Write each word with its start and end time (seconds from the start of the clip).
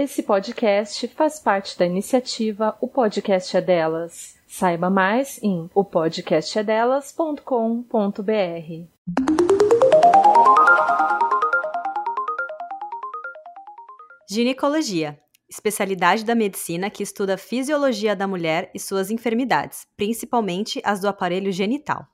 Esse 0.00 0.22
podcast 0.22 1.08
faz 1.08 1.40
parte 1.40 1.76
da 1.76 1.84
iniciativa 1.84 2.78
O 2.80 2.86
Podcast 2.86 3.56
é 3.56 3.60
Delas. 3.60 4.36
Saiba 4.46 4.88
mais 4.88 5.42
em 5.42 5.68
opodcastedelas.com.br. 5.74 8.22
Ginecologia 14.30 15.18
especialidade 15.50 16.24
da 16.24 16.36
medicina 16.36 16.88
que 16.88 17.02
estuda 17.02 17.34
a 17.34 17.36
fisiologia 17.36 18.14
da 18.14 18.28
mulher 18.28 18.70
e 18.72 18.78
suas 18.78 19.10
enfermidades, 19.10 19.84
principalmente 19.96 20.80
as 20.84 21.00
do 21.00 21.08
aparelho 21.08 21.50
genital. 21.50 22.06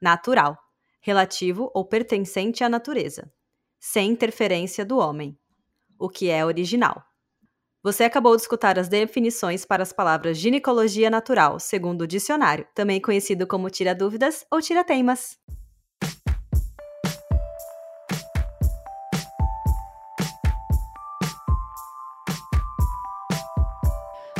Natural 0.00 0.56
relativo 1.02 1.70
ou 1.74 1.84
pertencente 1.84 2.64
à 2.64 2.68
natureza, 2.70 3.30
sem 3.78 4.10
interferência 4.10 4.86
do 4.86 4.96
homem 4.96 5.38
o 6.04 6.08
que 6.10 6.28
é 6.28 6.44
original. 6.44 7.02
Você 7.82 8.04
acabou 8.04 8.36
de 8.36 8.42
escutar 8.42 8.78
as 8.78 8.88
definições 8.88 9.64
para 9.64 9.82
as 9.82 9.90
palavras 9.90 10.36
ginecologia 10.36 11.08
natural, 11.08 11.58
segundo 11.58 12.02
o 12.02 12.06
dicionário, 12.06 12.66
também 12.74 13.00
conhecido 13.00 13.46
como 13.46 13.70
tira-dúvidas 13.70 14.44
ou 14.50 14.60
tira-teimas. 14.60 15.38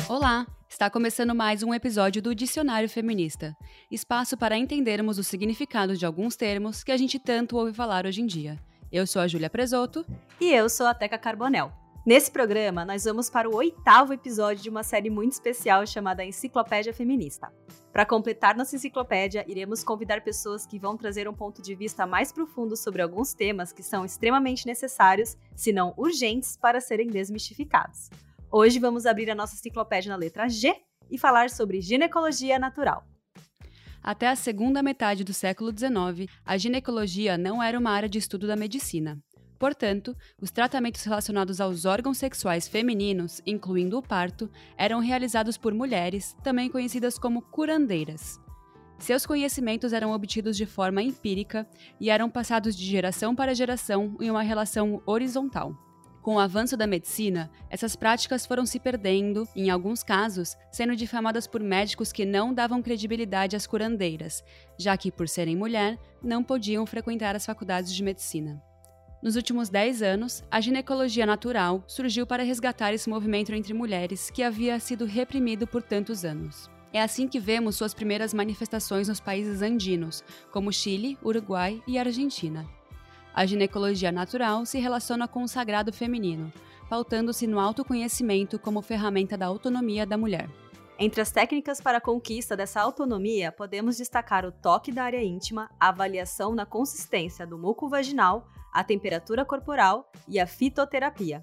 Olá! 0.07 0.47
Está 0.69 0.91
começando 0.91 1.35
mais 1.35 1.63
um 1.63 1.73
episódio 1.73 2.21
do 2.21 2.35
Dicionário 2.35 2.91
Feminista 2.91 3.57
espaço 3.91 4.37
para 4.37 4.59
entendermos 4.59 5.19
o 5.19 5.25
significado 5.25 5.97
de 5.97 6.05
alguns 6.05 6.37
termos 6.37 6.85
que 6.85 6.93
a 6.93 6.97
gente 6.97 7.19
tanto 7.19 7.57
ouve 7.57 7.73
falar 7.73 8.05
hoje 8.05 8.21
em 8.21 8.27
dia. 8.27 8.61
Eu 8.95 9.09
sou 9.09 9.21
a 9.21 9.27
Júlia 9.27 9.51
Presoto. 9.51 10.07
E 10.41 10.53
eu 10.53 10.69
sou 10.69 10.87
a 10.87 10.95
Teca 10.95 11.19
Carbonel. 11.19 11.73
Nesse 12.07 12.31
programa, 12.31 12.85
nós 12.85 13.03
vamos 13.03 13.29
para 13.29 13.51
o 13.51 13.57
oitavo 13.57 14.13
episódio 14.13 14.63
de 14.63 14.71
uma 14.71 14.85
série 14.85 15.11
muito 15.11 15.33
especial 15.33 15.85
chamada 15.85 16.25
Enciclopédia 16.25 16.95
Feminista. 16.95 17.53
Para 17.93 18.07
completar 18.07 18.57
nossa 18.57 18.77
enciclopédia, 18.77 19.45
iremos 19.49 19.83
convidar 19.83 20.21
pessoas 20.21 20.65
que 20.65 20.79
vão 20.79 20.97
trazer 20.97 21.29
um 21.29 21.35
ponto 21.35 21.61
de 21.61 21.75
vista 21.75 22.07
mais 22.07 22.31
profundo 22.31 22.77
sobre 22.77 23.03
alguns 23.03 23.35
temas 23.35 23.73
que 23.73 23.83
são 23.83 24.05
extremamente 24.05 24.65
necessários, 24.65 25.37
se 25.57 25.73
não 25.73 25.93
urgentes, 25.97 26.57
para 26.57 26.81
serem 26.81 27.09
desmistificados. 27.09 28.11
Hoje 28.49 28.79
vamos 28.79 29.07
abrir 29.07 29.29
a 29.29 29.35
nossa 29.35 29.57
enciclopédia 29.57 30.11
na 30.11 30.17
letra 30.17 30.49
G 30.49 30.73
e 31.11 31.19
falar 31.19 31.51
sobre 31.51 31.81
ginecologia 31.81 32.61
natural. 32.61 33.05
Até 34.05 34.29
a 34.29 34.37
segunda 34.37 34.83
metade 34.83 35.25
do 35.25 35.33
século 35.33 35.71
XIX, 35.71 36.31
a 36.45 36.59
ginecologia 36.59 37.39
não 37.39 37.63
era 37.63 37.79
uma 37.79 37.91
área 37.91 38.07
de 38.07 38.19
estudo 38.19 38.47
da 38.47 38.55
medicina. 38.55 39.19
Portanto, 39.59 40.15
os 40.39 40.51
tratamentos 40.51 41.03
relacionados 41.05 41.59
aos 41.59 41.87
órgãos 41.87 42.19
sexuais 42.19 42.69
femininos, 42.69 43.41
incluindo 43.47 43.97
o 43.97 44.03
parto, 44.03 44.51
eram 44.77 45.01
realizados 45.01 45.57
por 45.57 45.73
mulheres, 45.73 46.37
também 46.45 46.69
conhecidas 46.69 47.19
como 47.19 47.41
curandeiras. 47.41 48.39
Seus 48.99 49.25
conhecimentos 49.25 49.95
eram 49.95 50.13
obtidos 50.13 50.55
de 50.55 50.67
forma 50.67 51.03
empírica 51.03 51.67
e 51.99 52.11
eram 52.11 52.29
passados 52.29 52.77
de 52.77 52.85
geração 52.85 53.35
para 53.35 53.55
geração 53.55 54.19
em 54.21 54.31
uma 54.31 54.43
relação 54.43 55.03
horizontal. 55.07 55.75
Com 56.25 56.37
o 56.37 56.39
avanço 56.39 56.75
da 56.75 56.87
medicina, 56.87 57.51
essas 57.69 57.95
práticas 57.95 58.47
foram 58.47 58.65
se 58.65 58.81
perdendo, 58.81 59.47
em 59.55 59.69
alguns 59.69 60.03
casos, 60.03 60.57
sendo 60.73 60.97
difamadas 60.97 61.47
por 61.47 61.61
médicos 61.63 62.13
que 62.13 62.25
não 62.25 62.55
davam 62.55 62.81
credibilidade 62.81 63.55
às 63.55 63.67
curandeiras, 63.67 64.43
já 64.79 64.97
que, 64.97 65.13
por 65.13 65.29
serem 65.29 65.55
mulher, 65.55 65.99
não 66.23 66.43
podiam 66.43 66.87
frequentar 66.87 67.37
as 67.37 67.45
faculdades 67.45 67.95
de 67.95 68.03
medicina. 68.03 68.59
Nos 69.23 69.37
últimos 69.37 69.69
10 69.69 70.01
anos, 70.01 70.43
a 70.51 70.63
ginecologia 70.63 71.27
natural 71.27 71.85
surgiu 71.87 72.27
para 72.27 72.43
resgatar 72.43 72.95
esse 72.95 73.11
movimento 73.11 73.53
entre 73.53 73.75
mulheres 73.75 74.31
que 74.31 74.43
havia 74.43 74.81
sido 74.81 75.05
reprimido 75.05 75.67
por 75.67 75.83
tantos 75.83 76.25
anos. 76.25 76.71
É 76.91 77.03
assim 77.03 77.29
que 77.29 77.39
vemos 77.39 77.77
suas 77.77 77.93
primeiras 77.93 78.33
manifestações 78.33 79.09
nos 79.09 79.21
países 79.21 79.61
andinos, 79.61 80.25
como 80.51 80.73
Chile, 80.73 81.19
Uruguai 81.23 81.83
e 81.87 81.99
Argentina. 81.99 82.67
A 83.35 83.45
ginecologia 83.45 84.13
natural 84.13 84.65
se 84.65 84.79
relaciona 84.79 85.27
com 85.27 85.43
o 85.43 85.49
sagrado 85.49 85.93
feminino, 85.93 86.53
pautando-se 86.89 87.49
no 87.49 87.59
autoconhecimento 87.59 88.61
como 88.61 88.81
ferramenta 88.81 89.37
da 89.37 89.47
autonomia 89.47 90.07
da 90.07 90.17
mulher. 90.17 90.49
Entre 90.97 91.21
as 91.21 91.33
técnicas 91.33 91.81
para 91.81 91.99
a 91.99 92.01
conquista 92.01 92.57
dessa 92.57 92.81
autonomia, 92.81 93.51
podemos 93.51 93.97
destacar 93.97 94.47
o 94.47 94.53
toque 94.53 94.93
da 94.93 95.03
área 95.03 95.21
íntima, 95.21 95.69
a 95.81 95.89
avaliação 95.89 96.55
na 96.55 96.65
consistência 96.65 97.45
do 97.45 97.59
muco 97.59 97.89
vaginal, 97.89 98.47
a 98.73 98.85
temperatura 98.85 99.45
corporal 99.45 100.09
e 100.29 100.39
a 100.39 100.47
fitoterapia. 100.47 101.43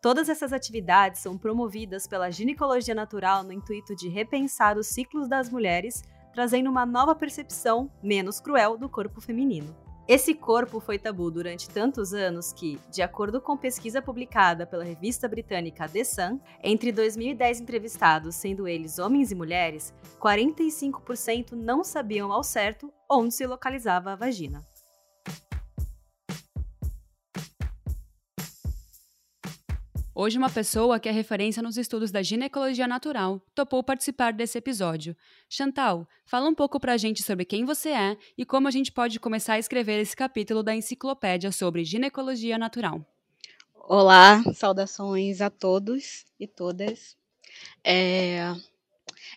Todas 0.00 0.28
essas 0.28 0.52
atividades 0.52 1.20
são 1.20 1.36
promovidas 1.36 2.06
pela 2.06 2.30
ginecologia 2.30 2.94
natural 2.94 3.42
no 3.42 3.52
intuito 3.52 3.96
de 3.96 4.08
repensar 4.08 4.78
os 4.78 4.86
ciclos 4.86 5.28
das 5.28 5.50
mulheres, 5.50 6.00
trazendo 6.32 6.70
uma 6.70 6.86
nova 6.86 7.12
percepção 7.12 7.90
menos 8.00 8.38
cruel 8.38 8.78
do 8.78 8.88
corpo 8.88 9.20
feminino. 9.20 9.83
Esse 10.06 10.34
corpo 10.34 10.80
foi 10.80 10.98
tabu 10.98 11.30
durante 11.30 11.70
tantos 11.70 12.12
anos 12.12 12.52
que, 12.52 12.78
de 12.90 13.00
acordo 13.00 13.40
com 13.40 13.56
pesquisa 13.56 14.02
publicada 14.02 14.66
pela 14.66 14.84
revista 14.84 15.26
britânica 15.26 15.88
The 15.88 16.04
Sun, 16.04 16.40
entre 16.62 16.92
2010 16.92 17.62
entrevistados, 17.62 18.34
sendo 18.34 18.68
eles 18.68 18.98
homens 18.98 19.32
e 19.32 19.34
mulheres, 19.34 19.94
45% 20.20 21.52
não 21.52 21.82
sabiam 21.82 22.30
ao 22.30 22.42
certo 22.42 22.92
onde 23.10 23.32
se 23.32 23.46
localizava 23.46 24.12
a 24.12 24.16
vagina. 24.16 24.62
Hoje, 30.16 30.38
uma 30.38 30.48
pessoa 30.48 31.00
que 31.00 31.08
é 31.08 31.12
referência 31.12 31.60
nos 31.60 31.76
estudos 31.76 32.12
da 32.12 32.22
ginecologia 32.22 32.86
natural 32.86 33.40
topou 33.52 33.82
participar 33.82 34.32
desse 34.32 34.56
episódio. 34.56 35.16
Chantal, 35.48 36.08
fala 36.24 36.48
um 36.48 36.54
pouco 36.54 36.78
pra 36.78 36.96
gente 36.96 37.20
sobre 37.20 37.44
quem 37.44 37.64
você 37.64 37.88
é 37.88 38.16
e 38.38 38.46
como 38.46 38.68
a 38.68 38.70
gente 38.70 38.92
pode 38.92 39.18
começar 39.18 39.54
a 39.54 39.58
escrever 39.58 40.00
esse 40.00 40.14
capítulo 40.14 40.62
da 40.62 40.72
enciclopédia 40.72 41.50
sobre 41.50 41.84
ginecologia 41.84 42.56
natural. 42.56 43.04
Olá, 43.74 44.40
saudações 44.54 45.40
a 45.40 45.50
todos 45.50 46.24
e 46.38 46.46
todas. 46.46 47.16
É, 47.82 48.54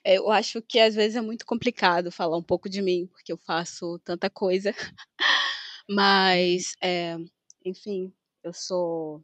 é 0.04 0.18
eu 0.20 0.30
acho 0.30 0.62
que 0.62 0.78
às 0.78 0.94
vezes 0.94 1.16
é 1.16 1.22
muito 1.22 1.44
complicado 1.44 2.12
falar 2.12 2.38
um 2.38 2.44
pouco 2.44 2.70
de 2.70 2.84
mim, 2.84 3.08
porque 3.08 3.34
eu 3.34 3.38
faço 3.40 3.98
tanta 4.06 4.30
coisa. 4.30 4.76
Mas, 5.90 6.76
é, 6.84 7.18
enfim, 7.66 8.14
eu 8.44 8.54
sou 8.54 9.24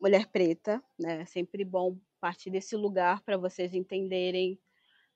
mulher 0.00 0.26
preta, 0.30 0.82
né? 0.98 1.22
É 1.22 1.24
sempre 1.24 1.64
bom 1.64 1.98
partir 2.20 2.50
desse 2.50 2.76
lugar 2.76 3.22
para 3.22 3.36
vocês 3.36 3.74
entenderem 3.74 4.58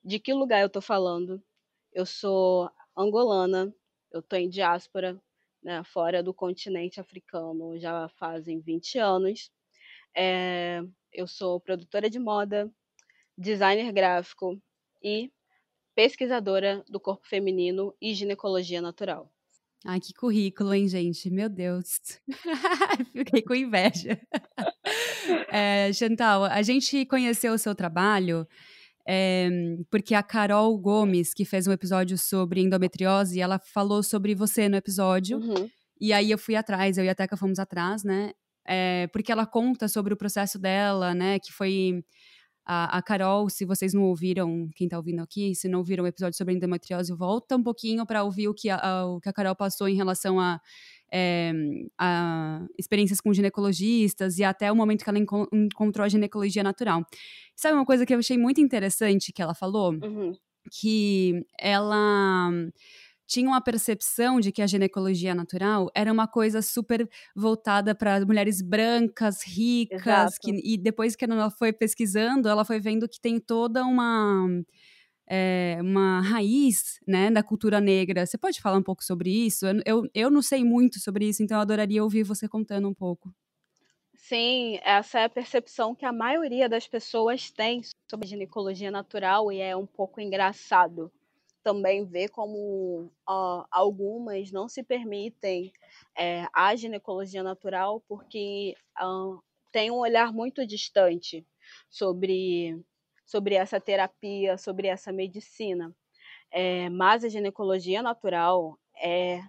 de 0.05 0.19
que 0.19 0.33
lugar 0.35 0.61
eu 0.61 0.67
estou 0.69 0.83
falando. 0.83 1.43
Eu 1.93 2.07
sou 2.07 2.71
angolana, 2.97 3.75
eu 4.11 4.21
estou 4.21 4.39
em 4.39 4.49
diáspora, 4.49 5.21
né, 5.63 5.83
fora 5.85 6.23
do 6.23 6.35
continente 6.35 7.01
africano, 7.01 7.79
já 7.79 8.09
fazem 8.11 8.61
20 8.61 8.99
anos. 8.99 9.51
É, 10.17 10.83
eu 11.13 11.27
sou 11.27 11.61
produtora 11.61 12.11
de 12.11 12.19
moda, 12.19 12.71
designer 13.39 13.93
gráfico 13.93 14.61
e 15.03 15.33
pesquisadora 15.95 16.85
do 16.89 17.01
corpo 17.01 17.27
feminino 17.27 17.95
e 18.01 18.15
ginecologia 18.15 18.81
natural. 18.83 19.33
Ai, 19.85 20.01
que 20.01 20.13
currículo, 20.15 20.73
hein, 20.73 20.87
gente? 20.89 21.29
Meu 21.31 21.49
Deus. 21.49 22.01
Fiquei 23.13 23.43
com 23.43 23.55
inveja. 23.55 24.21
É, 25.51 25.93
Chantal, 25.93 26.45
a 26.45 26.63
gente 26.63 27.05
conheceu 27.07 27.53
o 27.53 27.59
seu 27.59 27.75
trabalho 27.75 28.47
é, 29.07 29.49
porque 29.91 30.15
a 30.15 30.23
Carol 30.23 30.77
Gomes, 30.79 31.35
que 31.35 31.45
fez 31.45 31.67
um 31.67 31.73
episódio 31.73 32.17
sobre 32.17 32.61
endometriose, 32.61 33.41
ela 33.41 33.59
falou 33.59 34.03
sobre 34.03 34.35
você 34.35 34.69
no 34.69 34.77
episódio. 34.77 35.39
Uhum. 35.39 35.69
E 36.01 36.13
aí 36.13 36.31
eu 36.31 36.39
fui 36.39 36.57
atrás, 36.57 36.99
eu 36.99 37.05
e 37.05 37.09
a 37.09 37.15
Teca 37.15 37.37
fomos 37.37 37.59
atrás, 37.59 38.05
né? 38.05 38.33
É, 38.65 39.09
porque 39.09 39.33
ela 39.33 39.45
conta 39.45 39.89
sobre 39.89 40.15
o 40.15 40.17
processo 40.17 40.59
dela, 40.59 41.15
né? 41.15 41.39
Que 41.39 41.53
foi 41.53 42.05
a, 42.65 42.99
a, 42.99 43.03
Carol, 43.03 43.49
se 43.49 43.65
vocês 43.65 43.93
não 43.93 44.05
ouviram, 44.05 44.69
quem 44.75 44.89
tá 44.89 44.97
ouvindo 44.97 45.21
aqui, 45.21 45.55
se 45.55 45.69
não 45.69 45.81
ouviram 45.81 46.05
o 46.05 46.07
episódio 46.07 46.37
sobre 46.37 46.55
endometriose, 46.55 47.13
volta 47.13 47.57
um 47.57 47.63
pouquinho 47.63 48.07
para 48.07 48.23
ouvir 48.23 48.49
o 48.49 48.55
que 48.55 48.71
a, 48.71 48.77
a, 48.77 49.07
o 49.07 49.21
que 49.21 49.29
a 49.29 49.33
Carol 49.33 49.57
passou 49.57 49.89
em 49.89 49.97
relação 49.97 50.39
a, 50.39 50.61
é, 51.13 51.53
a, 51.99 52.65
experiências 52.79 53.21
com 53.21 53.33
ginecologistas 53.33 54.39
e 54.39 54.45
até 54.45 54.71
o 54.71 54.77
momento 54.77 55.03
que 55.05 55.11
ela 55.11 55.19
enco 55.19 55.49
encontrou 55.53 56.05
a 56.05 56.09
ginecologia 56.09 56.63
natural. 56.63 57.05
Sabe 57.57 57.75
uma 57.75 57.85
coisa 57.85 58.07
que 58.07 58.15
eu 58.15 58.19
achei 58.19 58.39
muito 58.39 58.61
interessante 58.61 59.33
que 59.33 59.43
ela 59.43 59.55
falou? 59.55 59.93
Uhum. 59.93 60.33
Que 60.71 61.45
ela 61.59 62.51
tinha 63.33 63.49
uma 63.49 63.63
percepção 63.63 64.39
de 64.39 64.53
que 64.53 64.61
a 64.61 64.67
ginecologia 64.67 65.35
natural 65.35 65.91
era 65.95 66.13
uma 66.13 66.29
coisa 66.29 66.61
super 66.61 67.09
voltada 67.35 67.95
para 67.95 68.25
mulheres 68.27 68.61
brancas, 68.61 69.43
ricas, 69.43 70.37
que, 70.39 70.51
e 70.63 70.77
depois 70.77 71.17
que 71.17 71.25
ela 71.25 71.51
foi 71.51 71.73
pesquisando, 71.73 72.47
ela 72.47 72.63
foi 72.63 72.79
vendo 72.79 73.09
que 73.09 73.19
tem 73.19 73.41
toda 73.41 73.87
uma 73.87 74.47
é, 75.27 75.79
uma 75.81 76.21
raiz 76.21 77.01
né, 77.09 77.31
da 77.31 77.43
cultura 77.43 77.81
negra. 77.81 78.27
Você 78.27 78.37
pode 78.37 78.61
falar 78.61 78.77
um 78.77 78.83
pouco 78.83 79.03
sobre 79.03 79.31
isso? 79.31 79.67
Eu, 79.67 79.81
eu, 79.87 80.11
eu 80.15 80.31
não 80.31 80.43
sei 80.43 80.63
muito 80.63 81.01
sobre 81.01 81.27
isso, 81.27 81.43
então 81.43 81.57
eu 81.57 81.63
adoraria 81.63 82.05
ouvir 82.05 82.25
você 82.25 82.47
contando 82.47 82.87
um 82.87 82.93
pouco. 82.95 83.35
Sim, 84.15 84.79
essa 84.83 85.21
é 85.21 85.25
a 85.25 85.31
percepção 85.31 85.95
que 85.95 86.05
a 86.05 86.13
maioria 86.13 86.69
das 86.69 86.87
pessoas 86.87 87.51
tem 87.51 87.81
sobre 88.11 88.27
a 88.27 88.29
ginecologia 88.29 88.91
natural 88.91 89.51
e 89.51 89.59
é 89.59 89.75
um 89.75 89.87
pouco 89.87 90.21
engraçado 90.21 91.11
também 91.63 92.05
ver 92.05 92.29
como 92.29 93.11
uh, 93.29 93.65
algumas 93.71 94.51
não 94.51 94.69
se 94.69 94.83
permitem 94.83 95.73
é, 96.17 96.47
a 96.53 96.75
ginecologia 96.75 97.43
natural 97.43 98.03
porque 98.09 98.75
uh, 99.01 99.43
tem 99.71 99.91
um 99.91 99.97
olhar 99.97 100.33
muito 100.33 100.67
distante 100.67 101.47
sobre, 101.89 102.79
sobre 103.25 103.55
essa 103.55 103.81
terapia, 103.81 104.59
sobre 104.59 104.89
essa 104.89 105.13
medicina. 105.13 105.95
É, 106.51 106.91
mas 106.91 107.25
a 107.25 107.29
ginecologia 107.29 108.03
natural 108.03 108.79
é, 108.97 109.41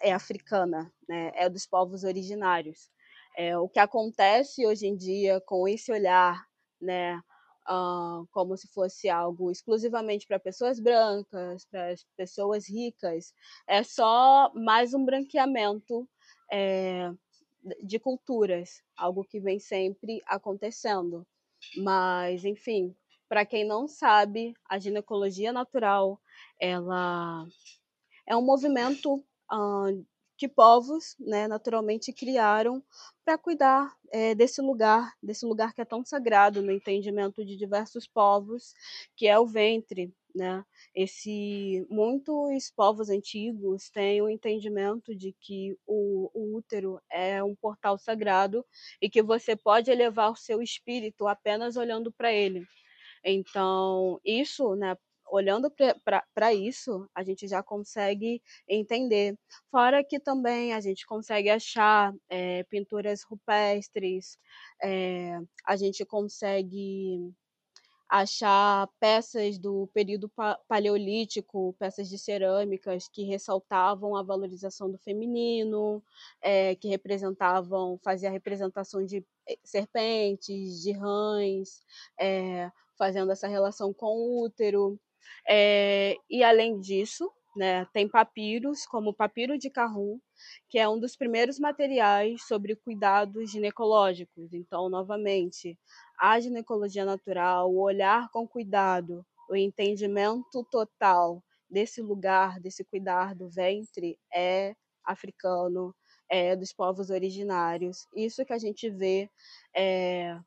é 0.00 0.12
africana, 0.12 0.92
né? 1.08 1.32
é 1.34 1.48
dos 1.48 1.66
povos 1.66 2.04
originários. 2.04 2.90
É, 3.36 3.56
o 3.58 3.68
que 3.68 3.80
acontece 3.80 4.66
hoje 4.66 4.86
em 4.86 4.96
dia 4.96 5.40
com 5.40 5.66
esse 5.66 5.90
olhar 5.90 6.46
né, 6.80 7.20
uh, 7.68 8.26
como 8.30 8.56
se 8.56 8.68
fosse 8.68 9.08
algo 9.08 9.50
exclusivamente 9.50 10.26
para 10.26 10.38
pessoas 10.38 10.80
brancas, 10.80 11.64
para 11.66 11.94
pessoas 12.16 12.68
ricas, 12.68 13.34
é 13.66 13.82
só 13.82 14.52
mais 14.54 14.94
um 14.94 15.04
branqueamento 15.04 16.08
é, 16.50 17.10
de 17.82 17.98
culturas, 17.98 18.82
algo 18.96 19.24
que 19.24 19.40
vem 19.40 19.58
sempre 19.58 20.22
acontecendo. 20.26 21.26
Mas, 21.76 22.44
enfim, 22.44 22.94
para 23.28 23.46
quem 23.46 23.64
não 23.64 23.86
sabe, 23.86 24.54
a 24.68 24.78
ginecologia 24.78 25.52
natural 25.52 26.20
ela 26.60 27.46
é 28.26 28.36
um 28.36 28.42
movimento 28.42 29.24
uh, 29.50 30.06
que 30.42 30.48
povos, 30.48 31.14
né, 31.20 31.46
naturalmente 31.46 32.12
criaram 32.12 32.82
para 33.24 33.38
cuidar 33.38 33.94
é, 34.12 34.34
desse 34.34 34.60
lugar, 34.60 35.12
desse 35.22 35.46
lugar 35.46 35.72
que 35.72 35.80
é 35.80 35.84
tão 35.84 36.04
sagrado 36.04 36.60
no 36.60 36.72
entendimento 36.72 37.44
de 37.44 37.56
diversos 37.56 38.08
povos, 38.08 38.74
que 39.16 39.28
é 39.28 39.38
o 39.38 39.46
ventre, 39.46 40.12
né? 40.34 40.64
Esse 40.92 41.86
muitos 41.88 42.72
povos 42.74 43.08
antigos 43.08 43.88
têm 43.90 44.20
o 44.20 44.28
entendimento 44.28 45.14
de 45.14 45.32
que 45.40 45.78
o, 45.86 46.28
o 46.34 46.56
útero 46.56 47.00
é 47.08 47.40
um 47.44 47.54
portal 47.54 47.96
sagrado 47.96 48.66
e 49.00 49.08
que 49.08 49.22
você 49.22 49.54
pode 49.54 49.92
elevar 49.92 50.32
o 50.32 50.36
seu 50.36 50.60
espírito 50.60 51.28
apenas 51.28 51.76
olhando 51.76 52.10
para 52.10 52.32
ele. 52.32 52.66
Então, 53.24 54.20
isso, 54.24 54.74
né, 54.74 54.96
olhando 55.32 55.72
para 56.34 56.52
isso, 56.52 57.08
a 57.14 57.24
gente 57.24 57.48
já 57.48 57.62
consegue 57.62 58.42
entender. 58.68 59.34
Fora 59.70 60.04
que 60.04 60.20
também 60.20 60.74
a 60.74 60.80
gente 60.80 61.06
consegue 61.06 61.48
achar 61.48 62.14
é, 62.28 62.62
pinturas 62.64 63.22
rupestres, 63.22 64.38
é, 64.82 65.38
a 65.66 65.74
gente 65.74 66.04
consegue 66.04 67.32
achar 68.10 68.86
peças 69.00 69.58
do 69.58 69.88
período 69.94 70.30
paleolítico, 70.68 71.74
peças 71.78 72.10
de 72.10 72.18
cerâmicas 72.18 73.08
que 73.08 73.22
ressaltavam 73.24 74.14
a 74.14 74.22
valorização 74.22 74.90
do 74.90 74.98
feminino, 74.98 76.04
é, 76.42 76.74
que 76.74 76.88
representavam, 76.88 77.98
fazia 78.04 78.30
representação 78.30 79.02
de 79.06 79.24
serpentes, 79.64 80.82
de 80.82 80.92
rãs, 80.92 81.80
é, 82.20 82.70
fazendo 82.98 83.32
essa 83.32 83.48
relação 83.48 83.94
com 83.94 84.14
o 84.14 84.44
útero. 84.44 85.00
É, 85.48 86.16
e 86.30 86.42
além 86.42 86.80
disso, 86.80 87.30
né, 87.56 87.86
tem 87.92 88.08
papiros, 88.08 88.86
como 88.86 89.10
o 89.10 89.14
papiro 89.14 89.58
de 89.58 89.70
Carrum, 89.70 90.18
que 90.68 90.78
é 90.78 90.88
um 90.88 90.98
dos 90.98 91.16
primeiros 91.16 91.58
materiais 91.58 92.42
sobre 92.46 92.74
cuidados 92.76 93.50
ginecológicos. 93.50 94.52
Então, 94.52 94.88
novamente, 94.88 95.78
a 96.18 96.40
ginecologia 96.40 97.04
natural, 97.04 97.70
o 97.70 97.80
olhar 97.80 98.30
com 98.30 98.48
cuidado, 98.48 99.24
o 99.50 99.56
entendimento 99.56 100.64
total 100.70 101.42
desse 101.68 102.00
lugar, 102.00 102.60
desse 102.60 102.84
cuidar 102.84 103.34
do 103.34 103.48
ventre 103.48 104.18
é 104.32 104.74
africano, 105.04 105.94
é 106.28 106.56
dos 106.56 106.72
povos 106.72 107.10
originários. 107.10 108.06
Isso 108.14 108.44
que 108.44 108.52
a 108.52 108.58
gente 108.58 108.88
vê 108.88 109.28
é, 109.74 110.38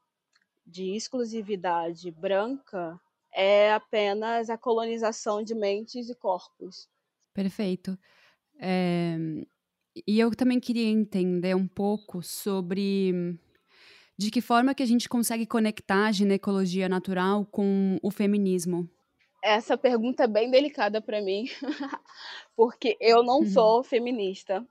de 0.65 0.95
exclusividade 0.95 2.09
branca 2.11 2.99
é 3.35 3.73
apenas 3.73 4.49
a 4.49 4.57
colonização 4.57 5.43
de 5.43 5.53
mentes 5.53 6.09
e 6.09 6.15
corpos. 6.15 6.87
Perfeito. 7.33 7.99
É, 8.57 9.17
e 10.07 10.17
eu 10.19 10.33
também 10.33 10.59
queria 10.59 10.87
entender 10.87 11.53
um 11.53 11.67
pouco 11.67 12.23
sobre 12.23 13.37
de 14.17 14.31
que 14.31 14.39
forma 14.39 14.73
que 14.73 14.81
a 14.81 14.85
gente 14.85 15.09
consegue 15.09 15.45
conectar 15.45 16.07
a 16.07 16.11
ginecologia 16.11 16.87
natural 16.87 17.45
com 17.45 17.99
o 18.01 18.09
feminismo. 18.09 18.89
Essa 19.43 19.77
pergunta 19.77 20.23
é 20.23 20.27
bem 20.27 20.49
delicada 20.49 21.01
para 21.01 21.21
mim, 21.21 21.45
porque 22.55 22.97
eu 23.01 23.21
não 23.21 23.39
uhum. 23.39 23.49
sou 23.49 23.83
feminista, 23.83 24.65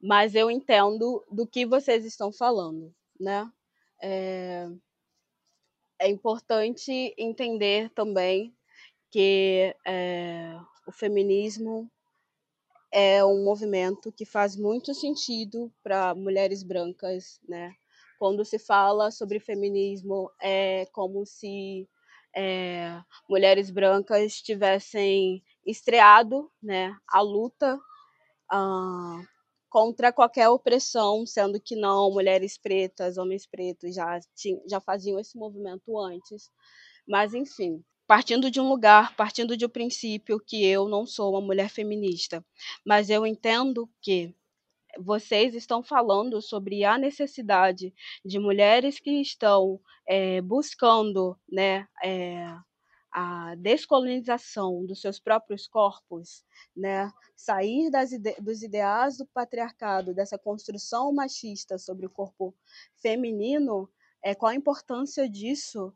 mas 0.00 0.34
eu 0.34 0.50
entendo 0.50 1.24
do 1.32 1.46
que 1.46 1.64
vocês 1.64 2.04
estão 2.04 2.30
falando, 2.30 2.94
né? 3.18 3.50
É, 4.02 4.68
é 6.00 6.08
importante 6.08 7.14
entender 7.16 7.90
também 7.90 8.54
que 9.10 9.74
é, 9.86 10.56
o 10.86 10.92
feminismo 10.92 11.90
é 12.92 13.24
um 13.24 13.44
movimento 13.44 14.10
que 14.10 14.24
faz 14.24 14.56
muito 14.56 14.94
sentido 14.94 15.72
para 15.82 16.14
mulheres 16.14 16.62
brancas, 16.62 17.38
né? 17.48 17.72
Quando 18.18 18.44
se 18.44 18.58
fala 18.58 19.10
sobre 19.10 19.38
feminismo, 19.38 20.30
é 20.40 20.86
como 20.92 21.24
se 21.24 21.88
é, 22.34 23.00
mulheres 23.28 23.70
brancas 23.70 24.40
tivessem 24.40 25.42
estreado, 25.66 26.50
né, 26.62 26.96
a 27.08 27.20
luta 27.20 27.76
uh, 28.52 29.26
contra 29.70 30.12
qualquer 30.12 30.48
opressão, 30.48 31.24
sendo 31.24 31.60
que 31.60 31.76
não 31.76 32.12
mulheres 32.12 32.58
pretas, 32.58 33.16
homens 33.16 33.46
pretos 33.46 33.94
já, 33.94 34.18
já 34.68 34.80
faziam 34.80 35.18
esse 35.18 35.38
movimento 35.38 35.98
antes. 35.98 36.50
Mas, 37.08 37.32
enfim, 37.32 37.82
partindo 38.06 38.50
de 38.50 38.60
um 38.60 38.68
lugar, 38.68 39.14
partindo 39.16 39.56
de 39.56 39.64
um 39.64 39.68
princípio 39.68 40.40
que 40.40 40.66
eu 40.66 40.88
não 40.88 41.06
sou 41.06 41.30
uma 41.30 41.40
mulher 41.40 41.70
feminista, 41.70 42.44
mas 42.84 43.08
eu 43.08 43.24
entendo 43.24 43.88
que 44.02 44.34
vocês 44.98 45.54
estão 45.54 45.82
falando 45.82 46.42
sobre 46.42 46.84
a 46.84 46.98
necessidade 46.98 47.94
de 48.24 48.38
mulheres 48.40 48.98
que 48.98 49.20
estão 49.20 49.80
é, 50.08 50.40
buscando 50.40 51.38
né, 51.48 51.86
é, 52.02 52.44
a 53.12 53.54
descolonização 53.56 54.86
dos 54.86 55.00
seus 55.00 55.18
próprios 55.18 55.66
corpos, 55.66 56.44
né? 56.76 57.12
sair 57.34 57.90
ide 58.12 58.36
dos 58.40 58.62
ideais 58.62 59.16
do 59.16 59.26
patriarcado, 59.26 60.14
dessa 60.14 60.38
construção 60.38 61.12
machista 61.12 61.78
sobre 61.78 62.06
o 62.06 62.10
corpo 62.10 62.54
feminino, 63.02 63.90
é, 64.22 64.34
qual 64.34 64.52
a 64.52 64.54
importância 64.54 65.28
disso 65.28 65.92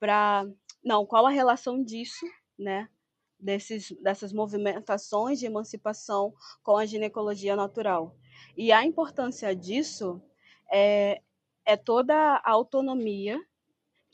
para. 0.00 0.46
Não, 0.82 1.04
qual 1.04 1.26
a 1.26 1.30
relação 1.30 1.82
disso, 1.82 2.26
né? 2.58 2.88
Desses, 3.38 3.92
dessas 4.02 4.32
movimentações 4.32 5.38
de 5.38 5.46
emancipação 5.46 6.32
com 6.62 6.76
a 6.76 6.86
ginecologia 6.86 7.54
natural. 7.54 8.16
E 8.56 8.72
a 8.72 8.84
importância 8.84 9.54
disso 9.54 10.22
é, 10.72 11.20
é 11.66 11.76
toda 11.76 12.14
a 12.14 12.50
autonomia 12.50 13.38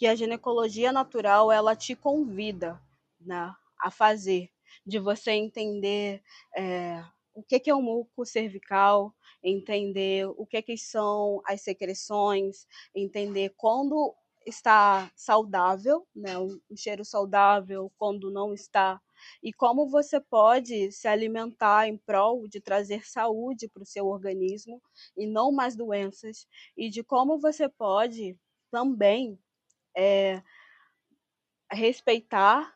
que 0.03 0.09
a 0.09 0.17
ginecologia 0.17 0.91
natural 0.91 1.53
ela 1.53 1.77
te 1.77 1.95
convida 1.95 2.83
né, 3.21 3.55
a 3.81 3.89
fazer, 3.89 4.51
de 4.85 4.99
você 4.99 5.31
entender 5.31 6.21
é, 6.57 7.05
o 7.33 7.41
que, 7.41 7.71
é 7.71 7.73
o 7.73 7.81
muco 7.81 8.27
cervical, 8.27 9.15
entender 9.41 10.27
o 10.27 10.45
que, 10.45 10.61
que 10.61 10.77
são 10.77 11.41
as 11.47 11.61
secreções, 11.61 12.67
entender 12.93 13.55
quando 13.57 14.13
está 14.45 15.09
saudável, 15.15 16.05
né, 16.13 16.37
um 16.37 16.59
cheiro 16.77 17.05
saudável, 17.05 17.89
quando 17.97 18.29
não 18.29 18.53
está, 18.53 19.01
e 19.41 19.53
como 19.53 19.89
você 19.89 20.21
pode 20.21 20.91
se 20.91 21.07
alimentar 21.07 21.87
em 21.87 21.97
prol 21.97 22.49
de 22.49 22.61
trazer 22.61 23.07
saúde 23.07 23.69
para 23.69 23.85
o 23.85 23.87
seu 23.87 24.09
organismo 24.09 24.83
e 25.17 25.29
não 25.29 25.53
mais 25.53 25.77
doenças, 25.77 26.45
e 26.77 26.91
de 26.91 27.05
como 27.05 27.39
você 27.39 27.69
pode 27.69 28.37
também 28.69 29.39
é, 29.97 30.43
respeitar 31.71 32.75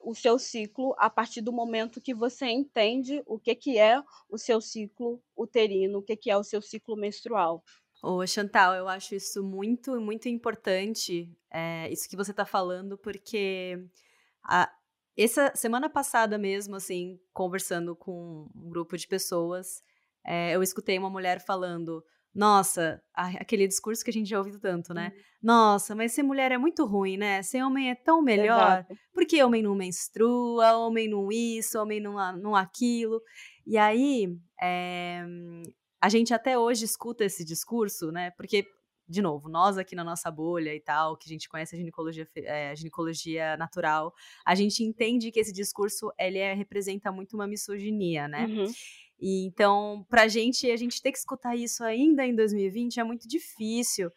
o 0.00 0.14
seu 0.14 0.38
ciclo 0.38 0.94
a 0.98 1.10
partir 1.10 1.40
do 1.40 1.52
momento 1.52 2.00
que 2.00 2.14
você 2.14 2.46
entende 2.46 3.22
o 3.26 3.38
que, 3.38 3.54
que 3.54 3.78
é 3.78 4.02
o 4.28 4.38
seu 4.38 4.60
ciclo 4.60 5.22
uterino, 5.36 5.98
o 5.98 6.02
que, 6.02 6.16
que 6.16 6.30
é 6.30 6.36
o 6.36 6.44
seu 6.44 6.62
ciclo 6.62 6.96
menstrual. 6.96 7.62
Ô, 8.02 8.24
Chantal, 8.26 8.74
eu 8.74 8.88
acho 8.88 9.14
isso 9.14 9.42
muito, 9.42 10.00
muito 10.00 10.28
importante, 10.28 11.28
é, 11.50 11.90
isso 11.90 12.08
que 12.08 12.16
você 12.16 12.30
está 12.30 12.46
falando, 12.46 12.96
porque 12.96 13.76
a, 14.44 14.72
essa 15.16 15.52
semana 15.56 15.90
passada 15.90 16.38
mesmo, 16.38 16.76
assim, 16.76 17.20
conversando 17.32 17.96
com 17.96 18.48
um 18.54 18.70
grupo 18.70 18.96
de 18.96 19.06
pessoas, 19.08 19.82
é, 20.24 20.54
eu 20.54 20.62
escutei 20.62 20.96
uma 20.96 21.10
mulher 21.10 21.44
falando: 21.44 22.04
nossa, 22.34 23.02
aquele 23.14 23.66
discurso 23.66 24.04
que 24.04 24.10
a 24.10 24.12
gente 24.12 24.28
já 24.28 24.38
ouviu 24.38 24.60
tanto, 24.60 24.94
né? 24.94 25.12
Uhum. 25.14 25.22
Nossa, 25.42 25.94
mas 25.94 26.12
ser 26.12 26.22
mulher 26.22 26.52
é 26.52 26.58
muito 26.58 26.84
ruim, 26.84 27.16
né? 27.16 27.42
Ser 27.42 27.62
homem 27.62 27.90
é 27.90 27.94
tão 27.94 28.22
melhor. 28.22 28.80
Exato. 28.80 28.94
Porque 29.12 29.42
homem 29.42 29.62
não 29.62 29.74
menstrua, 29.74 30.76
homem 30.78 31.08
não 31.08 31.30
isso, 31.32 31.80
homem 31.80 32.00
não, 32.00 32.14
não 32.36 32.54
aquilo. 32.54 33.20
E 33.66 33.76
aí, 33.76 34.36
é, 34.60 35.24
a 36.00 36.08
gente 36.08 36.32
até 36.32 36.58
hoje 36.58 36.84
escuta 36.84 37.24
esse 37.24 37.44
discurso, 37.44 38.10
né? 38.12 38.30
Porque, 38.32 38.64
de 39.08 39.20
novo, 39.22 39.48
nós 39.48 39.78
aqui 39.78 39.96
na 39.96 40.04
nossa 40.04 40.30
bolha 40.30 40.74
e 40.74 40.80
tal, 40.80 41.16
que 41.16 41.28
a 41.28 41.32
gente 41.32 41.48
conhece 41.48 41.74
a 41.74 41.78
ginecologia, 41.78 42.28
é, 42.36 42.70
a 42.70 42.74
ginecologia 42.74 43.56
natural, 43.56 44.12
a 44.46 44.54
gente 44.54 44.82
entende 44.84 45.30
que 45.30 45.40
esse 45.40 45.52
discurso 45.52 46.12
ele 46.18 46.38
é, 46.38 46.52
representa 46.54 47.10
muito 47.10 47.34
uma 47.34 47.46
misoginia, 47.46 48.28
né? 48.28 48.46
Uhum. 48.46 48.66
E 49.20 49.44
então, 49.46 50.06
pra 50.08 50.28
gente, 50.28 50.70
a 50.70 50.76
gente 50.76 51.02
ter 51.02 51.12
que 51.12 51.18
escutar 51.18 51.56
isso 51.56 51.82
ainda 51.82 52.24
em 52.24 52.34
2020 52.34 53.00
é 53.00 53.04
muito 53.04 53.28
difícil. 53.28 54.10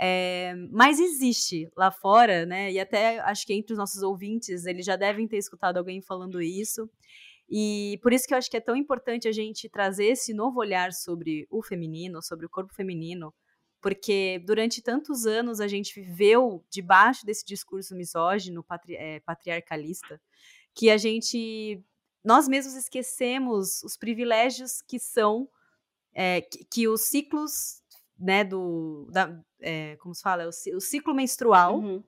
É, 0.00 0.54
mas 0.72 0.98
existe 0.98 1.70
lá 1.76 1.90
fora, 1.90 2.44
né? 2.44 2.72
E 2.72 2.80
até 2.80 3.20
acho 3.20 3.46
que 3.46 3.54
entre 3.54 3.72
os 3.72 3.78
nossos 3.78 4.02
ouvintes, 4.02 4.66
eles 4.66 4.84
já 4.84 4.96
devem 4.96 5.28
ter 5.28 5.36
escutado 5.36 5.76
alguém 5.76 6.02
falando 6.02 6.42
isso. 6.42 6.90
E 7.48 7.98
por 8.02 8.12
isso 8.12 8.26
que 8.26 8.34
eu 8.34 8.38
acho 8.38 8.50
que 8.50 8.56
é 8.56 8.60
tão 8.60 8.74
importante 8.74 9.28
a 9.28 9.32
gente 9.32 9.68
trazer 9.68 10.06
esse 10.06 10.32
novo 10.32 10.58
olhar 10.58 10.92
sobre 10.92 11.46
o 11.50 11.62
feminino, 11.62 12.22
sobre 12.22 12.46
o 12.46 12.48
corpo 12.48 12.74
feminino, 12.74 13.32
porque 13.80 14.42
durante 14.46 14.80
tantos 14.80 15.26
anos 15.26 15.60
a 15.60 15.68
gente 15.68 16.00
viveu 16.00 16.64
debaixo 16.70 17.26
desse 17.26 17.44
discurso 17.44 17.94
misógino, 17.94 18.64
patri 18.64 18.96
é, 18.96 19.20
patriarcalista, 19.20 20.20
que 20.74 20.88
a 20.88 20.96
gente, 20.96 21.82
nós 22.24 22.46
mesmos 22.46 22.74
esquecemos 22.74 23.82
os 23.82 23.96
privilégios 23.96 24.82
que 24.82 24.98
são, 24.98 25.48
é, 26.14 26.40
que, 26.40 26.64
que 26.64 26.88
os 26.88 27.02
ciclos 27.02 27.82
né, 28.18 28.44
do, 28.44 29.08
da, 29.10 29.36
é, 29.60 29.96
como 29.96 30.14
se 30.14 30.22
fala, 30.22 30.44
o, 30.46 30.76
o 30.76 30.80
ciclo 30.80 31.14
menstrual, 31.14 31.78
uhum. 31.78 32.02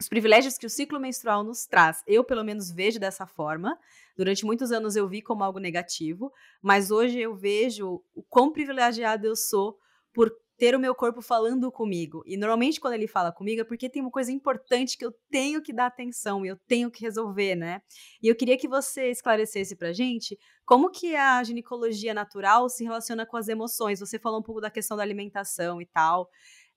os 0.00 0.08
privilégios 0.08 0.56
que 0.56 0.66
o 0.66 0.70
ciclo 0.70 1.00
menstrual 1.00 1.42
nos 1.42 1.66
traz. 1.66 2.02
Eu, 2.06 2.22
pelo 2.22 2.44
menos, 2.44 2.70
vejo 2.70 3.00
dessa 3.00 3.26
forma. 3.26 3.78
Durante 4.16 4.44
muitos 4.44 4.70
anos 4.70 4.96
eu 4.96 5.08
vi 5.08 5.22
como 5.22 5.42
algo 5.42 5.58
negativo, 5.58 6.32
mas 6.62 6.90
hoje 6.90 7.18
eu 7.18 7.34
vejo 7.34 8.02
o 8.14 8.22
quão 8.22 8.52
privilegiado 8.52 9.26
eu 9.26 9.34
sou 9.34 9.78
por 10.12 10.30
ter 10.60 10.76
o 10.76 10.78
meu 10.78 10.94
corpo 10.94 11.22
falando 11.22 11.72
comigo. 11.72 12.22
E 12.26 12.36
normalmente 12.36 12.78
quando 12.78 12.92
ele 12.92 13.08
fala 13.08 13.32
comigo 13.32 13.62
é 13.62 13.64
porque 13.64 13.88
tem 13.88 14.02
uma 14.02 14.10
coisa 14.10 14.30
importante 14.30 14.98
que 14.98 15.04
eu 15.06 15.10
tenho 15.30 15.62
que 15.62 15.72
dar 15.72 15.86
atenção 15.86 16.44
eu 16.44 16.54
tenho 16.68 16.90
que 16.90 17.00
resolver, 17.00 17.54
né? 17.54 17.80
E 18.22 18.28
eu 18.28 18.36
queria 18.36 18.58
que 18.58 18.68
você 18.68 19.10
esclarecesse 19.10 19.74
pra 19.74 19.94
gente 19.94 20.38
como 20.66 20.90
que 20.90 21.16
a 21.16 21.42
ginecologia 21.42 22.12
natural 22.12 22.68
se 22.68 22.84
relaciona 22.84 23.24
com 23.24 23.38
as 23.38 23.48
emoções. 23.48 24.00
Você 24.00 24.18
falou 24.18 24.40
um 24.40 24.42
pouco 24.42 24.60
da 24.60 24.70
questão 24.70 24.98
da 24.98 25.02
alimentação 25.02 25.80
e 25.80 25.86
tal. 25.86 26.28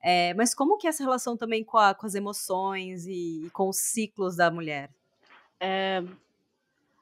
É, 0.02 0.34
mas 0.34 0.56
como 0.56 0.78
que 0.78 0.88
é 0.88 0.90
essa 0.90 1.04
relação 1.04 1.36
também 1.36 1.62
com, 1.62 1.78
a, 1.78 1.94
com 1.94 2.06
as 2.06 2.16
emoções 2.16 3.06
e, 3.06 3.46
e, 3.46 3.50
com 3.50 3.68
os 3.68 3.80
ciclos 3.80 4.38
da 4.38 4.50
mulher? 4.50 4.90
É, 5.60 6.02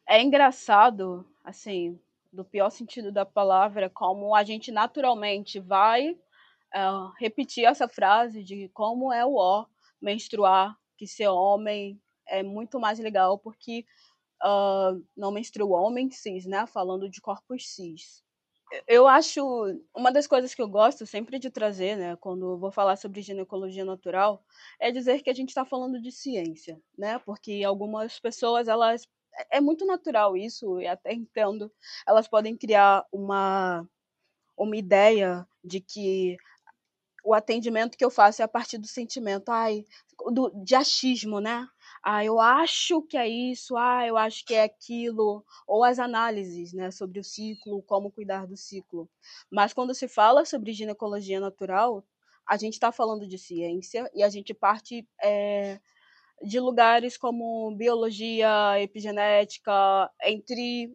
é 0.07 0.21
engraçado, 0.21 1.23
assim, 1.43 1.99
do 2.33 2.43
pior 2.43 2.71
sentido 2.71 3.11
da 3.11 3.25
palavra, 3.25 3.87
como 3.87 4.33
a 4.33 4.43
gente 4.43 4.71
naturalmente 4.71 5.59
vai 5.59 6.17
uh, 6.75 7.11
repetir 7.19 7.65
essa 7.65 7.87
frase 7.87 8.43
de 8.43 8.69
como 8.69 9.11
é 9.11 9.25
o 9.25 9.35
ó 9.35 9.65
menstruar, 10.01 10.77
que 10.97 11.07
ser 11.07 11.27
homem 11.27 12.01
é 12.27 12.43
muito 12.43 12.79
mais 12.79 12.99
legal 12.99 13.37
porque 13.37 13.85
uh, 14.43 15.03
não 15.15 15.31
menstrua 15.31 15.81
homem 15.81 16.09
cis, 16.11 16.45
né? 16.45 16.65
Falando 16.67 17.09
de 17.09 17.21
corpos 17.21 17.67
cis. 17.67 18.23
Eu 18.87 19.05
acho 19.05 19.41
uma 19.93 20.11
das 20.11 20.27
coisas 20.27 20.55
que 20.55 20.61
eu 20.61 20.67
gosto 20.67 21.05
sempre 21.05 21.37
de 21.37 21.49
trazer, 21.49 21.97
né, 21.97 22.15
quando 22.15 22.57
vou 22.57 22.71
falar 22.71 22.95
sobre 22.95 23.21
ginecologia 23.21 23.83
natural, 23.83 24.41
é 24.79 24.91
dizer 24.91 25.21
que 25.21 25.29
a 25.29 25.33
gente 25.33 25.49
está 25.49 25.65
falando 25.65 26.01
de 26.01 26.09
ciência, 26.11 26.81
né? 26.97 27.19
Porque 27.19 27.63
algumas 27.65 28.17
pessoas 28.19 28.67
elas 28.69 29.05
é 29.49 29.59
muito 29.61 29.85
natural 29.85 30.37
isso 30.37 30.79
e 30.79 30.87
até 30.87 31.13
entendo, 31.13 31.71
elas 32.07 32.27
podem 32.27 32.55
criar 32.57 33.05
uma 33.11 33.85
uma 34.57 34.77
ideia 34.77 35.47
de 35.63 35.81
que 35.81 36.37
o 37.23 37.33
atendimento 37.33 37.97
que 37.97 38.03
eu 38.03 38.09
faço 38.09 38.41
é 38.41 38.45
a 38.45 38.47
partir 38.47 38.77
do 38.77 38.87
sentimento, 38.87 39.49
ai, 39.49 39.85
do, 40.31 40.49
de 40.63 40.75
achismo, 40.75 41.39
né? 41.39 41.67
Ah, 42.03 42.25
eu 42.25 42.39
acho 42.39 43.01
que 43.03 43.15
é 43.17 43.27
isso, 43.27 43.77
ah, 43.77 44.05
eu 44.07 44.17
acho 44.17 44.43
que 44.45 44.55
é 44.55 44.63
aquilo, 44.63 45.45
ou 45.67 45.83
as 45.83 45.99
análises, 45.99 46.73
né, 46.73 46.89
sobre 46.89 47.19
o 47.19 47.23
ciclo, 47.23 47.83
como 47.83 48.11
cuidar 48.11 48.47
do 48.47 48.57
ciclo. 48.57 49.07
Mas 49.51 49.71
quando 49.73 49.93
se 49.93 50.07
fala 50.07 50.43
sobre 50.45 50.73
ginecologia 50.73 51.39
natural, 51.39 52.03
a 52.47 52.57
gente 52.57 52.73
está 52.73 52.91
falando 52.91 53.27
de 53.27 53.37
ciência 53.37 54.09
e 54.15 54.23
a 54.23 54.29
gente 54.29 54.53
parte 54.53 55.07
é, 55.21 55.79
de 56.43 56.59
lugares 56.59 57.17
como 57.17 57.75
biologia, 57.75 58.79
epigenética, 58.79 60.09
entre 60.23 60.91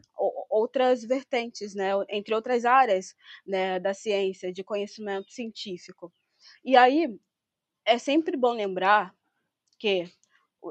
outras 0.51 1.05
vertentes, 1.05 1.75
né, 1.75 1.91
entre 2.09 2.35
outras 2.35 2.65
áreas 2.65 3.15
né, 3.47 3.79
da 3.79 3.95
ciência, 3.95 4.53
de 4.53 4.65
conhecimento 4.65 5.31
científico. 5.31 6.13
E 6.65 6.77
aí 6.77 7.19
é 7.85 7.99
sempre 7.99 8.37
bom 8.37 8.53
lembrar 8.53 9.15
que 9.79 10.11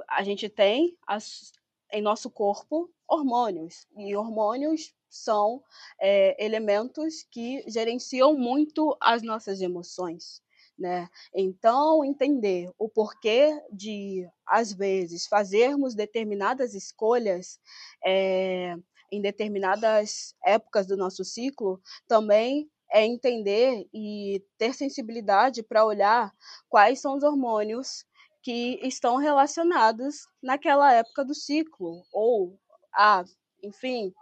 a 0.10 0.24
gente 0.24 0.50
tem 0.50 0.98
as, 1.08 1.53
em 1.91 2.01
nosso 2.01 2.29
corpo 2.29 2.91
hormônios, 3.08 3.88
e 3.96 4.15
hormônios 4.15 4.94
são 5.10 5.63
é, 6.00 6.44
elementos 6.44 7.24
que 7.32 7.63
gerenciam 7.70 8.34
muito 8.38 8.98
as 9.00 9.22
nossas 9.22 9.62
emoções. 9.62 10.41
Né? 10.77 11.08
Então, 11.34 12.03
entender 12.03 12.70
o 12.77 12.89
porquê 12.89 13.50
de, 13.72 14.27
às 14.46 14.74
vezes, 14.74 15.25
fazermos 15.25 15.96
determinadas 15.96 16.74
escolhas 16.74 17.60
é, 18.05 18.75
em 19.12 19.22
determinadas 19.22 20.36
épocas 20.44 20.86
do 20.86 20.98
nosso 20.98 21.24
ciclo 21.24 21.82
também 22.08 22.70
é 22.91 23.05
entender 23.05 23.88
e 23.94 24.44
ter 24.58 24.74
sensibilidade 24.74 25.63
para 25.63 25.86
olhar 25.86 26.32
quais 26.70 27.00
são 27.00 27.15
os 27.15 27.24
hormônios 27.24 28.05
que 28.44 28.79
estão 28.84 29.15
relacionados 29.17 30.27
naquela 30.41 30.94
época 30.94 31.25
do 31.25 31.34
ciclo 31.34 32.03
ou 32.13 32.60
ah, 32.94 33.24
enfim, 33.63 34.13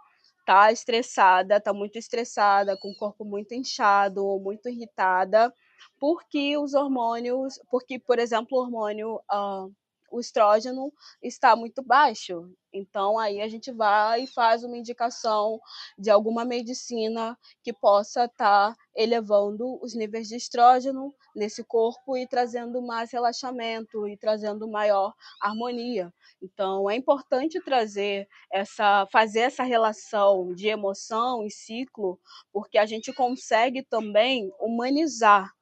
tá 0.46 0.72
estressada, 0.72 1.60
tá 1.60 1.72
muito 1.72 1.98
estressada, 1.98 2.76
com 2.76 2.90
o 2.90 2.96
corpo 2.96 3.24
muito 3.24 3.54
inchado 3.54 4.24
ou 4.24 4.40
muito 4.40 4.68
irritada, 4.68 5.52
porque 5.98 6.56
os 6.58 6.74
hormônios, 6.74 7.58
porque, 7.70 7.98
por 7.98 8.18
exemplo, 8.18 8.58
o 8.58 8.62
hormônio, 8.62 9.16
uh, 9.32 9.72
o 10.14 10.20
estrógeno 10.20 10.92
está 11.20 11.56
muito 11.56 11.82
baixo. 11.82 12.48
Então, 12.72 13.18
aí 13.18 13.40
a 13.40 13.48
gente 13.48 13.72
vai 13.72 14.22
e 14.22 14.26
faz 14.26 14.62
uma 14.62 14.76
indicação 14.76 15.60
de 15.98 16.10
alguma 16.10 16.44
medicina 16.44 17.36
que 17.62 17.72
possa 17.72 18.24
estar 18.24 18.74
tá 18.74 18.76
elevando 18.94 19.78
os 19.82 19.94
níveis 19.94 20.28
de 20.28 20.36
estrógeno 20.36 21.12
nesse 21.34 21.64
corpo 21.64 22.16
e 22.16 22.28
trazendo 22.28 22.80
mais 22.80 23.12
relaxamento 23.12 24.06
e 24.08 24.16
trazendo 24.16 24.68
maior 24.68 25.12
harmonia. 25.40 26.12
Então, 26.40 26.88
é 26.88 26.94
importante 26.94 27.60
trazer 27.60 28.28
essa, 28.52 29.06
fazer 29.10 29.40
essa 29.40 29.64
relação 29.64 30.54
de 30.54 30.68
emoção 30.68 31.44
e 31.44 31.50
ciclo, 31.50 32.20
porque 32.52 32.78
a 32.78 32.86
gente 32.86 33.12
consegue 33.12 33.82
também 33.82 34.52
humanizar 34.60 35.52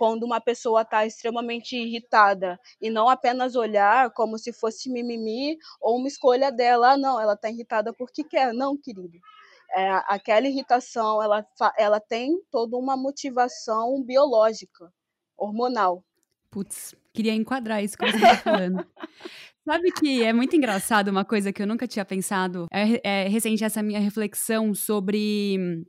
quando 0.00 0.22
uma 0.22 0.40
pessoa 0.40 0.80
está 0.80 1.04
extremamente 1.04 1.76
irritada 1.76 2.58
e 2.80 2.88
não 2.88 3.06
apenas 3.06 3.54
olhar 3.54 4.10
como 4.12 4.38
se 4.38 4.50
fosse 4.50 4.90
mimimi 4.90 5.58
ou 5.78 5.98
uma 5.98 6.08
escolha 6.08 6.50
dela, 6.50 6.92
ah, 6.92 6.96
não, 6.96 7.20
ela 7.20 7.34
está 7.34 7.50
irritada 7.50 7.92
porque 7.92 8.24
quer, 8.24 8.54
não, 8.54 8.78
querido. 8.78 9.18
É, 9.76 9.90
aquela 10.08 10.48
irritação, 10.48 11.22
ela, 11.22 11.46
ela 11.76 12.00
tem 12.00 12.40
toda 12.50 12.78
uma 12.78 12.96
motivação 12.96 14.02
biológica, 14.02 14.90
hormonal. 15.36 16.02
Putz, 16.50 16.94
queria 17.12 17.34
enquadrar 17.34 17.84
isso 17.84 17.98
que 17.98 18.10
você 18.10 18.16
está 18.16 18.36
falando. 18.38 18.82
Sabe 19.68 19.92
que 19.92 20.24
é 20.24 20.32
muito 20.32 20.56
engraçado 20.56 21.08
uma 21.08 21.26
coisa 21.26 21.52
que 21.52 21.60
eu 21.60 21.66
nunca 21.66 21.86
tinha 21.86 22.06
pensado? 22.06 22.68
É, 22.72 23.24
é 23.24 23.28
recente 23.28 23.62
essa 23.62 23.82
minha 23.82 24.00
reflexão 24.00 24.74
sobre 24.74 25.84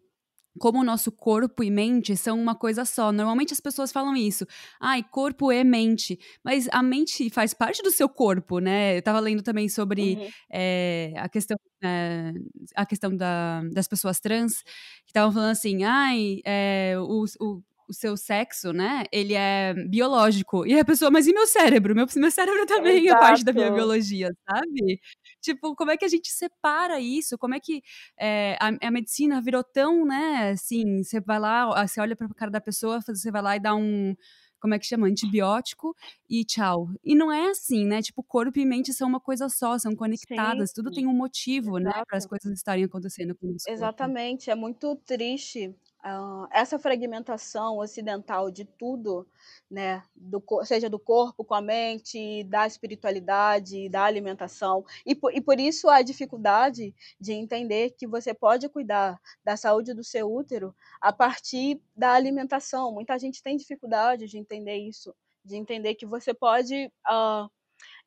como 0.59 0.79
o 0.79 0.83
nosso 0.83 1.11
corpo 1.11 1.63
e 1.63 1.71
mente 1.71 2.15
são 2.15 2.39
uma 2.39 2.55
coisa 2.55 2.85
só. 2.85 3.11
Normalmente 3.11 3.53
as 3.53 3.59
pessoas 3.59 3.91
falam 3.91 4.15
isso. 4.15 4.45
Ai, 4.79 5.03
corpo 5.03 5.51
é 5.51 5.63
mente. 5.63 6.19
Mas 6.43 6.67
a 6.71 6.83
mente 6.83 7.29
faz 7.29 7.53
parte 7.53 7.81
do 7.81 7.91
seu 7.91 8.09
corpo, 8.09 8.59
né? 8.59 8.97
Eu 8.97 9.01
tava 9.01 9.19
lendo 9.19 9.43
também 9.43 9.69
sobre 9.69 10.15
uhum. 10.15 10.29
é, 10.51 11.13
a 11.17 11.29
questão, 11.29 11.57
é, 11.83 12.33
a 12.75 12.85
questão 12.85 13.15
da, 13.15 13.63
das 13.71 13.87
pessoas 13.87 14.19
trans, 14.19 14.61
que 14.63 15.09
estavam 15.09 15.31
falando 15.31 15.51
assim, 15.51 15.83
ai, 15.83 16.39
é, 16.45 16.95
o, 16.99 17.25
o 17.39 17.61
o 17.91 17.93
seu 17.93 18.15
sexo, 18.15 18.71
né, 18.71 19.03
ele 19.11 19.33
é 19.33 19.73
biológico. 19.89 20.65
E 20.65 20.79
a 20.79 20.85
pessoa, 20.85 21.11
mas 21.11 21.27
e 21.27 21.33
meu 21.33 21.45
cérebro? 21.45 21.93
Meu, 21.93 22.07
meu 22.15 22.31
cérebro 22.31 22.65
também 22.65 23.05
Exato. 23.05 23.17
é 23.17 23.27
parte 23.27 23.43
da 23.43 23.51
minha 23.51 23.69
biologia, 23.69 24.29
sabe? 24.49 24.99
Tipo, 25.41 25.75
como 25.75 25.91
é 25.91 25.97
que 25.97 26.05
a 26.05 26.07
gente 26.07 26.29
separa 26.29 26.99
isso? 26.99 27.37
Como 27.37 27.55
é 27.55 27.59
que 27.59 27.81
é, 28.19 28.57
a, 28.59 28.87
a, 28.87 28.91
medicina 28.91 29.41
virou 29.41 29.63
tão, 29.63 30.05
né, 30.05 30.51
assim, 30.51 31.03
você 31.03 31.19
vai 31.19 31.39
lá, 31.39 31.85
você 31.85 31.99
olha 31.99 32.15
pra 32.15 32.27
cara 32.29 32.51
da 32.51 32.61
pessoa, 32.61 33.01
você 33.01 33.31
vai 33.31 33.41
lá 33.41 33.55
e 33.55 33.59
dá 33.59 33.75
um 33.75 34.15
como 34.61 34.75
é 34.75 34.79
que 34.79 34.85
chama? 34.85 35.07
Antibiótico 35.07 35.95
e 36.29 36.45
tchau. 36.45 36.87
E 37.03 37.15
não 37.15 37.31
é 37.31 37.49
assim, 37.49 37.83
né? 37.83 37.99
Tipo, 37.99 38.21
corpo 38.21 38.59
e 38.59 38.65
mente 38.65 38.93
são 38.93 39.09
uma 39.09 39.19
coisa 39.19 39.49
só, 39.49 39.77
são 39.79 39.95
conectadas, 39.95 40.69
Sim. 40.69 40.75
tudo 40.75 40.91
tem 40.91 41.07
um 41.07 41.13
motivo, 41.13 41.79
Exato. 41.79 41.97
né, 41.97 42.03
para 42.05 42.17
as 42.17 42.27
coisas 42.27 42.53
estarem 42.53 42.83
acontecendo 42.83 43.35
com 43.35 43.47
o 43.47 43.55
Exatamente, 43.67 44.45
corpo. 44.45 44.51
é 44.51 44.55
muito 44.55 44.95
triste 44.97 45.75
Uh, 46.03 46.47
essa 46.51 46.79
fragmentação 46.79 47.77
ocidental 47.77 48.49
de 48.49 48.65
tudo, 48.65 49.27
né, 49.69 50.03
do, 50.15 50.43
seja 50.65 50.89
do 50.89 50.97
corpo 50.97 51.45
com 51.45 51.53
a 51.53 51.61
mente, 51.61 52.43
da 52.45 52.65
espiritualidade, 52.65 53.87
da 53.87 54.03
alimentação, 54.03 54.83
e 55.05 55.13
por, 55.13 55.31
e 55.31 55.39
por 55.39 55.59
isso 55.59 55.89
a 55.89 56.01
dificuldade 56.01 56.95
de 57.19 57.33
entender 57.33 57.91
que 57.91 58.07
você 58.07 58.33
pode 58.33 58.67
cuidar 58.67 59.21
da 59.43 59.55
saúde 59.55 59.93
do 59.93 60.03
seu 60.03 60.31
útero 60.33 60.75
a 60.99 61.13
partir 61.13 61.79
da 61.95 62.13
alimentação. 62.13 62.91
Muita 62.91 63.19
gente 63.19 63.43
tem 63.43 63.55
dificuldade 63.55 64.25
de 64.25 64.39
entender 64.39 64.77
isso, 64.77 65.13
de 65.45 65.55
entender 65.55 65.93
que 65.93 66.07
você 66.07 66.33
pode 66.33 66.91
uh, 67.07 67.47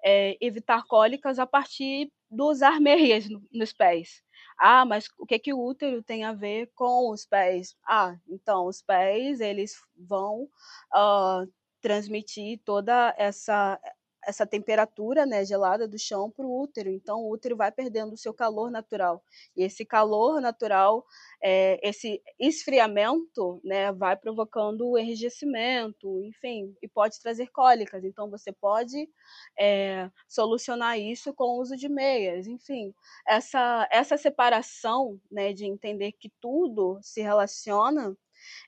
é, 0.04 0.36
evitar 0.40 0.84
cólicas 0.84 1.38
a 1.38 1.46
partir 1.46 2.10
do 2.28 2.48
usar 2.50 2.80
meias 2.80 3.28
no, 3.28 3.40
nos 3.52 3.72
pés. 3.72 4.22
Ah, 4.58 4.84
mas 4.84 5.06
o 5.18 5.26
que 5.26 5.38
que 5.38 5.52
o 5.52 5.60
útero 5.62 6.02
tem 6.02 6.24
a 6.24 6.32
ver 6.32 6.70
com 6.74 7.10
os 7.10 7.26
pés? 7.26 7.76
Ah, 7.86 8.16
então 8.28 8.66
os 8.66 8.80
pés 8.82 9.40
eles 9.40 9.74
vão 9.96 10.44
uh, 10.94 11.46
transmitir 11.80 12.60
toda 12.64 13.14
essa 13.18 13.78
essa 14.26 14.46
temperatura 14.46 15.26
né, 15.26 15.44
gelada 15.44 15.86
do 15.86 15.98
chão 15.98 16.30
para 16.30 16.46
o 16.46 16.62
útero. 16.62 16.90
Então, 16.90 17.20
o 17.20 17.30
útero 17.30 17.56
vai 17.56 17.70
perdendo 17.70 18.14
o 18.14 18.18
seu 18.18 18.32
calor 18.34 18.70
natural. 18.70 19.22
E 19.56 19.62
esse 19.62 19.84
calor 19.84 20.40
natural, 20.40 21.04
é, 21.42 21.78
esse 21.86 22.22
esfriamento, 22.38 23.60
né, 23.64 23.92
vai 23.92 24.16
provocando 24.16 24.88
o 24.88 24.98
enrijecimento, 24.98 26.22
enfim, 26.24 26.74
e 26.82 26.88
pode 26.88 27.20
trazer 27.20 27.48
cólicas. 27.48 28.04
Então, 28.04 28.30
você 28.30 28.52
pode 28.52 29.08
é, 29.58 30.10
solucionar 30.28 30.98
isso 30.98 31.32
com 31.34 31.44
o 31.44 31.60
uso 31.60 31.76
de 31.76 31.88
meias. 31.88 32.46
Enfim, 32.46 32.94
essa, 33.26 33.88
essa 33.90 34.16
separação 34.16 35.20
né, 35.30 35.52
de 35.52 35.66
entender 35.66 36.12
que 36.12 36.30
tudo 36.40 36.98
se 37.02 37.20
relaciona 37.22 38.16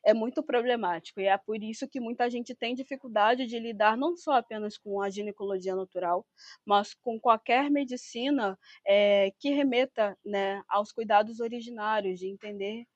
é 0.05 0.15
muito 0.15 0.43
problemático. 0.43 1.21
E 1.21 1.27
é 1.27 1.37
por 1.39 1.63
isso 1.63 1.89
que 1.89 2.01
muita 2.01 2.29
gente 2.31 2.55
tem 2.55 2.75
dificuldade 2.75 3.47
de 3.47 3.59
lidar 3.59 3.97
não 3.97 4.17
só 4.17 4.33
apenas 4.33 4.79
com 4.79 5.01
a 5.01 5.11
ginecologia 5.11 5.75
natural, 5.75 6.27
mas 6.65 6.95
com 6.95 7.19
qualquer 7.21 7.71
medicina 7.71 8.59
é, 8.87 9.31
que 9.39 9.51
remeta 9.51 10.17
né, 10.25 10.63
aos 10.69 10.93
cuidados 10.93 11.41
originários, 11.41 12.19
de 12.19 12.29
entender. 12.29 12.87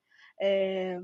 É, 0.40 1.00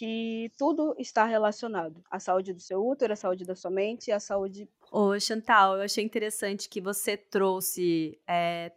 que 0.00 0.50
tudo 0.56 0.94
está 0.98 1.26
relacionado. 1.26 2.02
A 2.10 2.18
saúde 2.18 2.54
do 2.54 2.60
seu 2.60 2.82
útero, 2.82 3.12
a 3.12 3.16
saúde 3.16 3.44
da 3.44 3.54
sua 3.54 3.70
mente 3.70 4.10
a 4.10 4.18
saúde. 4.18 4.66
Ô, 4.90 5.20
Chantal, 5.20 5.76
eu 5.76 5.82
achei 5.82 6.02
interessante 6.02 6.70
que 6.70 6.80
você 6.80 7.18
trouxe 7.18 8.18
é, 8.26 8.72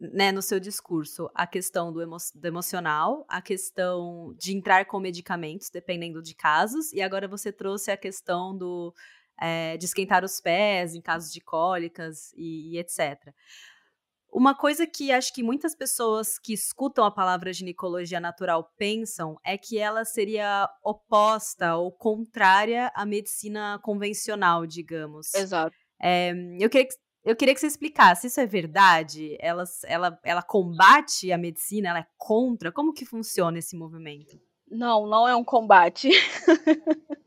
né, 0.00 0.32
no 0.32 0.40
seu 0.40 0.58
discurso 0.58 1.30
a 1.34 1.46
questão 1.46 1.92
do, 1.92 2.00
emo 2.00 2.16
do, 2.34 2.46
emocional, 2.46 3.26
a 3.28 3.42
questão 3.42 4.34
de 4.38 4.56
entrar 4.56 4.86
com 4.86 4.98
medicamentos, 4.98 5.68
dependendo 5.68 6.22
de 6.22 6.34
casos, 6.34 6.92
e 6.92 7.02
agora 7.02 7.28
você 7.28 7.52
trouxe 7.52 7.90
a 7.90 7.96
questão 7.96 8.56
do 8.56 8.94
é, 9.40 9.76
de 9.76 9.86
esquentar 9.86 10.24
os 10.24 10.40
pés 10.40 10.94
em 10.94 11.00
casos 11.00 11.32
de 11.32 11.40
cólicas 11.40 12.32
e, 12.34 12.74
e 12.74 12.78
etc. 12.78 13.32
Uma 14.32 14.54
coisa 14.54 14.86
que 14.86 15.10
acho 15.10 15.34
que 15.34 15.42
muitas 15.42 15.74
pessoas 15.74 16.38
que 16.38 16.52
escutam 16.52 17.04
a 17.04 17.10
palavra 17.10 17.52
ginecologia 17.52 18.20
natural 18.20 18.72
pensam 18.78 19.36
é 19.44 19.58
que 19.58 19.76
ela 19.76 20.04
seria 20.04 20.68
oposta 20.84 21.74
ou 21.76 21.90
contrária 21.90 22.92
à 22.94 23.04
medicina 23.04 23.80
convencional, 23.82 24.66
digamos. 24.66 25.34
Exato. 25.34 25.74
É, 26.00 26.32
eu 26.60 26.70
queria 26.70 26.86
que 26.86 26.94
eu 27.24 27.36
queria 27.36 27.54
que 27.54 27.60
você 27.60 27.66
explicasse, 27.66 28.26
isso 28.26 28.40
é 28.40 28.46
verdade? 28.46 29.36
Ela, 29.40 29.64
ela, 29.84 30.18
ela 30.24 30.42
combate 30.42 31.30
a 31.30 31.38
medicina? 31.38 31.90
Ela 31.90 31.98
é 32.00 32.06
contra? 32.16 32.72
Como 32.72 32.94
que 32.94 33.04
funciona 33.04 33.58
esse 33.58 33.76
movimento? 33.76 34.40
Não, 34.70 35.06
não 35.06 35.28
é 35.28 35.36
um 35.36 35.44
combate. 35.44 36.08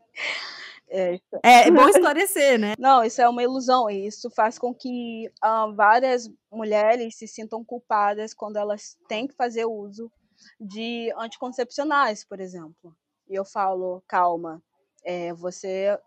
é, 0.89 1.19
é, 1.43 1.67
é, 1.67 1.71
bom 1.71 1.87
esclarecer, 1.87 2.57
né? 2.57 2.73
Não, 2.79 3.03
isso 3.03 3.21
é 3.21 3.29
uma 3.29 3.43
ilusão. 3.43 3.89
E 3.89 4.07
isso 4.07 4.31
faz 4.31 4.57
com 4.57 4.73
que 4.73 5.31
uh, 5.43 5.73
várias 5.75 6.27
mulheres 6.51 7.15
se 7.15 7.27
sintam 7.27 7.63
culpadas 7.63 8.33
quando 8.33 8.57
elas 8.57 8.97
têm 9.07 9.27
que 9.27 9.35
fazer 9.35 9.65
uso 9.65 10.11
de 10.59 11.13
anticoncepcionais, 11.17 12.25
por 12.25 12.39
exemplo. 12.39 12.95
E 13.29 13.35
eu 13.35 13.45
falo, 13.45 14.03
calma, 14.07 14.61
é, 15.03 15.33
você 15.33 15.99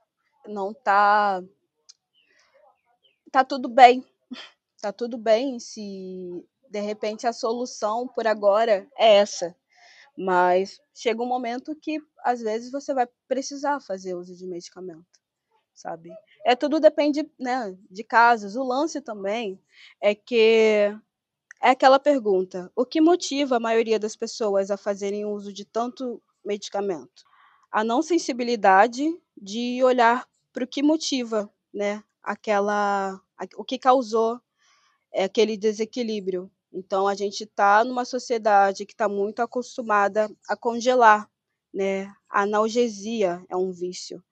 não 0.46 0.72
está 0.72 1.40
tá 3.36 3.44
tudo 3.44 3.68
bem. 3.68 4.02
Tá 4.80 4.90
tudo 4.90 5.18
bem 5.18 5.58
se 5.60 6.42
de 6.70 6.80
repente 6.80 7.26
a 7.26 7.34
solução 7.34 8.08
por 8.08 8.26
agora 8.26 8.88
é 8.96 9.16
essa. 9.16 9.54
Mas 10.16 10.80
chega 10.94 11.22
um 11.22 11.26
momento 11.26 11.76
que 11.76 12.00
às 12.24 12.40
vezes 12.40 12.72
você 12.72 12.94
vai 12.94 13.06
precisar 13.28 13.78
fazer 13.80 14.14
uso 14.14 14.34
de 14.34 14.46
medicamento, 14.46 15.20
sabe? 15.74 16.10
É 16.46 16.56
tudo 16.56 16.80
depende, 16.80 17.30
né, 17.38 17.76
de 17.90 18.02
casos. 18.02 18.56
O 18.56 18.64
lance 18.64 19.02
também 19.02 19.60
é 20.00 20.14
que 20.14 20.90
é 21.62 21.70
aquela 21.70 22.00
pergunta: 22.00 22.72
o 22.74 22.86
que 22.86 23.02
motiva 23.02 23.56
a 23.56 23.60
maioria 23.60 23.98
das 23.98 24.16
pessoas 24.16 24.70
a 24.70 24.78
fazerem 24.78 25.26
uso 25.26 25.52
de 25.52 25.66
tanto 25.66 26.22
medicamento? 26.42 27.22
A 27.70 27.84
não 27.84 28.00
sensibilidade 28.00 29.04
de 29.36 29.84
olhar 29.84 30.26
para 30.54 30.64
o 30.64 30.66
que 30.66 30.82
motiva, 30.82 31.52
né, 31.74 32.02
aquela 32.26 33.20
o 33.56 33.64
que 33.64 33.78
causou 33.78 34.40
é, 35.12 35.24
aquele 35.24 35.56
desequilíbrio. 35.56 36.50
Então, 36.72 37.06
a 37.08 37.14
gente 37.14 37.44
está 37.44 37.84
numa 37.84 38.04
sociedade 38.04 38.84
que 38.84 38.92
está 38.92 39.08
muito 39.08 39.40
acostumada 39.40 40.28
a 40.48 40.56
congelar, 40.56 41.30
né? 41.72 42.12
A 42.28 42.42
analgesia 42.42 43.44
é 43.48 43.56
um 43.56 43.72
vício 43.72 44.22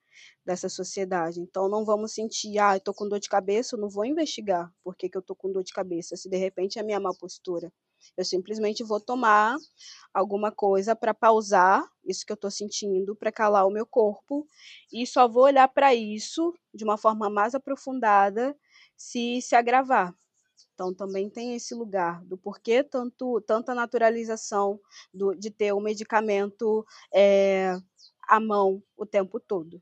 dessa 0.45 0.69
sociedade. 0.69 1.39
Então, 1.39 1.69
não 1.69 1.85
vamos 1.85 2.13
sentir, 2.13 2.59
ah, 2.59 2.77
estou 2.77 2.93
com 2.93 3.07
dor 3.07 3.19
de 3.19 3.29
cabeça, 3.29 3.75
eu 3.75 3.79
não 3.79 3.89
vou 3.89 4.05
investigar 4.05 4.71
por 4.83 4.95
que, 4.95 5.09
que 5.09 5.17
eu 5.17 5.21
estou 5.21 5.35
com 5.35 5.51
dor 5.51 5.63
de 5.63 5.73
cabeça, 5.73 6.15
se 6.15 6.29
de 6.29 6.37
repente 6.37 6.77
é 6.77 6.81
a 6.81 6.85
minha 6.85 6.99
má 6.99 7.11
postura. 7.19 7.71
Eu 8.17 8.23
simplesmente 8.25 8.83
vou 8.83 8.99
tomar 8.99 9.55
alguma 10.13 10.51
coisa 10.51 10.95
para 10.95 11.13
pausar 11.13 11.83
isso 12.05 12.25
que 12.25 12.31
eu 12.31 12.35
estou 12.35 12.51
sentindo, 12.51 13.15
para 13.15 13.31
calar 13.31 13.65
o 13.65 13.71
meu 13.71 13.85
corpo, 13.85 14.47
e 14.93 15.05
só 15.05 15.27
vou 15.27 15.43
olhar 15.43 15.67
para 15.67 15.93
isso 15.93 16.53
de 16.73 16.83
uma 16.83 16.97
forma 16.97 17.29
mais 17.29 17.55
aprofundada 17.55 18.55
se 18.95 19.41
se 19.41 19.55
agravar. 19.55 20.15
Então, 20.73 20.93
também 20.93 21.29
tem 21.29 21.55
esse 21.55 21.73
lugar 21.73 22.23
do 22.25 22.37
porquê 22.37 22.83
tanto, 22.83 23.41
tanta 23.41 23.73
naturalização 23.73 24.79
do, 25.13 25.33
de 25.33 25.49
ter 25.49 25.71
o 25.71 25.79
medicamento 25.79 26.85
é, 27.13 27.77
à 28.27 28.41
mão 28.41 28.83
o 28.97 29.05
tempo 29.05 29.39
todo. 29.39 29.81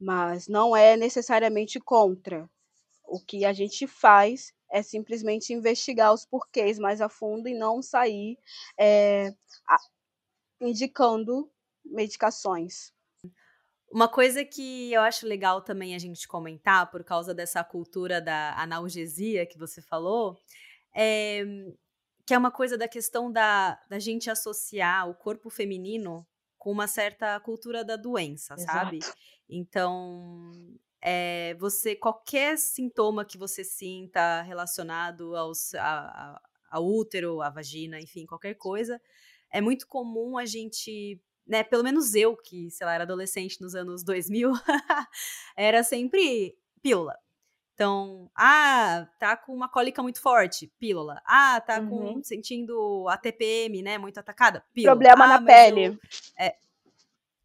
Mas 0.00 0.48
não 0.48 0.76
é 0.76 0.96
necessariamente 0.96 1.78
contra. 1.78 2.50
O 3.04 3.20
que 3.20 3.44
a 3.44 3.52
gente 3.52 3.86
faz 3.86 4.52
é 4.72 4.82
simplesmente 4.82 5.52
investigar 5.52 6.12
os 6.12 6.24
porquês 6.24 6.78
mais 6.78 7.00
a 7.00 7.08
fundo 7.08 7.46
e 7.46 7.54
não 7.54 7.82
sair 7.82 8.38
é, 8.78 9.34
a, 9.68 9.76
indicando 10.60 11.50
medicações. 11.84 12.92
Uma 13.90 14.08
coisa 14.08 14.42
que 14.42 14.90
eu 14.90 15.02
acho 15.02 15.26
legal 15.26 15.60
também 15.60 15.94
a 15.94 15.98
gente 15.98 16.26
comentar, 16.26 16.90
por 16.90 17.04
causa 17.04 17.34
dessa 17.34 17.62
cultura 17.62 18.22
da 18.22 18.58
analgesia 18.58 19.44
que 19.44 19.58
você 19.58 19.82
falou, 19.82 20.38
é 20.94 21.44
que 22.24 22.32
é 22.32 22.38
uma 22.38 22.50
coisa 22.50 22.78
da 22.78 22.88
questão 22.88 23.30
da, 23.30 23.78
da 23.90 23.98
gente 23.98 24.30
associar 24.30 25.08
o 25.08 25.14
corpo 25.14 25.50
feminino 25.50 26.26
com 26.56 26.70
uma 26.70 26.86
certa 26.86 27.38
cultura 27.40 27.84
da 27.84 27.96
doença, 27.96 28.54
Exato. 28.54 28.72
sabe? 28.72 28.98
Então, 29.48 30.52
é, 31.02 31.54
você 31.58 31.96
qualquer 31.96 32.56
sintoma 32.56 33.24
que 33.24 33.36
você 33.36 33.64
sinta 33.64 34.42
relacionado 34.42 35.34
aos, 35.36 35.74
a, 35.74 35.80
a, 35.82 36.42
ao 36.70 36.86
útero, 36.86 37.42
à 37.42 37.50
vagina, 37.50 38.00
enfim, 38.00 38.24
qualquer 38.24 38.54
coisa, 38.54 39.00
é 39.50 39.60
muito 39.60 39.86
comum 39.88 40.38
a 40.38 40.46
gente 40.46 41.20
né, 41.46 41.64
pelo 41.64 41.82
menos 41.82 42.14
eu, 42.14 42.36
que, 42.36 42.70
sei 42.70 42.86
lá, 42.86 42.94
era 42.94 43.02
adolescente 43.02 43.60
nos 43.60 43.74
anos 43.74 44.04
2000, 44.04 44.52
era 45.56 45.82
sempre 45.82 46.56
pílula. 46.80 47.18
Então, 47.74 48.30
ah, 48.36 49.08
tá 49.18 49.36
com 49.36 49.52
uma 49.52 49.68
cólica 49.68 50.02
muito 50.02 50.20
forte, 50.20 50.72
pílula. 50.78 51.20
Ah, 51.26 51.60
tá 51.60 51.80
uhum. 51.80 51.88
com 51.88 52.22
sentindo 52.22 53.06
a 53.08 53.16
TPM, 53.16 53.82
né, 53.82 53.98
muito 53.98 54.18
atacada, 54.18 54.64
pílula. 54.72 54.92
Problema 54.92 55.24
ah, 55.24 55.28
na 55.28 55.42
pele. 55.42 55.98
é, 56.38 56.54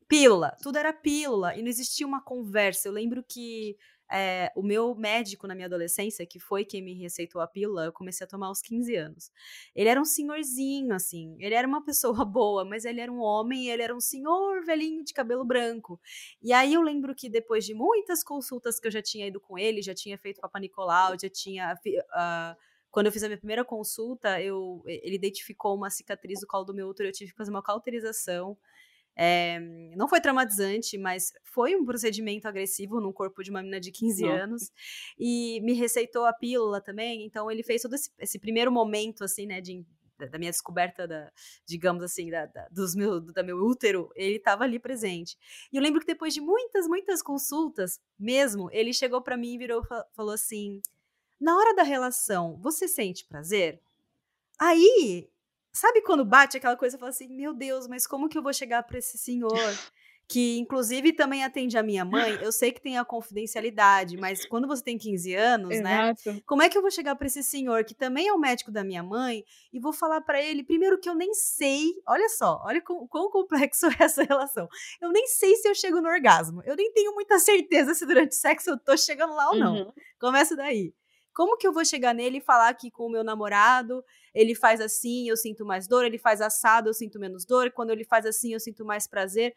Pílula, 0.08 0.56
tudo 0.62 0.78
era 0.78 0.94
pílula 0.94 1.56
e 1.56 1.62
não 1.62 1.68
existia 1.68 2.08
uma 2.08 2.22
conversa. 2.22 2.88
Eu 2.88 2.94
lembro 2.94 3.24
que 3.24 3.78
é, 4.10 4.52
o 4.56 4.64
meu 4.64 4.96
médico 4.96 5.48
na 5.48 5.54
minha 5.54 5.68
adolescência, 5.68 6.26
que 6.26 6.40
foi 6.40 6.64
quem 6.64 6.82
me 6.82 6.94
receitou 6.94 7.42
a 7.42 7.48
pílula, 7.48 7.86
eu 7.86 7.92
comecei 7.92 8.26
a 8.26 8.28
tomar 8.28 8.48
aos 8.48 8.62
15 8.62 8.96
anos. 8.96 9.32
Ele 9.76 9.90
era 9.90 10.00
um 10.00 10.06
senhorzinho, 10.06 10.94
assim. 10.94 11.36
Ele 11.40 11.54
era 11.54 11.68
uma 11.68 11.84
pessoa 11.86 12.24
boa, 12.24 12.64
mas 12.64 12.86
ele 12.86 13.02
era 13.02 13.12
um 13.12 13.20
homem 13.20 13.70
ele 13.70 13.82
era 13.82 13.96
um 13.96 14.00
senhor 14.00 14.64
velhinho 14.64 15.04
de 15.04 15.14
cabelo 15.14 15.44
branco. 15.44 16.00
E 16.42 16.54
aí 16.54 16.74
eu 16.74 16.82
lembro 16.82 17.14
que 17.14 17.30
depois 17.30 17.66
de 17.66 17.74
muitas 17.74 18.24
consultas 18.24 18.80
que 18.80 18.88
eu 18.88 18.92
já 18.92 19.02
tinha 19.02 19.28
ido 19.28 19.40
com 19.42 19.58
ele, 19.58 19.82
já 19.82 19.94
tinha 19.94 20.18
feito 20.18 20.40
Papa 20.40 20.60
Nicolau, 20.60 21.18
já 21.20 21.30
tinha. 21.30 21.74
Uh, 21.86 22.58
quando 22.90 23.08
eu 23.08 23.12
fiz 23.12 23.24
a 23.24 23.28
minha 23.28 23.38
primeira 23.38 23.66
consulta, 23.66 24.42
eu, 24.42 24.82
ele 24.86 25.16
identificou 25.16 25.76
uma 25.76 25.90
cicatriz 25.90 26.40
do 26.40 26.48
colo 26.48 26.64
do 26.64 26.74
meu 26.74 26.88
útero, 26.88 27.10
eu 27.10 27.14
tive 27.14 27.32
que 27.32 27.38
fazer 27.38 27.52
uma 27.52 27.62
cauterização. 27.62 28.58
É, 29.20 29.60
não 29.96 30.08
foi 30.08 30.22
traumatizante, 30.22 30.96
mas 30.96 31.34
foi 31.44 31.76
um 31.76 31.84
procedimento 31.84 32.48
agressivo 32.48 33.02
no 33.02 33.12
corpo 33.12 33.44
de 33.44 33.50
uma 33.50 33.62
menina 33.62 33.80
de 33.80 33.92
15 33.92 34.22
não. 34.22 34.32
anos. 34.32 34.72
E 35.18 35.60
me 35.62 35.74
receitou 35.74 36.26
a 36.26 36.34
pílula 36.34 36.80
também. 36.80 37.26
Então, 37.26 37.50
ele 37.50 37.64
fez 37.64 37.82
todo 37.82 37.96
esse, 37.96 38.12
esse 38.20 38.38
primeiro 38.38 38.72
momento, 38.72 39.24
assim, 39.24 39.48
né, 39.48 39.60
de, 39.60 39.84
da, 40.18 40.38
minha 40.38 40.52
descoberta, 40.52 41.08
da, 41.08 41.32
digamos 41.66 42.04
assim, 42.04 42.30
da, 42.30 42.46
da, 42.46 42.68
dos 42.70 42.96
meu, 42.96 43.20
da 43.20 43.42
meu 43.42 43.58
útero, 43.58 44.12
ele 44.16 44.36
estava 44.36 44.64
ali 44.64 44.78
presente. 44.78 45.36
E 45.74 45.78
eu 45.78 45.82
lembro 45.82 46.00
que 46.00 46.06
depois 46.06 46.34
de 46.34 46.42
muitas, 46.42 46.88
muitas 46.88 47.24
consultas, 47.24 48.00
mesmo, 48.20 48.70
ele 48.72 48.94
chegou 48.94 49.22
para 49.22 49.36
mim 49.36 49.56
e 49.56 49.58
virou 49.58 49.82
falou 50.14 50.34
assim: 50.34 50.80
na 51.40 51.58
hora 51.58 51.76
da 51.76 51.84
relação, 51.84 52.56
você 52.62 52.88
sente 52.88 53.26
prazer? 53.26 53.82
Aí 54.60 55.28
Sabe 55.80 56.02
quando 56.02 56.26
bate 56.26 56.58
aquela 56.58 56.76
coisa 56.76 56.96
e 56.96 57.00
fala 57.00 57.12
assim: 57.12 57.28
meu 57.28 57.54
Deus, 57.54 57.88
mas 57.88 58.08
como 58.08 58.28
que 58.28 58.36
eu 58.36 58.42
vou 58.42 58.52
chegar 58.52 58.82
para 58.82 58.98
esse 58.98 59.16
senhor? 59.16 59.56
Que 60.28 60.58
inclusive 60.58 61.14
também 61.14 61.44
atende 61.44 61.78
a 61.78 61.84
minha 61.84 62.04
mãe. 62.04 62.34
Eu 62.42 62.52
sei 62.52 62.72
que 62.72 62.82
tem 62.82 62.98
a 62.98 63.06
confidencialidade, 63.06 64.18
mas 64.18 64.44
quando 64.46 64.68
você 64.68 64.84
tem 64.84 64.98
15 64.98 65.34
anos, 65.36 65.80
né? 65.80 66.10
Exato. 66.12 66.34
né? 66.34 66.42
Como 66.48 66.64
é 66.64 66.68
que 66.68 66.78
eu 66.78 66.82
vou 66.82 66.90
chegar 66.92 67.16
para 67.16 67.28
esse 67.28 67.44
senhor 67.44 67.86
que 67.86 67.94
também 67.94 68.28
é 68.28 68.34
o 68.34 68.40
médico 68.40 68.72
da 68.72 68.84
minha 68.84 69.04
mãe 69.04 69.46
e 69.72 69.80
vou 69.80 69.94
falar 69.94 70.20
para 70.22 70.42
ele, 70.42 70.64
primeiro 70.66 71.00
que 71.00 71.08
eu 71.08 71.16
nem 71.16 71.34
sei, 71.34 71.94
olha 72.06 72.28
só, 72.28 72.60
olha 72.66 72.82
quão, 72.82 73.08
quão 73.08 73.30
complexo 73.30 73.86
é 74.02 74.04
essa 74.04 74.24
relação. 74.24 74.68
Eu 75.00 75.12
nem 75.12 75.28
sei 75.28 75.56
se 75.56 75.70
eu 75.70 75.76
chego 75.76 76.02
no 76.02 76.10
orgasmo. 76.10 76.62
Eu 76.66 76.76
nem 76.76 76.92
tenho 76.92 77.14
muita 77.14 77.38
certeza 77.40 77.94
se 77.94 78.06
durante 78.06 78.32
o 78.32 78.36
sexo 78.36 78.72
eu 78.72 78.78
tô 78.78 78.98
chegando 78.98 79.34
lá 79.34 79.52
ou 79.52 79.56
não. 79.56 79.76
Uhum. 79.76 79.94
Começa 80.20 80.56
daí. 80.56 80.92
Como 81.38 81.56
que 81.56 81.68
eu 81.68 81.72
vou 81.72 81.86
chegar 81.86 82.16
nele 82.16 82.40
e 82.40 82.42
falar 82.42 82.74
que 82.74 82.90
com 82.90 83.06
o 83.06 83.12
meu 83.12 83.24
namorado 83.24 84.04
ele 84.34 84.56
faz 84.56 84.82
assim, 84.82 85.30
eu 85.30 85.38
sinto 85.38 85.64
mais 85.64 85.88
dor, 85.88 86.04
ele 86.04 86.18
faz 86.18 86.42
assado, 86.42 86.90
eu 86.90 86.96
sinto 86.96 87.20
menos 87.20 87.46
dor, 87.46 87.72
quando 87.72 87.92
ele 87.92 88.04
faz 88.04 88.26
assim, 88.26 88.54
eu 88.54 88.60
sinto 88.60 88.84
mais 88.84 89.06
prazer? 89.06 89.54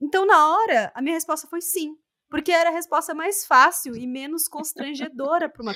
Então, 0.00 0.24
na 0.24 0.54
hora, 0.54 0.90
a 0.94 1.02
minha 1.02 1.14
resposta 1.14 1.46
foi 1.46 1.60
sim. 1.60 1.94
Porque 2.30 2.50
era 2.50 2.70
a 2.70 2.72
resposta 2.72 3.14
mais 3.14 3.44
fácil 3.44 3.94
e 3.94 4.06
menos 4.06 4.48
constrangedora 4.48 5.50
para 5.50 5.62
uma, 5.62 5.74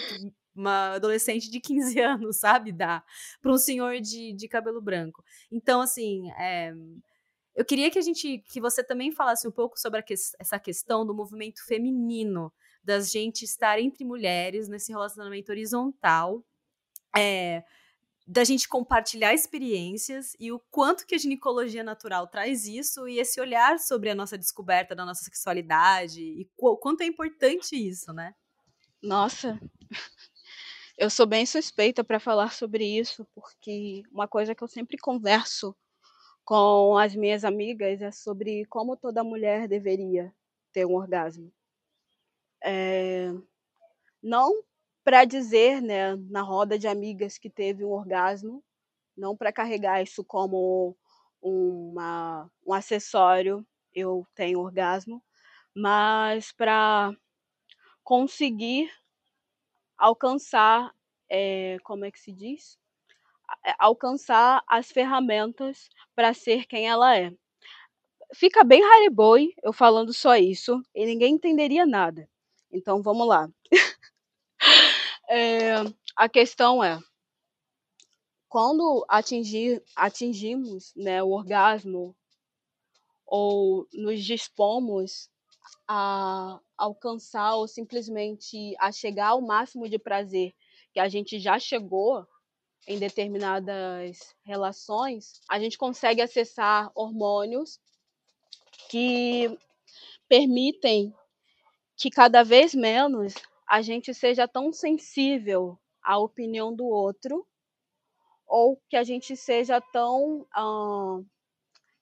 uma 0.55 0.93
adolescente 0.95 1.51
de 1.51 1.61
15 1.61 2.01
anos, 2.01 2.39
sabe? 2.39 2.73
Dar 2.73 3.05
para 3.43 3.53
um 3.53 3.59
senhor 3.59 4.01
de, 4.01 4.33
de 4.33 4.49
cabelo 4.49 4.81
branco. 4.81 5.23
Então, 5.51 5.83
assim, 5.83 6.31
é, 6.39 6.73
eu 7.55 7.65
queria 7.67 7.91
que 7.91 7.99
a 7.99 8.03
gente, 8.03 8.39
que 8.39 8.59
você 8.59 8.83
também 8.83 9.13
falasse 9.13 9.47
um 9.47 9.53
pouco 9.53 9.79
sobre 9.79 10.03
que, 10.03 10.15
essa 10.15 10.59
questão 10.59 11.05
do 11.05 11.15
movimento 11.15 11.63
feminino 11.67 12.51
das 12.83 13.11
gente 13.11 13.45
estar 13.45 13.79
entre 13.79 14.05
mulheres 14.05 14.69
nesse 14.69 14.91
relacionamento 14.91 15.51
horizontal, 15.51 16.45
é, 17.17 17.63
da 18.27 18.45
gente 18.45 18.69
compartilhar 18.69 19.35
experiências 19.35 20.37
e 20.39 20.53
o 20.53 20.61
quanto 20.71 21.07
que 21.07 21.15
a 21.15 21.19
ginecologia 21.19 21.83
natural 21.83 22.27
traz 22.27 22.67
isso 22.67 23.09
e 23.09 23.19
esse 23.19 23.41
olhar 23.41 23.79
sobre 23.79 24.11
a 24.11 24.15
nossa 24.15 24.39
descoberta 24.39 24.95
da 24.95 25.05
nossa 25.05 25.25
sexualidade 25.25 26.23
e 26.23 26.49
o 26.59 26.77
quanto 26.77 27.03
é 27.03 27.07
importante 27.07 27.77
isso, 27.77 28.13
né? 28.13 28.35
Nossa, 29.03 29.61
eu 30.97 31.11
sou 31.11 31.27
bem 31.27 31.45
suspeita 31.45 32.05
para 32.05 32.21
falar 32.21 32.53
sobre 32.53 32.85
isso, 32.85 33.27
porque 33.35 34.03
uma 34.11 34.29
coisa 34.29 34.55
que 34.55 34.63
eu 34.63 34.69
sempre 34.69 34.97
converso 34.97 35.77
com 36.45 36.97
as 36.97 37.15
minhas 37.15 37.45
amigas 37.45 38.01
é 38.01 38.11
sobre 38.11 38.65
como 38.67 38.97
toda 38.97 39.25
mulher 39.25 39.67
deveria 39.67 40.33
ter 40.73 40.87
um 40.87 40.95
orgasmo. 40.95 41.53
É, 42.65 43.33
não 44.23 44.63
para 45.05 45.25
dizer, 45.25 45.83
né, 45.83 46.17
na 46.31 46.43
roda 46.43 46.79
de 46.79 46.89
amigas 46.89 47.39
que 47.39 47.51
teve 47.51 47.85
um 47.85 47.91
orgasmo, 47.91 48.63
não 49.17 49.37
para 49.37 49.53
carregar 49.53 50.03
isso 50.03 50.25
como 50.25 50.97
uma, 51.43 52.51
um 52.67 52.73
acessório, 52.73 53.67
eu 53.95 54.27
tenho 54.35 54.61
orgasmo, 54.61 55.23
mas 55.75 56.53
para 56.53 57.15
conseguir 58.05 58.91
alcançar, 59.99 60.93
é, 61.31 61.79
como 61.85 62.05
é 62.05 62.11
que 62.11 62.21
se 62.21 62.33
diz? 62.33 62.79
Alcançar 63.79 64.63
as 64.67 64.91
ferramentas 64.91 65.89
para 66.15 66.35
ser 66.35 66.67
quem 66.67 66.89
ela 66.89 67.17
é. 67.17 67.33
Fica 68.35 68.65
bem 68.65 68.83
Hariboi 68.83 69.55
eu 69.63 69.73
falando 69.73 70.13
só 70.13 70.37
isso 70.37 70.83
e 70.95 71.05
ninguém 71.07 71.35
entenderia 71.35 71.87
nada. 71.87 72.29
Então 72.73 73.03
vamos 73.03 73.27
lá. 73.29 73.49
é, 75.29 75.75
a 76.17 76.29
questão 76.29 76.83
é 76.83 76.99
quando 78.49 79.05
atingir, 79.09 79.83
atingimos 79.97 80.93
né, 80.95 81.23
o 81.23 81.31
orgasmo 81.31 82.15
ou 83.27 83.89
nos 83.95 84.23
dispomos 84.23 85.31
a 85.89 86.61
alcançar 86.77 87.55
ou 87.55 87.67
simplesmente 87.67 88.75
a 88.79 88.93
chegar 88.93 89.29
ao 89.29 89.41
máximo 89.41 89.89
de 89.89 89.99
prazer 89.99 90.55
que 90.93 91.01
a 91.01 91.09
gente 91.09 91.39
já 91.41 91.59
chegou 91.59 92.27
em 92.87 92.99
determinadas 92.99 94.35
relações, 94.45 95.41
a 95.49 95.59
gente 95.59 95.79
consegue 95.79 96.21
acessar 96.21 96.93
hormônios 96.95 97.81
que 98.91 99.57
permitem 100.29 101.15
que 102.03 102.11
cada 102.11 102.43
vez 102.43 102.75
menos 102.75 103.33
a 103.65 103.81
gente 103.81 104.13
seja 104.13 104.49
tão 104.49 104.73
sensível 104.73 105.79
à 106.03 106.19
opinião 106.19 106.75
do 106.75 106.85
outro 106.85 107.47
ou 108.45 108.77
que 108.89 108.97
a 108.97 109.05
gente 109.05 109.37
seja 109.37 109.81
tão 109.81 110.45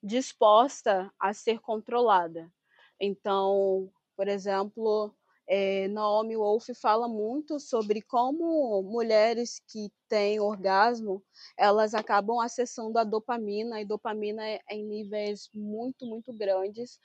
disposta 0.02 1.12
a 1.20 1.34
ser 1.34 1.60
controlada. 1.60 2.50
Então, 2.98 3.92
por 4.16 4.26
exemplo, 4.26 5.14
é, 5.46 5.86
Naomi 5.88 6.34
Wolf 6.34 6.70
fala 6.80 7.06
muito 7.06 7.60
sobre 7.60 8.00
como 8.00 8.82
mulheres 8.82 9.60
que 9.68 9.92
têm 10.08 10.40
orgasmo 10.40 11.22
elas 11.58 11.92
acabam 11.92 12.40
acessando 12.40 12.98
a 12.98 13.04
dopamina 13.04 13.82
e 13.82 13.84
dopamina 13.84 14.42
em 14.70 14.82
níveis 14.82 15.50
muito 15.52 16.06
muito 16.06 16.32
grandes 16.32 16.98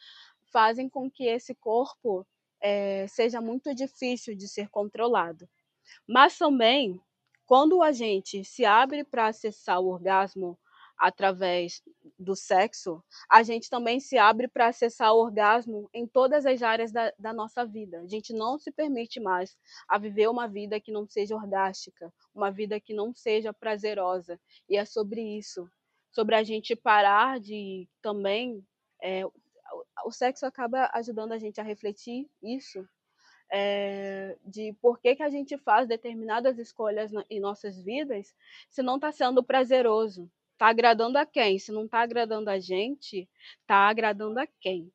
fazem 0.53 0.87
com 0.87 1.11
que 1.11 1.25
esse 1.25 1.53
corpo 1.55 2.25
é, 2.61 3.07
seja 3.07 3.41
muito 3.41 3.73
difícil 3.73 4.35
de 4.35 4.47
ser 4.47 4.69
controlado. 4.69 5.47
Mas 6.07 6.37
também, 6.37 6.99
quando 7.45 7.81
a 7.81 7.91
gente 7.91 8.43
se 8.43 8.65
abre 8.65 9.03
para 9.03 9.27
acessar 9.27 9.79
o 9.79 9.87
orgasmo 9.87 10.57
através 10.97 11.81
do 12.17 12.35
sexo, 12.35 13.03
a 13.29 13.43
gente 13.43 13.69
também 13.69 13.99
se 13.99 14.17
abre 14.17 14.47
para 14.47 14.67
acessar 14.67 15.13
o 15.13 15.19
orgasmo 15.19 15.89
em 15.93 16.07
todas 16.07 16.45
as 16.45 16.61
áreas 16.61 16.91
da, 16.91 17.11
da, 17.19 17.33
nossa 17.33 17.65
vida. 17.65 17.99
A 17.99 18.07
gente 18.07 18.33
não 18.33 18.57
se 18.57 18.71
permite 18.71 19.19
mais 19.19 19.57
a 19.89 19.97
viver 19.97 20.29
uma 20.29 20.47
vida 20.47 20.79
que 20.79 20.91
não 20.91 21.07
seja 21.07 21.35
orgástica, 21.35 22.13
uma 22.33 22.49
vida 22.49 22.79
que 22.79 22.93
não 22.93 23.13
seja 23.13 23.53
prazerosa. 23.53 24.39
E 24.69 24.77
é 24.77 24.85
sobre 24.85 25.21
isso, 25.21 25.69
sobre 26.11 26.35
a 26.35 26.43
gente 26.43 26.75
parar 26.75 27.39
de 27.39 27.89
também 28.01 28.65
é, 29.03 29.23
o 30.03 30.11
sexo 30.11 30.45
acaba 30.45 30.89
ajudando 30.93 31.31
a 31.31 31.37
gente 31.37 31.59
a 31.61 31.63
refletir 31.63 32.29
isso, 32.41 32.87
é, 33.51 34.37
de 34.43 34.73
por 34.81 34.99
que, 34.99 35.15
que 35.15 35.23
a 35.23 35.29
gente 35.29 35.57
faz 35.57 35.87
determinadas 35.87 36.57
escolhas 36.57 37.11
na, 37.11 37.23
em 37.29 37.39
nossas 37.39 37.81
vidas 37.81 38.33
se 38.69 38.81
não 38.81 38.95
está 38.95 39.11
sendo 39.11 39.43
prazeroso. 39.43 40.29
Está 40.53 40.67
agradando 40.67 41.17
a 41.17 41.25
quem? 41.25 41.59
Se 41.59 41.71
não 41.71 41.85
está 41.85 41.99
agradando 41.99 42.49
a 42.49 42.59
gente, 42.59 43.29
está 43.61 43.89
agradando 43.89 44.39
a 44.39 44.47
quem? 44.59 44.91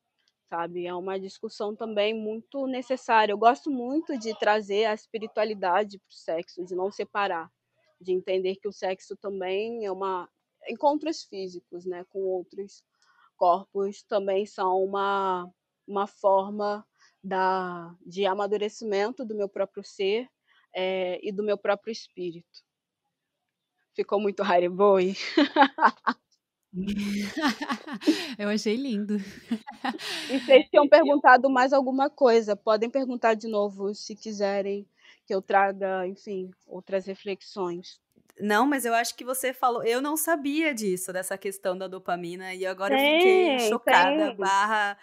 Sabe? 0.49 0.87
É 0.87 0.95
uma 0.95 1.21
discussão 1.21 1.77
também 1.77 2.15
muito 2.15 2.67
necessária. 2.67 3.33
Eu 3.33 3.39
gosto 3.39 3.71
muito 3.71 4.19
de 4.19 4.37
trazer 4.39 4.87
a 4.87 4.95
espiritualidade 4.95 5.99
para 5.99 6.09
o 6.09 6.13
sexo, 6.13 6.65
de 6.65 6.75
não 6.75 6.91
separar, 6.91 7.51
de 8.01 8.13
entender 8.13 8.57
que 8.57 8.67
o 8.67 8.73
sexo 8.73 9.17
também 9.17 9.85
é 9.85 9.93
uma 9.93 10.29
encontros 10.69 11.23
físicos, 11.23 11.87
né, 11.87 12.05
com 12.11 12.21
outros 12.21 12.85
corpos 13.41 14.03
também 14.03 14.45
são 14.45 14.85
uma, 14.85 15.51
uma 15.89 16.07
forma 16.07 16.87
da, 17.25 17.97
de 18.05 18.27
amadurecimento 18.27 19.25
do 19.25 19.35
meu 19.35 19.49
próprio 19.49 19.83
ser 19.83 20.29
é, 20.77 21.19
e 21.27 21.33
do 21.33 21.43
meu 21.43 21.57
próprio 21.57 21.91
espírito. 21.91 22.61
Ficou 23.95 24.21
muito 24.21 24.43
Hariboi? 24.43 25.17
Eu 28.39 28.49
achei 28.49 28.77
lindo. 28.77 29.17
E 30.29 30.39
vocês 30.39 30.69
tinham 30.71 30.87
perguntado 30.89 31.51
mais 31.51 31.73
alguma 31.73 32.09
coisa? 32.11 32.55
Podem 32.55 32.89
perguntar 32.89 33.35
de 33.35 33.49
novo 33.49 33.93
se 33.95 34.15
quiserem 34.15 34.87
que 35.27 35.35
eu 35.35 35.43
traga, 35.43 36.07
enfim, 36.07 36.51
outras 36.67 37.07
reflexões. 37.07 38.01
Não, 38.39 38.67
mas 38.67 38.85
eu 38.85 38.95
acho 38.95 39.15
que 39.15 39.25
você 39.25 39.53
falou. 39.53 39.83
Eu 39.83 40.01
não 40.01 40.17
sabia 40.17 40.75
disso, 40.75 41.13
dessa 41.13 41.37
questão 41.37 41.77
da 41.77 41.87
dopamina, 41.87 42.55
e 42.55 42.67
agora 42.67 42.95
eu 42.95 42.99
fiquei 42.99 43.59
chocada, 43.69 44.35
barra 44.35 44.99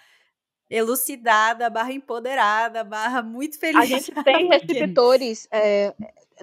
elucidada, 0.70 1.70
barra 1.70 1.94
empoderada, 1.94 2.84
barra 2.84 3.22
muito 3.22 3.60
feliz. 3.60 3.82
A 3.82 3.86
gente 3.86 4.12
tem 4.24 4.48
receptores 4.52 5.48
é, 5.52 5.94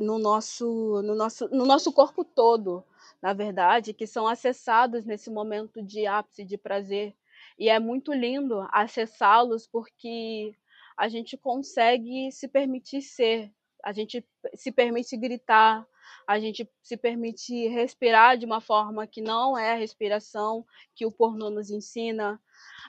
no, 0.01 0.19
nosso, 0.19 1.03
no, 1.03 1.15
nosso, 1.15 1.49
no 1.49 1.67
nosso 1.67 1.93
corpo 1.93 2.25
todo, 2.25 2.85
na 3.21 3.33
verdade, 3.33 3.93
que 3.93 4.07
são 4.07 4.27
acessados 4.27 5.05
nesse 5.05 5.31
momento 5.31 5.83
de 5.83 6.07
ápice 6.07 6.45
de 6.45 6.57
prazer. 6.57 7.15
E 7.59 7.69
é 7.69 7.79
muito 7.79 8.13
lindo 8.13 8.67
acessá-los 8.73 9.67
porque 9.67 10.55
a 10.97 11.09
gente 11.09 11.37
consegue 11.37 12.31
se 12.33 12.49
permitir 12.49 13.03
ser, 13.03 13.51
a 13.83 13.93
gente 13.93 14.25
se 14.55 14.73
permite 14.73 15.17
gritar, 15.17 15.87
a 16.27 16.39
gente 16.39 16.69
se 16.83 16.97
permite 16.97 17.69
respirar 17.69 18.37
de 18.37 18.47
uma 18.47 18.61
forma 18.61 19.07
que 19.07 19.21
não 19.21 19.57
é 19.57 19.73
a 19.73 19.77
respiração 19.77 20.65
que 20.95 21.07
o 21.07 21.13
pornô 21.13 21.51
nos 21.51 21.71
ensina, 21.71 22.41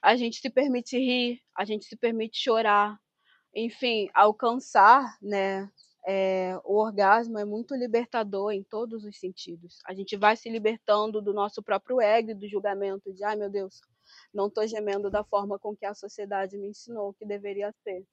a 0.02 0.15
gente 0.15 0.39
se 0.39 0.50
permite 0.50 0.98
rir, 0.98 1.41
a 1.56 1.65
gente 1.65 1.86
se 1.86 1.95
permite 1.95 2.38
chorar, 2.38 3.00
enfim, 3.54 4.10
alcançar, 4.13 5.17
né? 5.21 5.69
É, 6.08 6.56
o 6.63 6.76
orgasmo 6.78 7.39
é 7.39 7.45
muito 7.45 7.74
libertador 7.74 8.52
em 8.52 8.63
todos 8.63 9.04
os 9.06 9.19
sentidos. 9.19 9.80
A 9.88 9.93
gente 9.95 10.15
vai 10.15 10.36
se 10.36 10.48
libertando 10.50 11.19
do 11.19 11.34
nosso 11.34 11.63
próprio 11.63 12.00
ego 12.00 12.36
do 12.36 12.48
julgamento 12.48 13.12
de, 13.12 13.24
ai 13.24 13.36
meu 13.36 13.50
Deus, 13.50 13.82
não 14.32 14.48
estou 14.48 14.67
gemendo 14.67 15.10
da 15.10 15.24
forma 15.24 15.58
com 15.58 15.76
que 15.76 15.86
a 15.86 15.95
sociedade 15.95 16.58
me 16.58 16.67
ensinou 16.67 17.13
que 17.13 17.26
deveria 17.26 17.74
ser. 17.84 18.06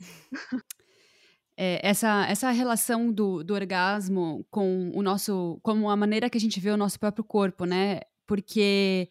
É, 1.56 1.86
essa, 1.86 2.26
essa 2.28 2.50
relação 2.50 3.12
do, 3.12 3.44
do 3.44 3.54
orgasmo 3.54 4.46
com 4.50 4.90
o 4.94 5.02
nosso, 5.02 5.60
como 5.62 5.90
a 5.90 5.96
maneira 5.96 6.30
que 6.30 6.38
a 6.38 6.40
gente 6.40 6.58
vê 6.58 6.70
o 6.70 6.76
nosso 6.76 6.98
próprio 6.98 7.24
corpo, 7.24 7.64
né? 7.64 8.00
Porque 8.26 9.10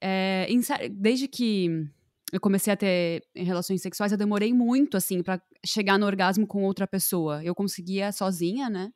é, 0.00 0.46
desde 0.90 1.28
que 1.28 1.86
eu 2.32 2.40
comecei 2.40 2.72
a 2.72 2.76
ter 2.76 3.22
relações 3.34 3.82
sexuais, 3.82 4.12
eu 4.12 4.18
demorei 4.18 4.52
muito, 4.52 4.96
assim, 4.96 5.22
para 5.22 5.40
chegar 5.64 5.98
no 5.98 6.06
orgasmo 6.06 6.46
com 6.46 6.64
outra 6.64 6.86
pessoa. 6.86 7.42
Eu 7.44 7.54
conseguia 7.54 8.10
sozinha, 8.10 8.68
né? 8.68 8.90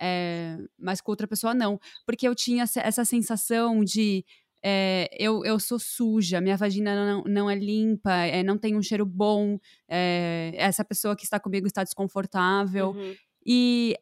É, 0.00 0.56
mas 0.78 1.00
com 1.00 1.10
outra 1.10 1.26
pessoa 1.26 1.52
não. 1.52 1.78
Porque 2.06 2.26
eu 2.26 2.34
tinha 2.34 2.62
essa 2.62 3.04
sensação 3.04 3.84
de 3.84 4.24
é, 4.62 5.08
eu, 5.18 5.44
eu 5.44 5.58
sou 5.58 5.78
suja, 5.78 6.40
minha 6.40 6.56
vagina 6.56 6.94
não, 6.94 7.24
não 7.24 7.50
é 7.50 7.54
limpa, 7.54 8.12
é, 8.12 8.42
não 8.42 8.58
tem 8.58 8.76
um 8.76 8.82
cheiro 8.82 9.06
bom, 9.06 9.58
é, 9.88 10.52
essa 10.56 10.84
pessoa 10.84 11.16
que 11.16 11.24
está 11.24 11.40
comigo 11.40 11.66
está 11.66 11.82
desconfortável. 11.82 12.90
Uhum. 12.90 13.14
E 13.44 13.96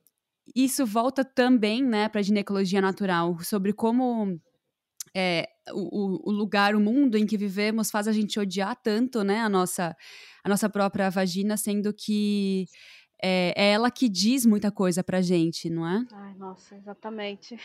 isso 0.54 0.84
volta 0.84 1.24
também 1.24 1.82
né, 1.82 2.08
para 2.08 2.20
a 2.20 2.22
ginecologia 2.22 2.80
natural, 2.80 3.38
sobre 3.40 3.72
como 3.72 4.40
é, 5.14 5.48
o, 5.72 6.30
o, 6.30 6.32
lugar, 6.32 6.74
o 6.74 6.80
mundo 6.80 7.16
em 7.16 7.26
que 7.26 7.36
vivemos 7.36 7.90
faz 7.90 8.08
a 8.08 8.12
gente 8.12 8.38
odiar 8.38 8.76
tanto, 8.82 9.22
né, 9.22 9.40
a 9.40 9.48
nossa, 9.48 9.96
a 10.42 10.48
nossa 10.48 10.68
própria 10.68 11.10
vagina, 11.10 11.56
sendo 11.56 11.92
que 11.92 12.66
é, 13.22 13.52
é 13.56 13.72
ela 13.72 13.90
que 13.90 14.08
diz 14.08 14.44
muita 14.44 14.70
coisa 14.72 15.04
pra 15.04 15.20
gente, 15.20 15.70
não 15.70 15.86
é? 15.86 16.04
Ai, 16.12 16.34
nossa, 16.34 16.76
exatamente. 16.76 17.56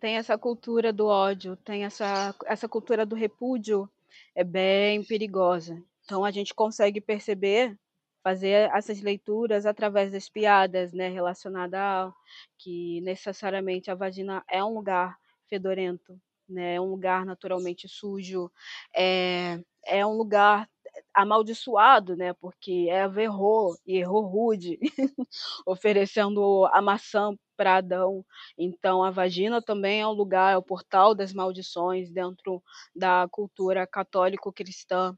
Tem 0.00 0.16
essa 0.16 0.36
cultura 0.38 0.92
do 0.92 1.06
ódio, 1.06 1.56
tem 1.56 1.84
essa, 1.84 2.34
essa 2.46 2.68
cultura 2.68 3.06
do 3.06 3.14
repúdio, 3.16 3.88
é 4.34 4.44
bem 4.44 5.02
perigosa. 5.04 5.82
Então 6.04 6.24
a 6.24 6.30
gente 6.30 6.54
consegue 6.54 7.00
perceber, 7.00 7.78
fazer 8.22 8.70
essas 8.74 9.00
leituras 9.00 9.66
através 9.66 10.12
das 10.12 10.28
piadas, 10.28 10.92
né, 10.92 11.08
relacionada 11.08 11.78
a 11.78 12.12
que 12.58 13.00
necessariamente 13.02 13.90
a 13.90 13.94
vagina 13.94 14.44
é 14.48 14.62
um 14.64 14.74
lugar 14.74 15.16
fedorento, 15.48 16.18
né? 16.48 16.74
É 16.76 16.80
um 16.80 16.90
lugar 16.90 17.24
naturalmente 17.26 17.88
sujo, 17.88 18.50
é, 18.94 19.60
é 19.86 20.06
um 20.06 20.16
lugar 20.16 20.68
amaldiçoado, 21.14 22.16
né? 22.16 22.32
Porque 22.34 22.88
Eva 22.90 23.22
errou 23.22 23.76
e 23.86 23.98
errou 23.98 24.24
rude, 24.26 24.78
oferecendo 25.66 26.66
a 26.72 26.80
maçã 26.82 27.34
para 27.56 27.76
Adão. 27.76 28.24
Então 28.58 29.02
a 29.02 29.10
vagina 29.10 29.62
também 29.62 30.00
é 30.00 30.06
um 30.06 30.12
lugar, 30.12 30.54
é 30.54 30.56
o 30.56 30.62
portal 30.62 31.14
das 31.14 31.32
maldições 31.32 32.10
dentro 32.10 32.62
da 32.94 33.28
cultura 33.30 33.86
católico-cristã. 33.86 35.16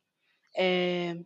É, 0.56 1.16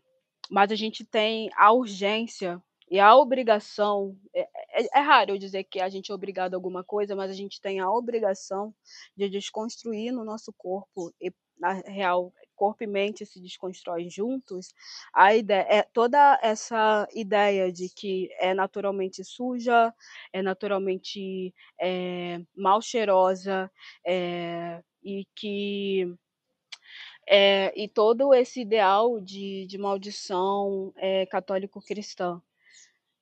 mas 0.50 0.72
a 0.72 0.74
gente 0.74 1.04
tem 1.04 1.50
a 1.56 1.72
urgência 1.72 2.62
e 2.90 2.98
a 2.98 3.14
obrigação, 3.14 4.16
é, 4.34 4.40
é, 4.82 4.98
é, 4.98 5.00
raro 5.00 5.32
eu 5.32 5.38
dizer 5.38 5.64
que 5.64 5.78
a 5.78 5.88
gente 5.90 6.10
é 6.10 6.14
obrigado 6.14 6.54
a 6.54 6.56
alguma 6.56 6.82
coisa, 6.82 7.14
mas 7.14 7.30
a 7.30 7.34
gente 7.34 7.60
tem 7.60 7.80
a 7.80 7.90
obrigação 7.90 8.74
de 9.14 9.28
desconstruir 9.28 10.10
no 10.10 10.24
nosso 10.24 10.52
corpo, 10.56 11.12
e 11.20 11.30
na 11.58 11.72
real, 11.72 12.32
corpo 12.58 12.82
e 12.84 12.86
mente 12.86 13.24
se 13.24 13.40
desconstrói 13.40 14.08
juntos, 14.10 14.74
a 15.14 15.34
ideia, 15.34 15.66
é, 15.68 15.82
toda 15.82 16.38
essa 16.42 17.08
ideia 17.14 17.72
de 17.72 17.88
que 17.88 18.28
é 18.40 18.52
naturalmente 18.54 19.24
suja, 19.24 19.94
é 20.32 20.42
naturalmente 20.42 21.54
é, 21.80 22.40
mal 22.56 22.82
cheirosa, 22.82 23.70
é, 24.04 24.82
e 25.02 25.24
que 25.34 26.12
é, 27.28 27.72
e 27.76 27.88
todo 27.88 28.34
esse 28.34 28.60
ideal 28.60 29.20
de, 29.20 29.66
de 29.66 29.78
maldição 29.78 30.92
é, 30.96 31.26
católico-cristã 31.26 32.42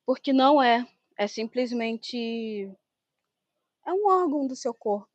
porque 0.07 0.33
não 0.33 0.63
é. 0.63 0.87
É 1.19 1.27
simplesmente. 1.27 2.71
É 3.85 3.93
um 3.93 4.07
órgão 4.07 4.47
do 4.47 4.55
seu 4.55 4.73
corpo. 4.73 5.09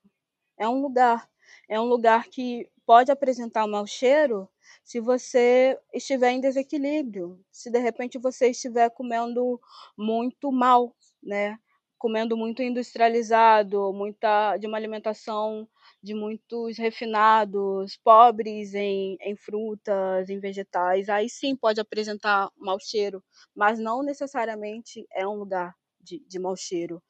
É 0.58 0.68
um 0.68 0.82
lugar. 0.82 1.30
É 1.70 1.80
um 1.80 1.86
lugar 1.86 2.28
que 2.28 2.70
pode 2.92 3.10
apresentar 3.10 3.64
um 3.64 3.70
mau 3.70 3.88
cheiro 3.88 4.50
se 4.84 5.00
você 5.00 5.80
estiver 5.94 6.32
em 6.32 6.42
desequilíbrio. 6.42 7.40
Se 7.50 7.72
de 7.72 7.80
repente 7.80 8.18
você 8.20 8.50
estiver 8.50 8.90
comendo 8.90 9.62
muito 9.98 10.52
mal, 10.52 10.94
né? 11.24 11.58
Comendo 11.98 12.36
muito 12.36 12.62
industrializado, 12.62 13.94
muita 13.94 14.58
de 14.58 14.68
uma 14.68 14.76
alimentação 14.76 15.66
de 16.04 16.14
muitos 16.14 16.78
refinados, 16.78 17.96
pobres 18.04 18.74
em, 18.74 19.16
em 19.22 19.38
frutas, 19.38 20.30
em 20.30 20.38
vegetais, 20.42 21.08
aí 21.08 21.30
sim 21.30 21.56
pode 21.56 21.80
apresentar 21.80 22.52
mau 22.58 22.78
cheiro, 22.78 23.24
mas 23.56 23.80
não 23.80 24.04
necessariamente 24.04 25.08
é 25.14 25.26
um 25.26 25.36
lugar 25.36 25.74
de, 26.02 26.20
de 26.28 26.38
mau 26.40 26.58
cheiro. 26.58 27.02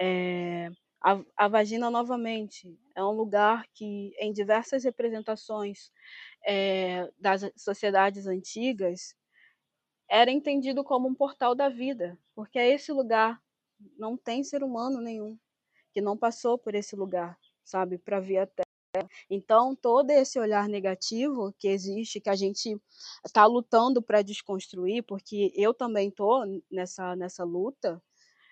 É, 0.00 0.68
a, 1.02 1.20
a, 1.36 1.48
vagina, 1.48 1.90
novamente, 1.90 2.78
é 2.94 3.04
um 3.04 3.12
lugar 3.12 3.66
que, 3.74 4.12
em 4.18 4.32
diversas 4.32 4.84
representações 4.84 5.90
é, 6.46 7.10
das 7.18 7.42
sociedades 7.56 8.26
antigas, 8.26 9.14
era 10.10 10.30
entendido 10.30 10.82
como 10.82 11.08
um 11.08 11.14
portal 11.14 11.54
da 11.54 11.68
vida, 11.68 12.18
porque 12.34 12.58
é 12.58 12.68
esse 12.74 12.92
lugar 12.92 13.40
não 13.98 14.16
tem 14.16 14.42
ser 14.42 14.64
humano 14.64 15.00
nenhum 15.00 15.38
que 15.92 16.00
não 16.00 16.16
passou 16.16 16.58
por 16.58 16.74
esse 16.74 16.96
lugar 16.96 17.38
sabe, 17.68 17.98
para 17.98 18.18
vir 18.18 18.38
até. 18.38 18.62
Então, 19.30 19.76
todo 19.76 20.10
esse 20.10 20.40
olhar 20.40 20.68
negativo 20.68 21.54
que 21.58 21.68
existe, 21.68 22.20
que 22.20 22.30
a 22.30 22.34
gente 22.34 22.80
está 23.24 23.44
lutando 23.44 24.02
para 24.02 24.22
desconstruir, 24.22 25.04
porque 25.04 25.52
eu 25.54 25.74
também 25.74 26.08
estou 26.08 26.42
nessa, 26.70 27.14
nessa 27.14 27.44
luta, 27.44 28.02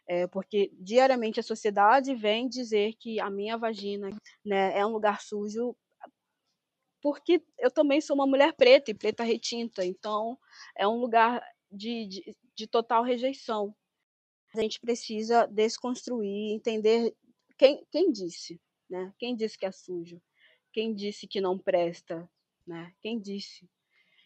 é, 0.08 0.26
porque 0.26 0.70
diariamente 0.74 1.40
a 1.40 1.42
sociedade 1.42 2.14
vem 2.14 2.48
dizer 2.48 2.94
que 2.94 3.18
a 3.20 3.28
minha 3.28 3.56
vagina 3.56 4.10
né, 4.44 4.78
é 4.78 4.86
um 4.86 4.90
lugar 4.90 5.20
sujo, 5.20 5.76
porque 7.02 7.42
eu 7.58 7.70
também 7.70 8.00
sou 8.00 8.14
uma 8.14 8.26
mulher 8.26 8.52
preta 8.54 8.90
e 8.90 8.94
preta 8.94 9.22
retinta, 9.22 9.84
então 9.84 10.38
é 10.76 10.86
um 10.86 10.96
lugar 10.96 11.42
de, 11.70 12.06
de, 12.06 12.36
de 12.54 12.66
total 12.66 13.02
rejeição. 13.02 13.74
A 14.54 14.60
gente 14.60 14.80
precisa 14.80 15.46
desconstruir, 15.46 16.52
entender 16.52 17.14
quem, 17.58 17.84
quem 17.90 18.10
disse, 18.10 18.60
né? 18.88 19.12
Quem 19.18 19.36
disse 19.36 19.58
que 19.58 19.66
é 19.66 19.72
sujo? 19.72 20.20
Quem 20.72 20.94
disse 20.94 21.26
que 21.26 21.40
não 21.40 21.58
presta? 21.58 22.28
Né? 22.66 22.92
Quem 23.00 23.18
disse? 23.18 23.68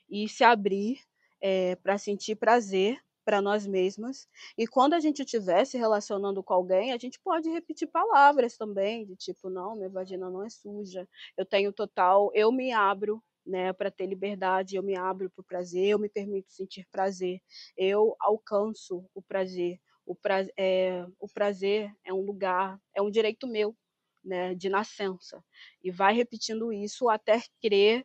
E 0.08 0.28
se 0.28 0.42
abrir 0.44 1.00
é, 1.40 1.76
para 1.76 1.98
sentir 1.98 2.36
prazer 2.36 3.00
para 3.30 3.40
nós 3.40 3.64
mesmas. 3.64 4.26
E 4.58 4.66
quando 4.66 4.94
a 4.94 4.98
gente 4.98 5.22
estiver 5.22 5.64
se 5.64 5.78
relacionando 5.78 6.42
com 6.42 6.52
alguém, 6.52 6.92
a 6.92 6.98
gente 6.98 7.20
pode 7.20 7.48
repetir 7.48 7.86
palavras 7.86 8.56
também, 8.56 9.06
de 9.06 9.14
tipo, 9.14 9.48
não, 9.48 9.76
minha 9.76 9.88
vagina 9.88 10.28
não 10.28 10.42
é 10.42 10.50
suja, 10.50 11.08
eu 11.36 11.46
tenho 11.46 11.72
total, 11.72 12.32
eu 12.34 12.50
me 12.50 12.72
abro 12.72 13.22
né, 13.46 13.72
para 13.72 13.88
ter 13.88 14.06
liberdade, 14.06 14.74
eu 14.74 14.82
me 14.82 14.96
abro 14.96 15.30
para 15.30 15.42
o 15.42 15.44
prazer, 15.44 15.90
eu 15.90 15.98
me 16.00 16.08
permito 16.08 16.50
sentir 16.50 16.84
prazer, 16.90 17.40
eu 17.76 18.16
alcanço 18.18 19.08
o 19.14 19.22
prazer. 19.22 19.78
O, 20.04 20.16
pra, 20.16 20.44
é, 20.58 21.06
o 21.20 21.28
prazer 21.28 21.88
é 22.04 22.12
um 22.12 22.22
lugar, 22.22 22.80
é 22.96 23.00
um 23.00 23.12
direito 23.12 23.46
meu, 23.46 23.76
né, 24.24 24.56
de 24.56 24.68
nascença. 24.68 25.40
E 25.84 25.92
vai 25.92 26.14
repetindo 26.14 26.72
isso 26.72 27.08
até 27.08 27.40
crer 27.62 28.04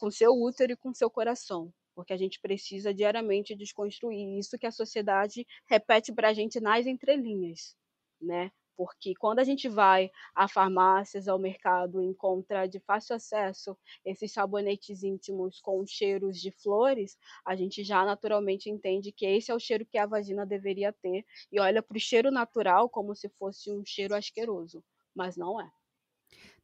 com 0.00 0.10
seu 0.10 0.32
útero 0.32 0.72
e 0.72 0.76
com 0.76 0.94
seu 0.94 1.10
coração. 1.10 1.70
Porque 1.94 2.12
a 2.12 2.16
gente 2.16 2.40
precisa 2.40 2.94
diariamente 2.94 3.54
desconstruir 3.54 4.38
isso 4.38 4.58
que 4.58 4.66
a 4.66 4.72
sociedade 4.72 5.46
repete 5.68 6.12
para 6.12 6.28
a 6.28 6.32
gente 6.32 6.60
nas 6.60 6.86
entrelinhas, 6.86 7.76
né? 8.20 8.50
porque 8.76 9.14
quando 9.14 9.38
a 9.38 9.44
gente 9.44 9.68
vai 9.68 10.10
a 10.34 10.48
farmácias, 10.48 11.28
ao 11.28 11.38
mercado, 11.38 12.02
encontra 12.02 12.66
de 12.66 12.80
fácil 12.80 13.14
acesso 13.14 13.76
esses 14.04 14.32
sabonetes 14.32 15.02
íntimos 15.02 15.60
com 15.60 15.84
cheiros 15.86 16.40
de 16.40 16.50
flores, 16.50 17.16
a 17.46 17.54
gente 17.54 17.84
já 17.84 18.04
naturalmente 18.04 18.70
entende 18.70 19.12
que 19.12 19.26
esse 19.26 19.50
é 19.50 19.54
o 19.54 19.60
cheiro 19.60 19.86
que 19.86 19.98
a 19.98 20.06
vagina 20.06 20.46
deveria 20.46 20.92
ter 20.92 21.24
e 21.50 21.60
olha 21.60 21.82
para 21.82 21.96
o 21.96 22.00
cheiro 22.00 22.30
natural 22.30 22.88
como 22.88 23.14
se 23.14 23.28
fosse 23.38 23.70
um 23.70 23.84
cheiro 23.84 24.14
asqueroso, 24.14 24.82
mas 25.14 25.36
não 25.36 25.60
é. 25.60 25.70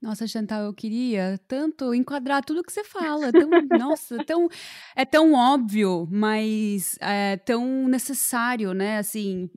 Nossa, 0.01 0.29
Chantal, 0.29 0.65
eu 0.65 0.73
queria 0.73 1.41
tanto 1.49 1.93
enquadrar 1.93 2.45
tudo 2.45 2.63
que 2.63 2.73
você 2.73 2.85
fala. 2.85 3.33
Tão, 3.33 3.51
nossa, 3.77 4.25
tão, 4.25 4.49
é 4.95 5.05
tão 5.05 5.33
óbvio, 5.33 6.07
mas 6.11 6.97
é 7.01 7.37
tão 7.37 7.89
necessário, 7.89 8.73
né? 8.73 8.99
Assim, 8.99 9.51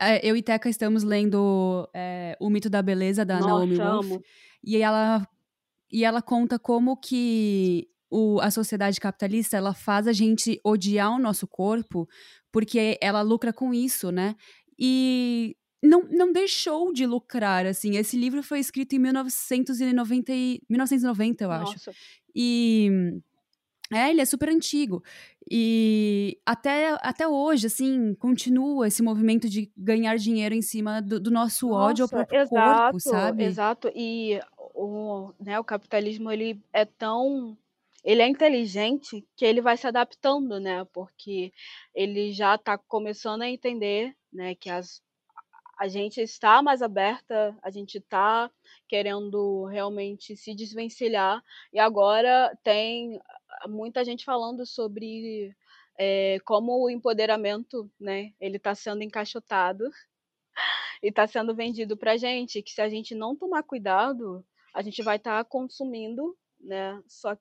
é, 0.00 0.26
eu 0.26 0.34
e 0.36 0.42
Teca 0.42 0.70
estamos 0.70 1.02
lendo 1.02 1.86
é, 1.92 2.34
O 2.40 2.48
Mito 2.48 2.70
da 2.70 2.80
Beleza, 2.80 3.26
da 3.26 3.38
Nossa, 3.38 3.48
Naomi 3.48 3.76
Wolf. 3.76 4.22
E 4.62 4.78
ela, 4.78 5.28
e 5.92 6.02
ela 6.02 6.22
conta 6.22 6.58
como 6.58 6.96
que 6.96 7.86
o, 8.10 8.40
a 8.40 8.50
sociedade 8.50 8.98
capitalista, 8.98 9.56
ela 9.56 9.74
faz 9.74 10.06
a 10.06 10.12
gente 10.12 10.58
odiar 10.64 11.10
o 11.10 11.18
nosso 11.18 11.46
corpo 11.46 12.08
porque 12.50 12.96
ela 13.02 13.20
lucra 13.20 13.52
com 13.52 13.74
isso, 13.74 14.12
né? 14.12 14.36
E 14.78 15.56
não, 15.84 16.02
não 16.10 16.32
deixou 16.32 16.92
de 16.92 17.06
lucrar, 17.06 17.66
assim. 17.66 17.96
Esse 17.96 18.16
livro 18.16 18.42
foi 18.42 18.60
escrito 18.60 18.94
em 18.94 18.98
1990, 18.98 20.32
e- 20.32 20.60
1990 20.68 21.44
eu 21.44 21.52
acho. 21.52 21.78
Nossa, 21.78 21.94
E 22.34 22.90
é, 23.92 24.10
ele 24.10 24.20
é 24.20 24.24
super 24.24 24.48
antigo. 24.48 25.02
E 25.50 26.38
até, 26.46 26.96
até 27.02 27.28
hoje, 27.28 27.66
assim, 27.66 28.14
continua 28.16 28.88
esse 28.88 29.02
movimento 29.02 29.48
de 29.48 29.70
ganhar 29.76 30.16
dinheiro 30.16 30.54
em 30.54 30.62
cima 30.62 31.02
do, 31.02 31.20
do 31.20 31.30
nosso 31.30 31.70
ódio 31.70 32.04
ao 32.04 32.08
Nossa, 32.08 32.08
próprio 32.08 32.38
exato, 32.38 32.96
corpo, 32.96 33.00
sabe? 33.00 33.42
exato. 33.42 33.90
E 33.94 34.38
o, 34.58 35.32
né, 35.40 35.58
o 35.58 35.64
capitalismo 35.64 36.30
ele 36.30 36.60
é 36.72 36.84
tão, 36.84 37.56
ele 38.04 38.22
é 38.22 38.28
inteligente 38.28 39.26
que 39.36 39.44
ele 39.44 39.60
vai 39.62 39.76
se 39.76 39.86
adaptando, 39.86 40.60
né? 40.60 40.84
Porque 40.92 41.52
ele 41.94 42.32
já 42.32 42.54
está 42.56 42.76
começando 42.78 43.42
a 43.42 43.48
entender, 43.50 44.14
né, 44.32 44.54
que 44.54 44.68
as, 44.70 45.02
a 45.78 45.88
gente 45.88 46.20
está 46.20 46.62
mais 46.62 46.82
aberta, 46.82 47.56
a 47.62 47.70
gente 47.70 47.98
está 47.98 48.50
querendo 48.88 49.64
realmente 49.64 50.36
se 50.36 50.54
desvencilhar 50.54 51.42
e 51.72 51.78
agora 51.78 52.56
tem 52.62 53.20
muita 53.66 54.04
gente 54.04 54.24
falando 54.24 54.64
sobre 54.66 55.54
eh, 55.98 56.38
como 56.44 56.84
o 56.84 56.90
empoderamento, 56.90 57.90
né, 57.98 58.32
ele 58.40 58.56
está 58.56 58.74
sendo 58.74 59.02
encaixotado 59.02 59.90
e 61.02 61.08
está 61.08 61.26
sendo 61.26 61.54
vendido 61.54 61.96
para 61.96 62.16
gente, 62.16 62.62
que 62.62 62.72
se 62.72 62.80
a 62.80 62.88
gente 62.88 63.14
não 63.14 63.36
tomar 63.36 63.62
cuidado, 63.62 64.44
a 64.72 64.82
gente 64.82 65.02
vai 65.02 65.16
estar 65.16 65.44
consumindo, 65.44 66.36
né, 66.60 67.00
só 67.06 67.36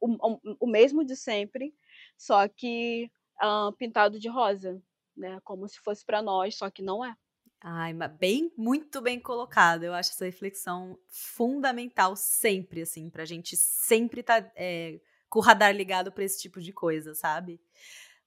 o, 0.00 0.08
o, 0.10 0.56
o 0.60 0.66
mesmo 0.66 1.04
de 1.04 1.16
sempre, 1.16 1.74
só 2.16 2.46
que 2.48 3.10
ah, 3.40 3.72
pintado 3.78 4.18
de 4.18 4.28
rosa, 4.28 4.80
né, 5.16 5.40
como 5.44 5.68
se 5.68 5.78
fosse 5.80 6.04
para 6.04 6.22
nós, 6.22 6.56
só 6.56 6.70
que 6.70 6.82
não 6.82 7.04
é. 7.04 7.16
Ai, 7.64 7.92
mas 7.92 8.10
bem, 8.18 8.52
muito 8.56 9.00
bem 9.00 9.20
colocado. 9.20 9.84
Eu 9.84 9.94
acho 9.94 10.10
essa 10.10 10.24
reflexão 10.24 10.98
fundamental 11.08 12.16
sempre, 12.16 12.82
assim, 12.82 13.08
pra 13.08 13.24
gente 13.24 13.56
sempre 13.56 14.20
estar 14.20 14.52
com 15.28 15.38
o 15.38 15.42
radar 15.42 15.74
ligado 15.74 16.12
pra 16.12 16.24
esse 16.24 16.40
tipo 16.40 16.60
de 16.60 16.72
coisa, 16.72 17.14
sabe? 17.14 17.60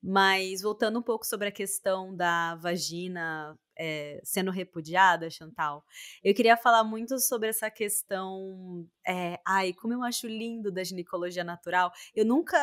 Mas 0.02 0.62
voltando 0.62 1.00
um 1.00 1.04
pouco 1.04 1.26
sobre 1.26 1.48
a 1.48 1.52
questão 1.52 2.16
da 2.16 2.56
vagina 2.56 3.58
é, 3.78 4.22
sendo 4.24 4.52
repudiada, 4.52 5.30
Chantal, 5.30 5.84
eu 6.24 6.34
queria 6.34 6.58
falar 6.58 6.84
muito 6.84 7.20
sobre 7.20 7.50
essa 7.50 7.70
questão. 7.72 8.88
é, 9.08 9.40
ai, 9.46 9.74
como 9.74 9.94
eu 9.94 10.04
acho 10.04 10.28
lindo 10.28 10.72
da 10.72 10.84
ginecologia 10.84 11.44
natural. 11.44 11.92
Eu 12.16 12.26
nunca 12.26 12.58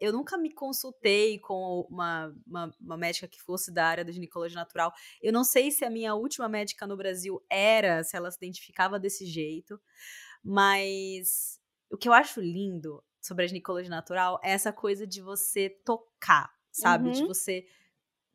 eu 0.00 0.12
nunca 0.12 0.38
me 0.38 0.52
consultei 0.52 1.38
com 1.38 1.86
uma, 1.90 2.34
uma, 2.46 2.70
uma 2.80 2.96
médica 2.96 3.28
que 3.28 3.40
fosse 3.40 3.72
da 3.72 3.86
área 3.86 4.04
da 4.04 4.12
ginecologia 4.12 4.58
natural. 4.58 4.92
Eu 5.22 5.32
não 5.32 5.44
sei 5.44 5.70
se 5.70 5.84
a 5.84 5.90
minha 5.90 6.14
última 6.14 6.48
médica 6.48 6.86
no 6.86 6.96
Brasil 6.96 7.44
era, 7.50 8.02
se 8.04 8.16
ela 8.16 8.30
se 8.30 8.38
identificava 8.38 8.98
desse 8.98 9.26
jeito, 9.26 9.80
mas 10.42 11.60
o 11.90 11.96
que 11.96 12.08
eu 12.08 12.12
acho 12.12 12.40
lindo 12.40 13.04
sobre 13.20 13.44
a 13.44 13.48
ginecologia 13.48 13.90
natural 13.90 14.40
é 14.42 14.52
essa 14.52 14.72
coisa 14.72 15.06
de 15.06 15.20
você 15.20 15.70
tocar, 15.84 16.50
sabe? 16.72 17.10
De 17.10 17.22
Uhum. 17.22 17.26
você 17.26 17.66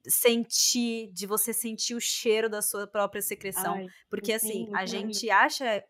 sentir, 0.07 1.11
de 1.13 1.25
você 1.25 1.53
sentir 1.53 1.95
o 1.95 2.01
cheiro 2.01 2.49
da 2.49 2.61
sua 2.61 2.85
própria 2.87 3.21
secreção. 3.21 3.81
Ai, 3.81 3.93
Porque 4.09 4.31
assim, 4.33 4.67
a 4.73 4.85
gente 4.85 5.29
acha. 5.29 5.83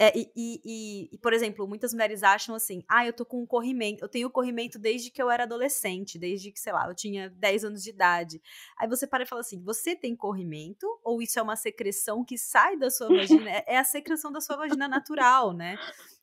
É, 0.00 0.12
e, 0.18 0.32
e- 0.34 1.08
e- 1.12 1.18
por 1.18 1.34
exemplo, 1.34 1.68
muitas 1.68 1.92
mulheres 1.92 2.22
acham 2.22 2.54
assim: 2.54 2.82
ah, 2.88 3.06
eu 3.06 3.12
tô 3.12 3.26
com 3.26 3.42
um 3.42 3.46
corrimento, 3.46 4.02
eu 4.02 4.08
tenho 4.08 4.30
corrimento 4.30 4.78
desde 4.78 5.10
que 5.10 5.22
eu 5.22 5.30
era 5.30 5.42
adolescente, 5.44 6.18
desde 6.18 6.50
que, 6.50 6.58
sei 6.58 6.72
lá, 6.72 6.88
eu 6.88 6.94
tinha 6.94 7.28
10 7.28 7.64
anos 7.66 7.82
de 7.82 7.90
idade. 7.90 8.40
Aí 8.78 8.88
você 8.88 9.06
para 9.06 9.24
e 9.24 9.26
fala 9.26 9.42
assim: 9.42 9.62
você 9.62 9.94
tem 9.94 10.16
corrimento? 10.16 10.86
Ou 11.04 11.20
isso 11.20 11.38
é 11.38 11.42
uma 11.42 11.54
secreção 11.56 12.24
que 12.24 12.38
sai 12.38 12.78
da 12.78 12.90
sua 12.90 13.08
vagina? 13.08 13.50
É- 13.50 13.64
é 13.74 13.78
a 13.78 13.84
secreção 13.84 14.32
da 14.32 14.40
sua 14.40 14.56
vagina 14.56 14.88
natural, 14.88 15.52
né? 15.52 15.76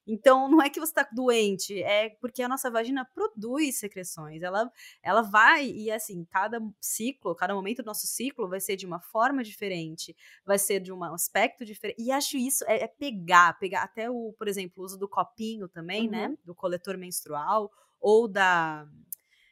Então, 0.08 0.50
não 0.50 0.62
é 0.62 0.70
que 0.70 0.80
você 0.80 0.94
tá 0.94 1.08
doente, 1.12 1.84
é 1.84 2.10
porque 2.22 2.42
a 2.42 2.48
nossa 2.48 2.72
vagina 2.72 3.04
produz 3.04 3.78
secreções. 3.78 4.42
Ela, 4.42 4.72
ela 5.04 5.22
vai, 5.22 5.68
e 5.68 5.92
assim, 5.92 6.24
cada 6.26 6.62
ciclo, 6.80 7.36
cada 7.36 7.54
momento 7.54 7.84
do 7.84 7.88
nosso 7.88 8.08
ciclo 8.08 8.48
vai 8.48 8.62
ser 8.62 8.78
de 8.78 8.86
uma 8.86 9.02
forma 9.02 9.44
diferente, 9.44 10.16
vai 10.46 10.58
ser 10.58 10.80
de 10.80 10.94
um 10.94 11.04
aspecto 11.04 11.66
diferente. 11.66 12.02
E 12.02 12.12
acho 12.12 12.38
isso 12.38 12.64
é, 12.68 12.84
é 12.84 12.88
pegar, 12.88 13.60
pegar 13.60 13.84
até 13.84 14.10
o, 14.10 14.34
por 14.38 14.48
exemplo, 14.48 14.82
o 14.82 14.86
uso 14.86 14.98
do 14.98 15.10
copinho 15.10 15.68
também, 15.68 16.10
né? 16.10 16.30
Uhum. 16.30 16.38
Do 16.46 16.56
coletor 16.56 16.98
menstrual, 16.98 17.70
ou 18.00 18.28
da. 18.28 18.88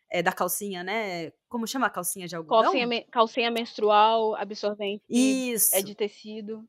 é, 0.10 0.22
da 0.24 0.32
calcinha, 0.32 0.84
né? 0.84 1.32
Como 1.50 1.68
chama 1.68 1.88
a 1.88 1.90
calcinha 1.90 2.28
de 2.28 2.36
algodão? 2.36 2.72
Calcinha, 2.72 3.06
calcinha 3.12 3.52
menstrual, 3.52 4.36
absorvente, 4.36 5.04
Isso. 5.10 5.76
é 5.76 5.82
de 5.82 5.96
tecido. 5.96 6.68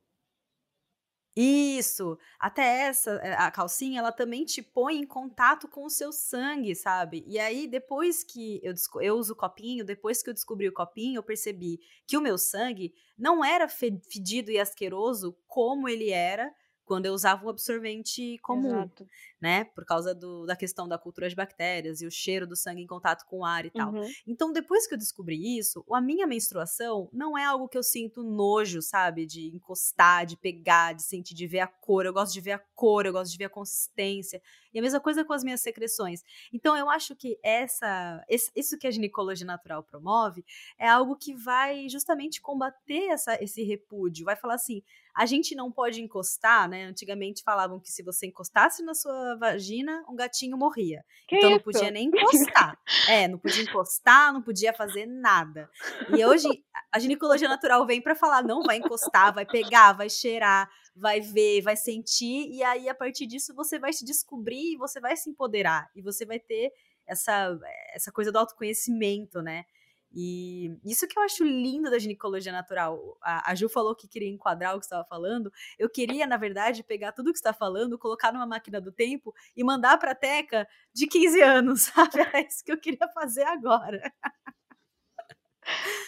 Isso, 1.39 2.19
até 2.41 2.63
essa, 2.89 3.11
eh, 3.23 3.35
a 3.35 3.51
calcinha, 3.51 3.99
ela 4.01 4.11
também 4.11 4.45
te 4.47 4.63
põe 4.63 4.97
em 4.97 5.07
contato 5.07 5.69
com 5.69 5.85
o 5.85 5.91
seu 5.91 6.11
sangue, 6.11 6.75
sabe? 6.75 7.23
E 7.27 7.39
aí, 7.39 7.67
depois 7.69 8.25
que 8.25 8.59
eu, 8.63 8.73
eu 9.03 9.17
uso 9.17 9.35
o 9.35 9.37
copinho, 9.37 9.85
depois 9.85 10.23
que 10.23 10.31
eu 10.31 10.35
descobri 10.35 10.67
o 10.67 10.73
copinho, 10.73 11.19
eu 11.19 11.23
percebi 11.23 11.79
que 12.07 12.17
o 12.17 12.23
meu 12.23 12.39
sangue 12.39 12.95
não 13.19 13.45
era 13.45 13.69
fe- 13.69 14.01
fedido 14.11 14.51
e 14.51 14.59
asqueroso 14.59 15.37
como 15.47 15.87
ele 15.91 16.09
era 16.11 16.51
quando 16.87 17.05
eu 17.07 17.13
usava 17.13 17.45
o 17.45 17.51
absorvente 17.51 18.39
comum, 18.39 18.69
Exato. 18.79 19.07
né? 19.41 19.65
Por 19.65 19.85
causa 19.85 20.15
do- 20.15 20.47
da 20.47 20.55
questão 20.57 20.89
da 20.89 20.97
cultura 20.97 21.29
de 21.29 21.35
bactérias 21.35 22.01
e 22.01 22.07
o 22.07 22.11
cheiro 22.11 22.47
do 22.47 22.57
sangue 22.57 22.81
em 22.81 22.87
contato 22.87 23.27
com 23.27 23.41
o 23.41 23.45
ar 23.45 23.67
e 23.67 23.71
tal. 23.71 23.93
Uhum. 23.93 24.09
Então, 24.27 24.53
depois 24.53 24.87
que 24.87 24.95
eu 24.95 24.99
descobri 24.99 25.59
isso, 25.59 25.85
a 25.93 26.01
minha 26.01 26.27
menstruação 26.27 27.11
não 27.13 27.37
é 27.37 27.45
algo 27.45 27.69
que 27.69 27.77
eu 27.77 27.83
sinto 27.83 28.23
nojo, 28.23 28.81
sabe? 28.81 29.27
De 29.27 29.49
encostar, 29.55 30.25
de 30.25 30.37
pegar, 30.37 30.95
de 30.95 31.03
sentir, 31.03 31.35
de 31.35 31.47
ver 31.47 31.61
a 31.61 31.67
cor. 31.67 32.07
Eu 32.07 32.13
gosto 32.13 32.33
de 32.33 32.41
ver 32.41 32.53
a 32.53 32.59
cor, 32.59 33.05
eu 33.05 33.13
gosto 33.13 33.33
de 33.33 33.39
ver 33.39 33.45
a 33.47 33.51
consistência. 33.51 34.41
E 34.73 34.79
a 34.79 34.83
mesma 34.83 35.01
coisa 35.01 35.25
com 35.25 35.33
as 35.33 35.43
minhas 35.43 35.61
secreções. 35.61 36.23
Então, 36.53 36.77
eu 36.77 36.89
acho 36.89 37.17
que 37.17 37.39
essa, 37.43 38.25
esse- 38.29 38.53
isso 38.55 38.79
que 38.79 38.87
a 38.87 38.91
ginecologia 38.91 39.47
natural 39.47 39.83
promove 39.83 40.45
é 40.79 40.87
algo 40.89 41.17
que 41.17 41.35
vai 41.35 41.89
justamente 41.89 42.41
combater 42.41 43.09
essa, 43.09 43.43
esse 43.43 43.63
repúdio. 43.65 44.25
Vai 44.25 44.37
falar 44.37 44.55
assim: 44.55 44.83
a 45.17 45.25
gente 45.25 45.55
não 45.55 45.73
pode 45.73 46.03
encostar, 46.03 46.69
né? 46.69 46.85
Antigamente 46.85 47.43
falavam 47.43 47.81
que 47.81 47.91
se 47.91 48.03
você 48.03 48.27
encostasse 48.27 48.83
na 48.83 48.95
sua 48.95 49.35
vagina, 49.37 50.05
um 50.07 50.15
gatinho 50.15 50.59
morria. 50.59 51.03
Que 51.27 51.37
então 51.37 51.49
não 51.49 51.57
isso? 51.57 51.65
podia 51.65 51.91
nem 51.91 52.09
encostar. 52.09 52.79
É, 53.09 53.29
não 53.29 53.39
podia 53.39 53.63
encostar, 53.63 54.33
não 54.33 54.43
podia 54.43 54.73
fazer 54.73 55.07
nada. 55.07 55.71
E 56.15 56.25
hoje 56.25 56.49
a 56.93 56.99
ginecologia 56.99 57.49
natural 57.49 57.87
vem 57.87 58.03
para 58.03 58.15
falar: 58.15 58.43
não 58.43 58.63
vai 58.63 58.77
encostar, 58.77 59.33
vai 59.33 59.47
pegar, 59.47 59.93
vai 59.93 60.11
cheirar, 60.11 60.69
vai 60.95 61.21
ver, 61.21 61.63
vai 61.63 61.77
sentir, 61.77 62.51
e 62.51 62.63
aí 62.63 62.89
a 62.89 62.95
partir 62.95 63.27
disso 63.27 63.55
você 63.55 63.79
vai 63.79 63.93
se 63.93 64.05
descobrir 64.05 64.75
e 64.75 64.77
você 64.77 65.01
vai 65.01 65.17
se 65.17 65.31
empoderar 65.31 65.89
e 65.95 66.03
você 66.03 66.27
vai 66.27 66.39
ter 66.39 66.73
essa, 67.07 67.57
essa 67.95 68.11
coisa 68.11 68.33
do 68.33 68.39
autoconhecimento, 68.39 69.41
né? 69.41 69.65
E 70.13 70.79
isso 70.85 71.07
que 71.07 71.19
eu 71.19 71.23
acho 71.23 71.45
lindo 71.45 71.91
da 71.91 71.99
ginecologia 71.99 72.53
natural. 72.53 73.19
A, 73.23 73.51
a 73.51 73.55
Ju 73.55 73.69
falou 73.69 73.95
que 73.95 74.09
queria 74.09 74.29
enquadrar 74.29 74.75
o 74.75 74.79
que 74.79 74.87
você 74.87 74.95
estava 74.95 75.05
falando. 75.05 75.53
Eu 75.79 75.91
queria, 75.91 76.27
na 76.27 76.37
verdade, 76.37 76.83
pegar 76.83 77.13
tudo 77.13 77.33
que 77.33 77.39
você 77.39 77.49
está 77.49 77.53
falando, 77.53 77.99
colocar 77.99 78.33
numa 78.33 78.47
máquina 78.47 78.81
do 78.81 78.93
tempo 78.93 79.35
e 79.57 79.63
mandar 79.63 79.99
para 79.99 80.13
a 80.13 80.15
Teca 80.15 80.67
de 80.93 81.07
15 81.07 81.41
anos, 81.43 81.83
sabe? 81.95 82.21
É 82.33 82.47
isso 82.47 82.65
que 82.65 82.73
eu 82.73 82.79
queria 82.79 83.09
fazer 83.09 83.45
agora. 83.45 84.01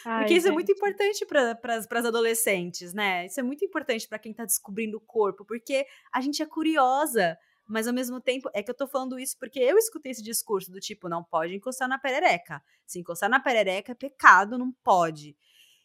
Ai, 0.04 0.20
Porque 0.20 0.34
isso 0.34 0.46
gente. 0.46 0.52
é 0.52 0.54
muito 0.54 0.72
importante 0.72 1.26
para 1.26 1.76
as 1.76 2.04
adolescentes, 2.04 2.94
né? 2.94 3.26
Isso 3.26 3.40
é 3.40 3.42
muito 3.42 3.64
importante 3.64 4.06
para 4.08 4.18
quem 4.18 4.30
está 4.30 4.44
descobrindo 4.44 4.96
o 4.96 5.00
corpo, 5.00 5.44
porque 5.44 5.84
a 6.12 6.20
gente 6.20 6.42
é 6.42 6.46
curiosa, 6.46 7.36
mas 7.68 7.86
ao 7.86 7.92
mesmo 7.92 8.18
tempo, 8.18 8.48
é 8.54 8.62
que 8.62 8.70
eu 8.70 8.74
tô 8.74 8.86
falando 8.86 9.18
isso 9.18 9.36
porque 9.38 9.58
eu 9.58 9.76
escutei 9.76 10.10
esse 10.10 10.22
discurso 10.22 10.72
do 10.72 10.80
tipo, 10.80 11.08
não 11.08 11.22
pode 11.22 11.54
encostar 11.54 11.86
na 11.86 11.98
perereca. 11.98 12.62
Se 12.86 12.98
encostar 12.98 13.28
na 13.28 13.38
perereca 13.38 13.92
é 13.92 13.94
pecado, 13.94 14.56
não 14.56 14.72
pode. 14.82 15.36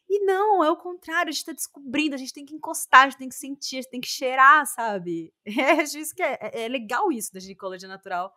E 0.10 0.24
não, 0.24 0.64
é 0.64 0.72
o 0.72 0.78
contrário, 0.78 1.30
a 1.30 1.32
gente 1.32 1.46
tá 1.46 1.52
descobrindo, 1.52 2.16
a 2.16 2.18
gente 2.18 2.34
tem 2.34 2.46
que 2.46 2.56
encostar, 2.56 3.02
a 3.02 3.10
gente 3.10 3.18
tem 3.18 3.30
que 3.30 3.36
sentir, 3.36 3.78
a 3.78 3.82
gente 3.82 3.92
tem 3.92 4.02
que 4.02 4.08
cheirar, 4.08 4.66
sabe? 4.66 5.34
É, 5.46 5.82
acho 5.82 5.98
isso 5.98 6.16
que 6.16 6.24
é, 6.24 6.38
é, 6.40 6.64
é 6.64 6.68
legal 6.70 7.12
isso 7.12 7.34
da 7.34 7.40
ginecologia 7.40 7.90
natural, 7.90 8.34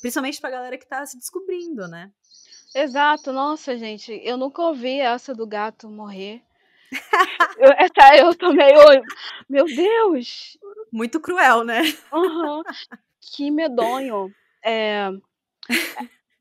principalmente 0.00 0.40
pra 0.40 0.50
galera 0.50 0.78
que 0.78 0.86
tá 0.86 1.04
se 1.04 1.18
descobrindo, 1.18 1.88
né? 1.88 2.12
Exato, 2.74 3.32
nossa, 3.32 3.76
gente, 3.76 4.12
eu 4.22 4.36
nunca 4.36 4.62
ouvi 4.62 5.00
essa 5.00 5.34
do 5.34 5.46
gato 5.46 5.88
morrer. 5.88 6.42
eu, 7.58 7.72
essa 7.72 8.16
eu 8.16 8.34
também, 8.34 8.72
eu, 8.74 9.02
meu 9.48 9.64
Deus! 9.64 10.58
Muito 10.94 11.20
cruel, 11.20 11.64
né? 11.64 11.80
Uhum, 12.12 12.62
que 13.20 13.50
medonho. 13.50 14.32
É, 14.64 15.08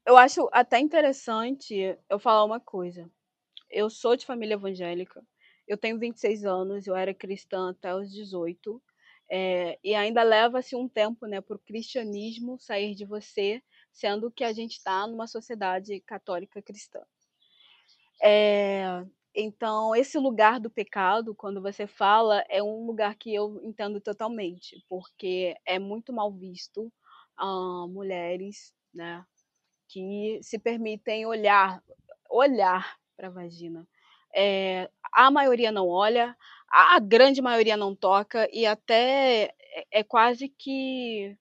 eu 0.05 0.15
acho 0.15 0.47
até 0.51 0.77
interessante 0.77 1.97
eu 2.07 2.19
falar 2.19 2.45
uma 2.45 2.59
coisa. 2.59 3.09
Eu 3.67 3.89
sou 3.89 4.15
de 4.15 4.27
família 4.27 4.53
evangélica, 4.53 5.25
eu 5.67 5.75
tenho 5.75 5.97
26 5.97 6.45
anos, 6.45 6.85
eu 6.85 6.95
era 6.95 7.15
cristã 7.15 7.71
até 7.71 7.95
os 7.95 8.11
18, 8.13 8.79
é, 9.27 9.79
e 9.83 9.95
ainda 9.95 10.21
leva-se 10.21 10.75
um 10.75 10.87
tempo 10.87 11.25
né, 11.25 11.41
para 11.41 11.55
o 11.55 11.59
cristianismo 11.59 12.59
sair 12.59 12.93
de 12.93 13.05
você 13.05 13.59
sendo 13.91 14.29
que 14.29 14.43
a 14.43 14.53
gente 14.53 14.73
está 14.73 15.07
numa 15.07 15.25
sociedade 15.25 15.99
católica 16.01 16.61
cristã. 16.61 17.01
É, 18.21 19.03
então, 19.35 19.95
esse 19.95 20.17
lugar 20.17 20.59
do 20.59 20.69
pecado, 20.69 21.33
quando 21.35 21.61
você 21.61 21.87
fala, 21.87 22.43
é 22.49 22.61
um 22.61 22.85
lugar 22.85 23.15
que 23.15 23.33
eu 23.33 23.59
entendo 23.63 23.99
totalmente, 23.99 24.83
porque 24.87 25.55
é 25.65 25.79
muito 25.79 26.13
mal 26.13 26.31
visto 26.31 26.91
uh, 27.41 27.87
mulheres, 27.87 28.73
né, 28.93 29.25
que 29.89 30.39
se 30.43 30.59
permitem 30.59 31.25
olhar, 31.25 31.81
olhar 32.29 32.97
para 33.17 33.27
a 33.27 33.31
vagina. 33.31 33.87
É, 34.35 34.89
a 35.11 35.31
maioria 35.31 35.71
não 35.71 35.87
olha, 35.87 36.35
a 36.69 36.99
grande 36.99 37.41
maioria 37.41 37.77
não 37.77 37.95
toca 37.95 38.47
e 38.51 38.65
até 38.65 39.53
é, 39.73 39.99
é 39.99 40.03
quase 40.03 40.49
que 40.49 41.37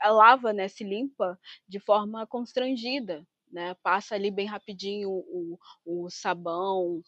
a 0.00 0.10
lava, 0.10 0.52
né, 0.52 0.68
se 0.68 0.84
limpa 0.84 1.38
de 1.68 1.80
forma 1.80 2.26
constrangida, 2.26 3.26
né? 3.54 3.74
Passa 3.82 4.16
ali 4.16 4.30
bem 4.32 4.46
rapidinho 4.46 5.08
o, 5.10 5.58
o 5.86 6.10
sabão, 6.10 7.02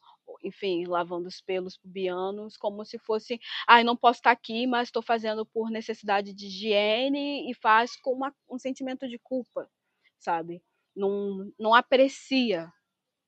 enfim, 0.44 0.86
lavando 0.86 1.26
os 1.26 1.40
pelos 1.40 1.76
pubianos, 1.76 2.57
como 2.57 2.84
se 2.84 2.99
fosse, 2.99 3.40
ai, 3.66 3.82
ah, 3.82 3.84
não 3.84 3.97
posso 3.97 4.20
estar 4.20 4.30
aqui, 4.30 4.66
mas 4.66 4.88
estou 4.88 5.03
fazendo 5.03 5.44
por 5.44 5.70
necessidade 5.70 6.32
de 6.32 6.47
higiene 6.47 7.51
e 7.51 7.55
faz 7.55 7.97
com 7.97 8.12
uma, 8.12 8.32
um 8.49 8.59
sentimento 8.59 9.09
de 9.09 9.18
culpa, 9.18 9.68
sabe? 10.20 10.62
Não, 10.94 11.53
não 11.59 11.74
aprecia 11.74 12.72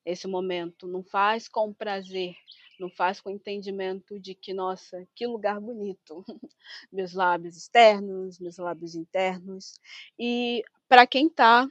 esse 0.06 0.28
momento, 0.28 0.86
não 0.86 1.02
faz 1.02 1.48
com 1.48 1.74
prazer, 1.74 2.34
não 2.78 2.88
faz 2.88 3.20
com 3.20 3.30
entendimento 3.30 4.18
de 4.20 4.34
que, 4.34 4.54
nossa, 4.54 5.06
que 5.14 5.26
lugar 5.26 5.60
bonito, 5.60 6.24
meus 6.92 7.12
lábios 7.14 7.56
externos, 7.56 8.38
meus 8.38 8.58
lábios 8.58 8.94
internos. 8.94 9.80
E 10.18 10.62
para 10.88 11.06
quem 11.06 11.26
está 11.26 11.68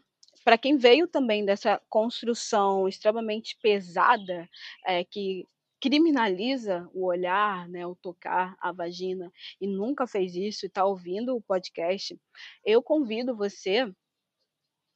para 0.47 0.57
quem 0.57 0.77
veio 0.77 1.09
também 1.09 1.43
dessa 1.43 1.77
construção 1.89 2.87
extremamente 2.87 3.57
pesada, 3.61 4.49
é, 4.85 5.03
que 5.03 5.45
criminaliza 5.77 6.89
o 6.93 7.05
olhar, 7.05 7.67
né, 7.67 7.85
o 7.85 7.97
tocar 7.97 8.55
a 8.61 8.71
vagina 8.71 9.29
e 9.59 9.67
nunca 9.67 10.07
fez 10.07 10.37
isso 10.37 10.65
e 10.65 10.67
está 10.67 10.85
ouvindo 10.85 11.35
o 11.35 11.41
podcast, 11.41 12.17
eu 12.63 12.81
convido 12.81 13.35
você 13.35 13.93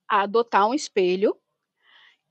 a 0.08 0.22
adotar 0.22 0.70
um 0.70 0.74
espelho 0.74 1.38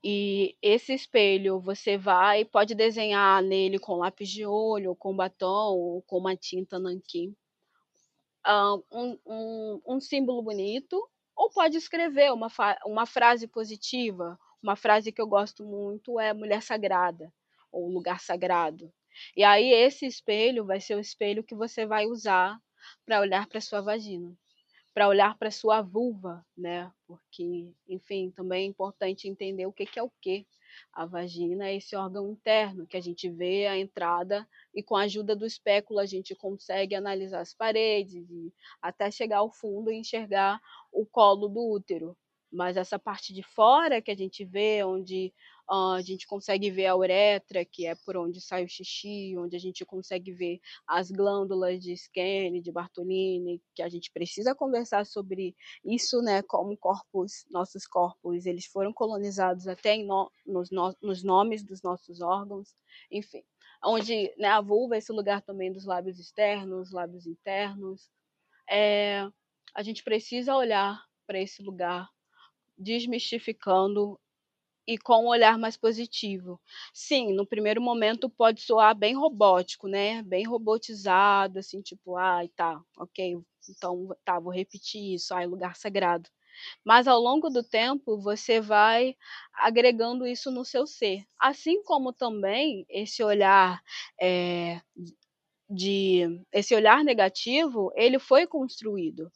e 0.03 0.57
esse 0.59 0.91
espelho 0.91 1.59
você 1.59 1.99
vai 1.99 2.43
pode 2.43 2.73
desenhar 2.73 3.43
nele 3.43 3.77
com 3.77 3.97
lápis 3.97 4.29
de 4.29 4.47
olho, 4.47 4.95
com 4.95 5.15
batom, 5.15 5.77
ou 5.77 6.01
com 6.07 6.17
uma 6.17 6.35
tinta 6.35 6.79
nanquim. 6.79 7.35
um, 8.91 9.19
um, 9.27 9.81
um 9.85 9.99
símbolo 9.99 10.41
bonito, 10.41 11.07
ou 11.35 11.49
pode 11.49 11.77
escrever 11.77 12.31
uma, 12.31 12.47
uma 12.85 13.05
frase 13.05 13.47
positiva. 13.47 14.39
Uma 14.61 14.75
frase 14.75 15.11
que 15.11 15.21
eu 15.21 15.27
gosto 15.27 15.63
muito 15.63 16.19
é 16.19 16.33
mulher 16.33 16.61
sagrada, 16.61 17.33
ou 17.71 17.89
lugar 17.89 18.19
sagrado. 18.19 18.93
E 19.35 19.43
aí 19.43 19.71
esse 19.73 20.05
espelho 20.05 20.65
vai 20.65 20.79
ser 20.79 20.95
o 20.95 20.99
espelho 20.99 21.43
que 21.43 21.55
você 21.55 21.85
vai 21.85 22.05
usar 22.05 22.59
para 23.05 23.19
olhar 23.19 23.47
para 23.47 23.61
sua 23.61 23.81
vagina 23.81 24.37
para 24.93 25.07
olhar 25.07 25.37
para 25.37 25.51
sua 25.51 25.81
vulva, 25.81 26.45
né? 26.57 26.91
Porque, 27.07 27.73
enfim, 27.87 28.31
também 28.31 28.63
é 28.63 28.67
importante 28.67 29.27
entender 29.27 29.65
o 29.65 29.71
que, 29.73 29.85
que 29.85 29.99
é 29.99 30.03
o 30.03 30.11
que. 30.21 30.45
A 30.93 31.05
vagina 31.05 31.67
é 31.67 31.75
esse 31.75 31.95
órgão 31.95 32.31
interno 32.31 32.85
que 32.87 32.97
a 32.97 33.01
gente 33.01 33.29
vê 33.29 33.67
a 33.67 33.77
entrada 33.77 34.47
e 34.73 34.83
com 34.83 34.95
a 34.95 35.03
ajuda 35.03 35.35
do 35.35 35.45
espéculo 35.45 35.99
a 35.99 36.05
gente 36.05 36.35
consegue 36.35 36.95
analisar 36.95 37.41
as 37.41 37.53
paredes 37.53 38.29
e 38.29 38.53
até 38.81 39.09
chegar 39.09 39.37
ao 39.37 39.51
fundo 39.51 39.91
e 39.91 39.97
enxergar 39.97 40.59
o 40.91 41.05
colo 41.05 41.47
do 41.47 41.71
útero. 41.71 42.17
Mas 42.51 42.75
essa 42.75 42.99
parte 42.99 43.33
de 43.33 43.43
fora 43.43 44.01
que 44.01 44.11
a 44.11 44.15
gente 44.15 44.43
vê, 44.43 44.83
onde 44.83 45.33
a 45.69 46.01
gente 46.01 46.27
consegue 46.27 46.69
ver 46.69 46.87
a 46.87 46.95
uretra, 46.95 47.63
que 47.63 47.85
é 47.85 47.95
por 47.95 48.17
onde 48.17 48.41
sai 48.41 48.63
o 48.63 48.69
xixi, 48.69 49.35
onde 49.37 49.55
a 49.55 49.59
gente 49.59 49.85
consegue 49.85 50.31
ver 50.31 50.59
as 50.87 51.11
glândulas 51.11 51.81
de 51.81 51.93
Skene, 51.93 52.61
de 52.61 52.71
Bartolini, 52.71 53.61
que 53.73 53.81
a 53.81 53.89
gente 53.89 54.11
precisa 54.11 54.55
conversar 54.55 55.05
sobre 55.05 55.55
isso, 55.83 56.21
né? 56.21 56.41
Como 56.43 56.77
corpos, 56.77 57.45
nossos 57.49 57.87
corpos, 57.87 58.45
eles 58.45 58.65
foram 58.65 58.93
colonizados 58.93 59.67
até 59.67 59.97
no, 59.97 60.31
nos, 60.45 60.71
no, 60.71 60.95
nos 61.01 61.23
nomes 61.23 61.63
dos 61.63 61.81
nossos 61.81 62.21
órgãos, 62.21 62.75
enfim. 63.09 63.43
Onde 63.83 64.33
né, 64.37 64.47
a 64.47 64.61
vulva 64.61 64.95
é 64.95 64.97
esse 64.99 65.11
lugar 65.11 65.41
também 65.41 65.71
dos 65.71 65.85
lábios 65.85 66.19
externos, 66.19 66.91
lábios 66.91 67.25
internos. 67.25 68.09
É, 68.69 69.27
a 69.73 69.81
gente 69.81 70.03
precisa 70.03 70.55
olhar 70.55 71.03
para 71.25 71.39
esse 71.39 71.63
lugar 71.63 72.09
desmistificando 72.77 74.19
e 74.87 74.97
com 74.97 75.25
um 75.25 75.27
olhar 75.27 75.57
mais 75.57 75.77
positivo. 75.77 76.59
Sim, 76.93 77.33
no 77.33 77.45
primeiro 77.45 77.81
momento 77.81 78.29
pode 78.29 78.61
soar 78.61 78.95
bem 78.95 79.13
robótico, 79.15 79.87
né? 79.87 80.21
Bem 80.23 80.45
robotizado, 80.45 81.59
assim, 81.59 81.81
tipo, 81.81 82.17
ai, 82.17 82.49
tá, 82.49 82.81
ok, 82.97 83.37
então 83.69 84.09
tá, 84.25 84.39
vou 84.39 84.51
repetir 84.53 85.15
isso, 85.15 85.33
ai, 85.33 85.45
lugar 85.47 85.75
sagrado. 85.75 86.29
Mas 86.85 87.07
ao 87.07 87.19
longo 87.19 87.49
do 87.49 87.63
tempo 87.63 88.19
você 88.19 88.61
vai 88.61 89.15
agregando 89.53 90.27
isso 90.27 90.51
no 90.51 90.65
seu 90.65 90.87
ser. 90.87 91.23
Assim 91.39 91.83
como 91.83 92.13
também 92.13 92.85
esse 92.89 93.23
olhar 93.23 93.81
é, 94.21 94.81
de 95.69 96.43
esse 96.51 96.75
olhar 96.75 97.03
negativo, 97.03 97.91
ele 97.95 98.19
foi 98.19 98.45
construído 98.47 99.31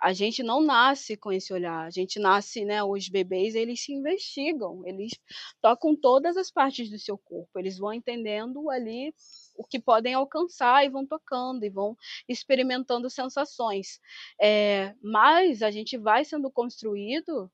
a 0.00 0.12
gente 0.14 0.42
não 0.42 0.62
nasce 0.62 1.16
com 1.16 1.30
esse 1.30 1.52
olhar. 1.52 1.86
A 1.86 1.90
gente 1.90 2.18
nasce, 2.18 2.64
né? 2.64 2.82
Os 2.82 3.08
bebês 3.08 3.54
eles 3.54 3.84
se 3.84 3.92
investigam, 3.92 4.82
eles 4.86 5.12
tocam 5.60 5.94
todas 5.94 6.36
as 6.36 6.50
partes 6.50 6.90
do 6.90 6.98
seu 6.98 7.18
corpo, 7.18 7.58
eles 7.58 7.76
vão 7.78 7.92
entendendo 7.92 8.70
ali 8.70 9.14
o 9.54 9.64
que 9.64 9.78
podem 9.78 10.14
alcançar 10.14 10.84
e 10.84 10.88
vão 10.88 11.06
tocando 11.06 11.64
e 11.64 11.70
vão 11.70 11.96
experimentando 12.26 13.10
sensações. 13.10 14.00
É, 14.40 14.94
mas 15.02 15.62
a 15.62 15.70
gente 15.70 15.98
vai 15.98 16.24
sendo 16.24 16.50
construído 16.50 17.50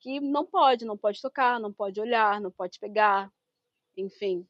que 0.00 0.20
não 0.20 0.44
pode, 0.44 0.84
não 0.84 0.98
pode 0.98 1.20
tocar, 1.22 1.58
não 1.58 1.72
pode 1.72 1.98
olhar, 1.98 2.40
não 2.40 2.50
pode 2.50 2.78
pegar, 2.78 3.32
enfim. 3.96 4.46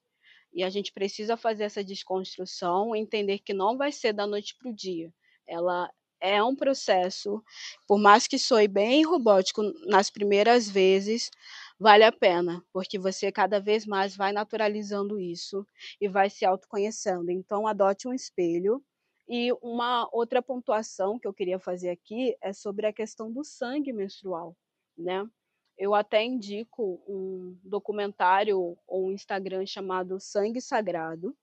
E 0.53 0.65
a 0.65 0.71
gente 0.71 0.93
precisa 0.93 1.37
fazer 1.37 1.65
essa 1.65 1.85
desconstrução, 1.85 2.97
entender 2.97 3.39
que 3.39 3.55
não 3.55 3.77
vai 3.77 3.93
ser 3.93 4.13
da 4.13 4.27
noite 4.27 4.57
para 4.59 4.71
o 4.71 4.75
dia. 4.75 5.13
Ela 5.47 5.89
é 6.27 6.43
um 6.43 6.57
processo, 6.57 7.43
por 7.87 7.99
mais 7.99 8.27
que 8.27 8.39
soe 8.39 8.67
bem 8.67 9.05
robótico 9.05 9.63
nas 9.87 10.11
primeiras 10.11 10.69
vezes, 10.69 11.31
vale 11.79 12.05
a 12.05 12.13
pena, 12.13 12.65
porque 12.73 12.99
você 12.99 13.31
cada 13.31 13.61
vez 13.61 13.87
mais 13.87 14.17
vai 14.17 14.33
naturalizando 14.33 15.21
isso 15.21 15.67
e 16.01 16.09
vai 16.09 16.29
se 16.29 16.45
autoconhecendo. 16.45 17.31
Então, 17.31 17.67
adote 17.67 18.09
um 18.09 18.13
espelho. 18.13 18.83
E 19.29 19.53
uma 19.61 20.09
outra 20.13 20.41
pontuação 20.41 21.19
que 21.19 21.27
eu 21.27 21.35
queria 21.35 21.59
fazer 21.59 21.91
aqui 21.91 22.37
é 22.41 22.53
sobre 22.53 22.87
a 22.87 22.93
questão 22.93 23.33
do 23.33 23.43
sangue 23.43 23.93
menstrual, 23.93 24.57
né? 24.97 25.29
Eu 25.77 25.95
até 25.95 26.25
indico 26.25 27.03
um 27.07 27.59
documentário 27.63 28.79
ou 28.87 29.09
um 29.09 29.13
Instagram 29.13 29.67
chamado 29.67 30.19
Sangue 30.19 30.61
Sagrado. 30.61 31.37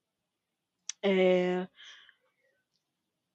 É, 1.03 1.67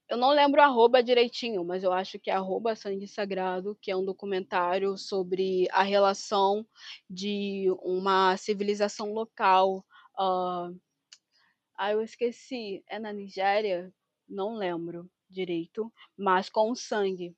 eu 0.08 0.16
não 0.16 0.30
lembro 0.30 0.60
arroba 0.60 1.02
direitinho, 1.02 1.64
mas 1.64 1.82
eu 1.84 1.92
acho 1.92 2.18
que 2.18 2.30
é 2.30 2.34
arroba 2.34 2.76
Sangue 2.76 3.06
Sagrado, 3.06 3.76
que 3.80 3.90
é 3.90 3.96
um 3.96 4.04
documentário 4.04 4.96
sobre 4.96 5.68
a 5.70 5.82
relação 5.82 6.66
de 7.08 7.66
uma 7.82 8.36
civilização 8.36 9.12
local 9.12 9.84
Uh, 10.18 10.74
ah, 11.76 11.92
eu 11.92 12.02
esqueci. 12.02 12.82
É 12.88 12.98
na 12.98 13.12
Nigéria? 13.12 13.92
Não 14.28 14.56
lembro 14.56 15.08
direito. 15.30 15.92
Mas 16.16 16.50
com 16.50 16.72
o 16.72 16.76
sangue. 16.76 17.36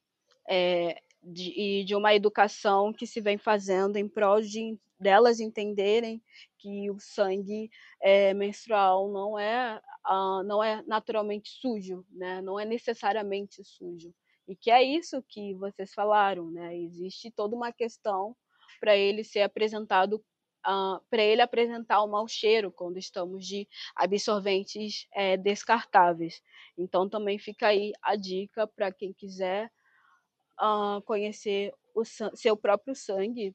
É, 0.48 1.00
de, 1.22 1.50
e 1.50 1.84
de 1.84 1.94
uma 1.94 2.14
educação 2.14 2.92
que 2.92 3.06
se 3.06 3.20
vem 3.20 3.36
fazendo 3.36 3.96
em 3.96 4.08
prol 4.08 4.40
de 4.40 4.78
delas 4.98 5.38
entenderem 5.38 6.22
que 6.58 6.90
o 6.90 6.98
sangue 6.98 7.70
é, 8.00 8.32
menstrual 8.32 9.10
não 9.12 9.38
é 9.38 9.80
uh, 10.06 10.42
não 10.44 10.62
é 10.62 10.82
naturalmente 10.86 11.50
sujo, 11.50 12.04
né? 12.10 12.40
Não 12.42 12.58
é 12.58 12.64
necessariamente 12.64 13.62
sujo. 13.64 14.14
E 14.46 14.56
que 14.56 14.70
é 14.70 14.82
isso 14.82 15.22
que 15.28 15.54
vocês 15.54 15.92
falaram, 15.94 16.50
né? 16.50 16.76
Existe 16.76 17.30
toda 17.30 17.54
uma 17.54 17.72
questão 17.72 18.36
para 18.80 18.96
ele 18.96 19.22
ser 19.22 19.42
apresentado, 19.42 20.14
uh, 20.14 20.20
ah, 20.64 21.00
para 21.10 21.22
ele 21.22 21.42
apresentar 21.42 22.02
o 22.02 22.08
mau 22.08 22.26
cheiro 22.26 22.72
quando 22.72 22.98
estamos 22.98 23.46
de 23.46 23.68
absorventes 23.94 25.06
é, 25.14 25.36
descartáveis. 25.36 26.42
Então 26.76 27.08
também 27.08 27.38
fica 27.38 27.68
aí 27.68 27.92
a 28.02 28.16
dica 28.16 28.66
para 28.66 28.92
quem 28.92 29.12
quiser 29.12 29.70
uh, 30.60 31.02
conhecer 31.02 31.72
o 31.94 32.04
seu 32.04 32.56
próprio 32.56 32.94
sangue 32.94 33.54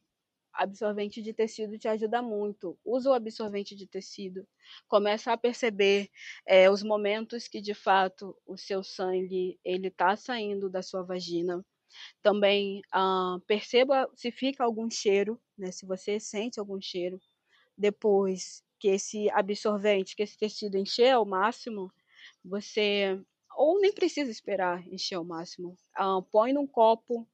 absorvente 0.55 1.21
de 1.21 1.33
tecido 1.33 1.77
te 1.77 1.87
ajuda 1.87 2.21
muito. 2.21 2.77
Usa 2.83 3.09
o 3.09 3.13
absorvente 3.13 3.75
de 3.75 3.87
tecido. 3.87 4.47
Começa 4.87 5.31
a 5.31 5.37
perceber 5.37 6.09
é, 6.47 6.69
os 6.69 6.83
momentos 6.83 7.47
que 7.47 7.61
de 7.61 7.73
fato 7.73 8.35
o 8.45 8.57
seu 8.57 8.83
sangue 8.83 9.59
ele 9.63 9.87
está 9.87 10.15
saindo 10.15 10.69
da 10.69 10.81
sua 10.81 11.03
vagina. 11.03 11.65
Também 12.21 12.81
ah, 12.91 13.37
perceba 13.47 14.09
se 14.15 14.31
fica 14.31 14.63
algum 14.63 14.89
cheiro, 14.89 15.39
né? 15.57 15.71
Se 15.71 15.85
você 15.85 16.19
sente 16.19 16.59
algum 16.59 16.81
cheiro 16.81 17.19
depois 17.77 18.63
que 18.79 18.89
esse 18.89 19.29
absorvente, 19.31 20.15
que 20.15 20.23
esse 20.23 20.37
tecido 20.37 20.77
encher 20.77 21.11
ao 21.11 21.25
máximo, 21.25 21.91
você 22.43 23.19
ou 23.57 23.79
nem 23.79 23.93
precisa 23.93 24.29
esperar 24.29 24.85
encher 24.87 25.15
ao 25.15 25.23
máximo. 25.23 25.77
Ah, 25.95 26.21
põe 26.31 26.53
num 26.53 26.67
copo, 26.67 27.27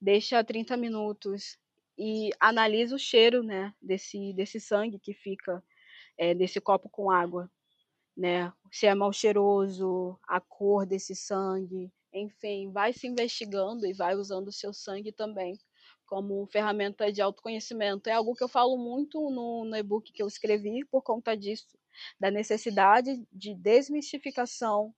deixa 0.00 0.42
30 0.42 0.76
minutos, 0.76 1.58
e 1.98 2.30
analisa 2.38 2.94
o 2.94 2.98
cheiro, 2.98 3.42
né, 3.42 3.74
desse, 3.82 4.32
desse 4.34 4.60
sangue 4.60 4.98
que 4.98 5.12
fica 5.12 5.62
é, 6.16 6.34
desse 6.34 6.60
copo 6.60 6.88
com 6.88 7.10
água, 7.10 7.50
né? 8.16 8.52
Se 8.72 8.86
é 8.86 8.94
mal 8.94 9.12
cheiroso, 9.12 10.18
a 10.28 10.40
cor 10.40 10.86
desse 10.86 11.14
sangue, 11.14 11.92
enfim, 12.12 12.70
vai 12.72 12.92
se 12.92 13.06
investigando 13.06 13.86
e 13.86 13.92
vai 13.92 14.14
usando 14.14 14.48
o 14.48 14.52
seu 14.52 14.72
sangue 14.72 15.12
também 15.12 15.58
como 16.06 16.46
ferramenta 16.46 17.12
de 17.12 17.20
autoconhecimento. 17.20 18.08
É 18.08 18.12
algo 18.14 18.34
que 18.34 18.42
eu 18.42 18.48
falo 18.48 18.76
muito 18.78 19.30
no, 19.30 19.64
no 19.64 19.76
e-book 19.76 20.10
que 20.12 20.22
eu 20.22 20.26
escrevi 20.26 20.84
por 20.86 21.02
conta 21.02 21.36
disso, 21.36 21.78
da 22.18 22.30
necessidade 22.30 23.22
de 23.30 23.54
desmistificação 23.54 24.94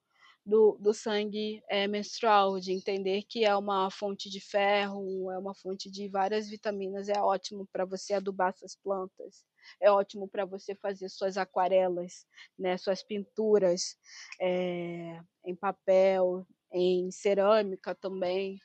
do, 0.50 0.76
do 0.80 0.92
sangue 0.92 1.62
é, 1.68 1.86
menstrual, 1.86 2.58
de 2.58 2.72
entender 2.72 3.22
que 3.22 3.44
é 3.44 3.56
uma 3.56 3.88
fonte 3.90 4.28
de 4.28 4.40
ferro, 4.40 5.30
é 5.30 5.38
uma 5.38 5.54
fonte 5.54 5.88
de 5.90 6.08
várias 6.08 6.50
vitaminas, 6.50 7.08
é 7.08 7.20
ótimo 7.20 7.68
para 7.72 7.84
você 7.84 8.14
adubar 8.14 8.52
suas 8.52 8.74
plantas, 8.74 9.46
é 9.80 9.90
ótimo 9.90 10.28
para 10.28 10.44
você 10.44 10.74
fazer 10.74 11.08
suas 11.08 11.38
aquarelas, 11.38 12.26
né, 12.58 12.76
suas 12.76 13.02
pinturas 13.02 13.96
é, 14.40 15.20
em 15.46 15.54
papel, 15.54 16.44
em 16.72 17.10
cerâmica 17.10 17.94
também. 17.94 18.58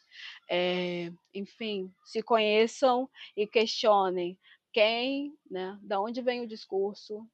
É, 0.50 1.12
enfim, 1.34 1.94
se 2.04 2.24
conheçam 2.24 3.08
e 3.38 3.46
questionem 3.46 4.40
quem, 4.74 5.38
né, 5.50 5.78
da 5.84 6.02
onde 6.02 6.22
vem 6.22 6.42
o 6.42 6.48
discurso, 6.48 7.28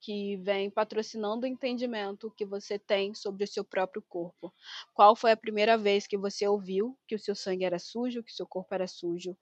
que 0.00 0.36
vem 0.38 0.70
patrocinando 0.70 1.44
o 1.44 1.48
entendimento 1.48 2.32
que 2.36 2.44
você 2.44 2.78
tem 2.78 3.14
sobre 3.14 3.44
o 3.44 3.46
seu 3.46 3.64
próprio 3.64 4.02
corpo. 4.08 4.52
Qual 4.94 5.16
foi 5.16 5.32
a 5.32 5.36
primeira 5.36 5.76
vez 5.76 6.06
que 6.06 6.16
você 6.16 6.46
ouviu 6.46 6.96
que 7.06 7.14
o 7.14 7.18
seu 7.18 7.34
sangue 7.34 7.64
era 7.64 7.78
sujo, 7.78 8.22
que 8.22 8.30
o 8.30 8.34
seu 8.34 8.46
corpo 8.46 8.74
era 8.74 8.86
sujo? 8.86 9.36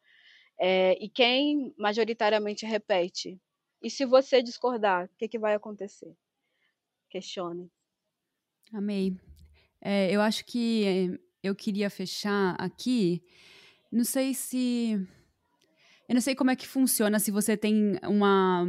É, 0.58 0.92
e 1.04 1.08
quem 1.08 1.74
majoritariamente 1.78 2.64
repete? 2.64 3.40
E 3.82 3.90
se 3.90 4.04
você 4.04 4.42
discordar, 4.42 5.06
o 5.06 5.16
que, 5.18 5.28
que 5.28 5.38
vai 5.38 5.54
acontecer? 5.54 6.16
Questione. 7.10 7.70
Amei. 8.72 9.16
É, 9.80 10.10
eu 10.10 10.20
acho 10.20 10.44
que 10.46 11.20
eu 11.42 11.54
queria 11.54 11.90
fechar 11.90 12.56
aqui. 12.58 13.22
Não 13.92 14.04
sei 14.04 14.32
se. 14.32 14.92
Eu 16.08 16.14
não 16.14 16.20
sei 16.20 16.34
como 16.34 16.50
é 16.50 16.56
que 16.56 16.66
funciona, 16.66 17.18
se 17.18 17.30
você 17.30 17.56
tem 17.56 17.98
uma 18.02 18.64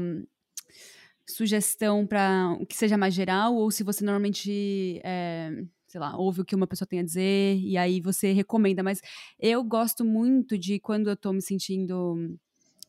sugestão 1.27 2.05
para 2.05 2.55
o 2.59 2.65
que 2.65 2.75
seja 2.75 2.97
mais 2.97 3.13
geral, 3.13 3.55
ou 3.55 3.71
se 3.71 3.83
você 3.83 4.03
normalmente, 4.03 5.01
é, 5.03 5.51
sei 5.87 5.99
lá, 5.99 6.17
ouve 6.17 6.41
o 6.41 6.45
que 6.45 6.55
uma 6.55 6.67
pessoa 6.67 6.87
tem 6.87 6.99
a 6.99 7.03
dizer 7.03 7.57
e 7.57 7.77
aí 7.77 7.99
você 7.99 8.31
recomenda. 8.31 8.83
Mas 8.83 9.01
eu 9.39 9.63
gosto 9.63 10.05
muito 10.05 10.57
de 10.57 10.79
quando 10.79 11.09
eu 11.09 11.15
tô 11.15 11.33
me 11.33 11.41
sentindo. 11.41 12.37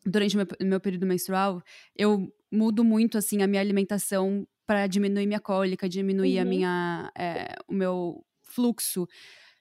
Durante 0.05 0.37
meu, 0.37 0.47
meu 0.63 0.81
período 0.81 1.05
menstrual, 1.05 1.61
eu 1.97 2.33
mudo 2.53 2.85
muito 2.85 3.19
assim 3.19 3.43
a 3.43 3.47
minha 3.49 3.61
alimentação 3.61 4.47
para 4.65 4.87
diminuir 4.87 5.27
minha 5.27 5.41
cólica, 5.41 5.89
diminuir 5.89 6.37
uhum. 6.37 6.43
a 6.43 6.45
minha, 6.45 7.13
é, 7.19 7.55
o 7.67 7.75
meu 7.75 8.25
fluxo. 8.43 9.09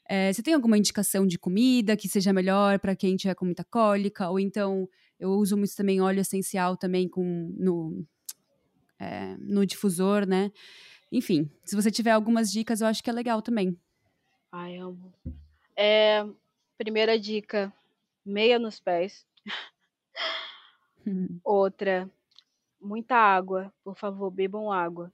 É, 0.08 0.32
você 0.32 0.44
tem 0.44 0.54
alguma 0.54 0.78
indicação 0.78 1.26
de 1.26 1.40
comida 1.40 1.98
que 1.98 2.08
seja 2.08 2.32
melhor 2.32 2.80
para 2.80 2.96
quem 2.96 3.16
tiver 3.16 3.34
com 3.34 3.46
muita 3.46 3.64
cólica? 3.64 4.30
Ou 4.30 4.40
então 4.40 4.88
eu 5.20 5.32
uso 5.32 5.58
muito 5.58 5.76
também 5.76 6.02
óleo 6.02 6.20
essencial 6.20 6.78
também 6.78 7.08
com 7.10 7.54
no, 7.58 8.06
é, 9.00 9.36
no 9.38 9.66
difusor, 9.66 10.26
né? 10.26 10.52
Enfim, 11.12 11.50
se 11.64 11.76
você 11.76 11.92
tiver 11.92 12.12
algumas 12.12 12.52
dicas, 12.52 12.82
eu 12.82 12.88
acho 12.88 13.04
que 13.04 13.10
é 13.10 13.14
legal 13.14 13.42
também. 13.42 13.78
Ai, 14.52 14.78
amo. 14.78 15.14
É, 15.76 16.26
primeira 16.78 17.20
dica, 17.20 17.74
meia 18.26 18.58
nos 18.58 18.80
pés. 18.80 19.26
Outra, 21.44 22.10
muita 22.82 23.16
água. 23.16 23.72
Por 23.84 23.96
favor, 23.96 24.32
bebam 24.32 24.72
água. 24.72 25.12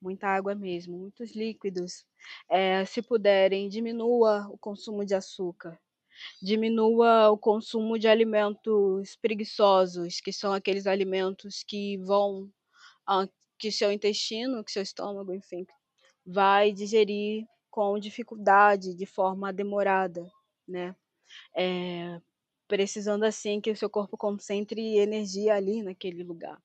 Muita 0.00 0.28
água 0.28 0.54
mesmo, 0.54 0.98
muitos 0.98 1.34
líquidos. 1.34 2.04
É, 2.48 2.84
se 2.84 3.00
puderem, 3.00 3.68
diminua 3.68 4.46
o 4.50 4.58
consumo 4.58 5.04
de 5.04 5.14
açúcar. 5.14 5.78
Diminua 6.42 7.30
o 7.30 7.38
consumo 7.38 7.98
de 7.98 8.06
alimentos 8.06 9.16
preguiçosos, 9.16 10.20
que 10.20 10.32
são 10.32 10.52
aqueles 10.52 10.86
alimentos 10.86 11.62
que 11.62 11.96
vão 11.98 12.50
que 13.58 13.70
seu 13.72 13.92
intestino, 13.92 14.64
que 14.64 14.72
seu 14.72 14.82
estômago, 14.82 15.34
enfim, 15.34 15.66
vai 16.26 16.72
digerir 16.72 17.46
com 17.70 17.98
dificuldade, 17.98 18.94
de 18.94 19.06
forma 19.06 19.52
demorada, 19.52 20.26
né? 20.68 20.94
É, 21.56 22.20
precisando 22.68 23.24
assim 23.24 23.60
que 23.60 23.70
o 23.70 23.76
seu 23.76 23.90
corpo 23.90 24.16
concentre 24.16 24.98
energia 24.98 25.54
ali 25.56 25.82
naquele 25.82 26.22
lugar. 26.24 26.58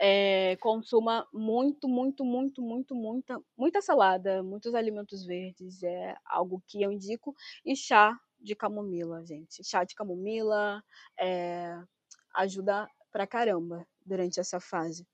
É, 0.00 0.56
consuma 0.58 1.26
muito, 1.32 1.88
muito, 1.88 2.24
muito, 2.24 2.62
muito, 2.62 2.94
muita, 2.94 3.40
muita 3.56 3.82
salada, 3.82 4.42
muitos 4.42 4.74
alimentos 4.74 5.24
verdes, 5.26 5.82
é 5.82 6.16
algo 6.26 6.62
que 6.68 6.82
eu 6.82 6.92
indico, 6.92 7.34
e 7.64 7.76
chá 7.76 8.18
de 8.40 8.54
camomila, 8.56 9.24
gente. 9.26 9.64
Chá 9.64 9.84
de 9.84 9.94
camomila 9.94 10.82
é, 11.18 11.76
ajuda 12.36 12.88
pra 13.12 13.26
caramba 13.26 13.86
durante 14.06 14.40
essa 14.40 14.60
fase. 14.60 15.06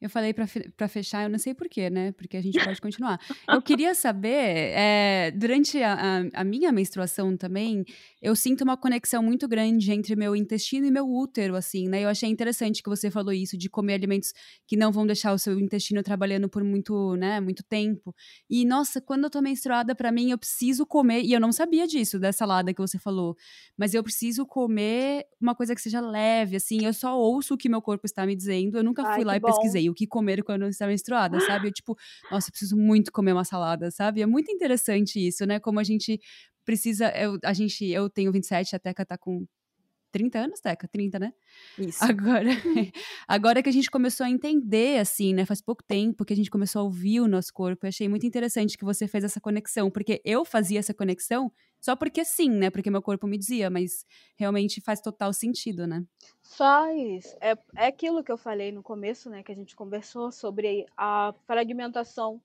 Eu 0.00 0.10
falei 0.10 0.34
para 0.34 0.88
fechar, 0.88 1.22
eu 1.22 1.30
não 1.30 1.38
sei 1.38 1.54
porquê, 1.54 1.88
né? 1.88 2.12
Porque 2.12 2.36
a 2.36 2.42
gente 2.42 2.62
pode 2.62 2.80
continuar. 2.80 3.18
Eu 3.48 3.62
queria 3.62 3.94
saber, 3.94 4.72
é, 4.74 5.30
durante 5.30 5.82
a, 5.82 6.24
a, 6.34 6.44
minha 6.44 6.70
menstruação 6.72 7.36
também, 7.36 7.84
eu 8.20 8.36
sinto 8.36 8.62
uma 8.64 8.76
conexão 8.76 9.22
muito 9.22 9.48
grande 9.48 9.92
entre 9.92 10.14
meu 10.14 10.36
intestino 10.36 10.86
e 10.86 10.90
meu 10.90 11.08
útero, 11.08 11.56
assim, 11.56 11.88
né? 11.88 12.04
Eu 12.04 12.08
achei 12.08 12.28
interessante 12.28 12.82
que 12.82 12.88
você 12.90 13.10
falou 13.10 13.32
isso, 13.32 13.56
de 13.56 13.70
comer 13.70 13.94
alimentos 13.94 14.32
que 14.66 14.76
não 14.76 14.92
vão 14.92 15.06
deixar 15.06 15.32
o 15.32 15.38
seu 15.38 15.58
intestino 15.58 16.02
trabalhando 16.02 16.48
por 16.48 16.62
muito, 16.62 17.16
né, 17.16 17.40
muito 17.40 17.62
tempo. 17.62 18.14
E, 18.50 18.64
nossa, 18.66 19.00
quando 19.00 19.24
eu 19.24 19.30
tô 19.30 19.40
menstruada, 19.40 19.94
para 19.94 20.12
mim, 20.12 20.30
eu 20.30 20.38
preciso 20.38 20.84
comer, 20.84 21.22
e 21.22 21.32
eu 21.32 21.40
não 21.40 21.52
sabia 21.52 21.86
disso, 21.86 22.18
dessa 22.18 22.38
salada 22.38 22.74
que 22.74 22.80
você 22.80 22.98
falou, 22.98 23.36
mas 23.76 23.94
eu 23.94 24.02
preciso 24.02 24.44
comer 24.44 25.24
uma 25.40 25.54
coisa 25.54 25.74
que 25.74 25.80
seja 25.80 26.00
leve, 26.00 26.56
assim, 26.56 26.84
eu 26.84 26.92
só 26.92 27.18
ouço 27.18 27.54
o 27.54 27.56
que 27.56 27.68
meu 27.68 27.80
corpo 27.80 28.04
está 28.04 28.26
me 28.26 28.36
dizendo, 28.36 28.76
eu 28.76 28.84
nunca 28.84 29.02
Ai, 29.06 29.14
fui 29.14 29.24
lá 29.24 29.36
e 29.36 29.40
bom. 29.40 29.48
pesquisei 29.48 29.88
o 29.94 29.96
que 29.96 30.06
comer 30.06 30.42
quando 30.42 30.66
está 30.66 30.86
menstruada, 30.86 31.40
sabe? 31.40 31.68
Eu, 31.68 31.72
tipo, 31.72 31.96
nossa, 32.30 32.48
eu 32.48 32.52
preciso 32.52 32.76
muito 32.76 33.10
comer 33.12 33.32
uma 33.32 33.44
salada, 33.44 33.90
sabe? 33.90 34.20
É 34.20 34.26
muito 34.26 34.50
interessante 34.52 35.24
isso, 35.26 35.46
né? 35.46 35.58
Como 35.58 35.80
a 35.80 35.84
gente 35.84 36.20
precisa. 36.64 37.08
Eu, 37.16 37.38
a 37.44 37.52
gente, 37.52 37.86
eu 37.86 38.10
tenho 38.10 38.32
27, 38.32 38.76
a 38.76 38.78
Teca 38.78 39.06
tá 39.06 39.16
com 39.18 39.46
30 40.14 40.38
anos, 40.38 40.60
Teca? 40.60 40.86
30, 40.86 41.18
né? 41.18 41.32
Isso. 41.76 42.04
Agora, 42.04 42.48
agora 43.26 43.60
que 43.60 43.68
a 43.68 43.72
gente 43.72 43.90
começou 43.90 44.24
a 44.24 44.30
entender, 44.30 45.00
assim, 45.00 45.34
né? 45.34 45.44
Faz 45.44 45.60
pouco 45.60 45.82
tempo 45.82 46.24
que 46.24 46.32
a 46.32 46.36
gente 46.36 46.48
começou 46.48 46.82
a 46.82 46.84
ouvir 46.84 47.18
o 47.18 47.26
nosso 47.26 47.52
corpo. 47.52 47.84
Eu 47.84 47.88
achei 47.88 48.08
muito 48.08 48.24
interessante 48.24 48.78
que 48.78 48.84
você 48.84 49.08
fez 49.08 49.24
essa 49.24 49.40
conexão, 49.40 49.90
porque 49.90 50.22
eu 50.24 50.44
fazia 50.44 50.78
essa 50.78 50.94
conexão 50.94 51.50
só 51.80 51.96
porque 51.96 52.24
sim, 52.24 52.48
né? 52.48 52.70
Porque 52.70 52.92
meu 52.92 53.02
corpo 53.02 53.26
me 53.26 53.36
dizia, 53.36 53.68
mas 53.68 54.06
realmente 54.36 54.80
faz 54.80 55.00
total 55.00 55.32
sentido, 55.32 55.84
né? 55.84 56.04
Faz. 56.40 57.36
É, 57.40 57.58
é 57.76 57.86
aquilo 57.88 58.22
que 58.22 58.30
eu 58.30 58.38
falei 58.38 58.70
no 58.70 58.84
começo, 58.84 59.28
né? 59.28 59.42
Que 59.42 59.50
a 59.50 59.56
gente 59.56 59.74
conversou 59.74 60.30
sobre 60.30 60.86
a 60.96 61.34
fragmentação 61.44 62.40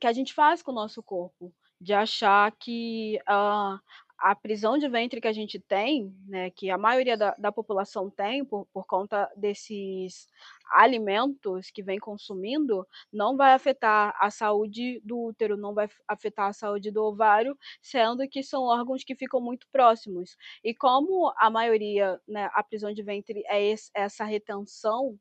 que 0.00 0.06
a 0.06 0.12
gente 0.12 0.32
faz 0.32 0.62
com 0.62 0.70
o 0.70 0.74
nosso 0.74 1.02
corpo, 1.02 1.52
de 1.78 1.92
achar 1.92 2.50
que 2.52 3.18
uh, 3.28 3.78
a 4.20 4.34
prisão 4.34 4.76
de 4.76 4.86
ventre 4.86 5.20
que 5.20 5.26
a 5.26 5.32
gente 5.32 5.58
tem, 5.58 6.14
né, 6.28 6.50
que 6.50 6.70
a 6.70 6.76
maioria 6.76 7.16
da, 7.16 7.34
da 7.38 7.50
população 7.50 8.10
tem 8.10 8.44
por, 8.44 8.66
por 8.66 8.86
conta 8.86 9.30
desses 9.34 10.28
alimentos 10.70 11.70
que 11.70 11.82
vem 11.82 11.98
consumindo, 11.98 12.86
não 13.12 13.36
vai 13.36 13.54
afetar 13.54 14.14
a 14.20 14.30
saúde 14.30 15.00
do 15.02 15.18
útero, 15.18 15.56
não 15.56 15.74
vai 15.74 15.88
afetar 16.06 16.48
a 16.48 16.52
saúde 16.52 16.90
do 16.90 17.02
ovário, 17.02 17.56
sendo 17.82 18.28
que 18.28 18.42
são 18.42 18.62
órgãos 18.64 19.02
que 19.02 19.16
ficam 19.16 19.40
muito 19.40 19.66
próximos. 19.72 20.36
E 20.62 20.74
como 20.74 21.32
a 21.36 21.48
maioria, 21.48 22.20
né, 22.28 22.50
a 22.52 22.62
prisão 22.62 22.92
de 22.92 23.02
ventre 23.02 23.42
é 23.46 23.62
esse, 23.62 23.90
essa 23.94 24.24
retenção, 24.24 25.18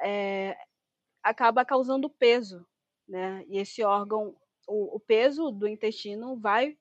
é, 0.00 0.56
acaba 1.22 1.64
causando 1.64 2.10
peso, 2.10 2.66
né? 3.06 3.44
E 3.46 3.58
esse 3.58 3.84
órgão, 3.84 4.34
o, 4.66 4.96
o 4.96 5.00
peso 5.00 5.50
do 5.50 5.68
intestino 5.68 6.36
vai 6.36 6.76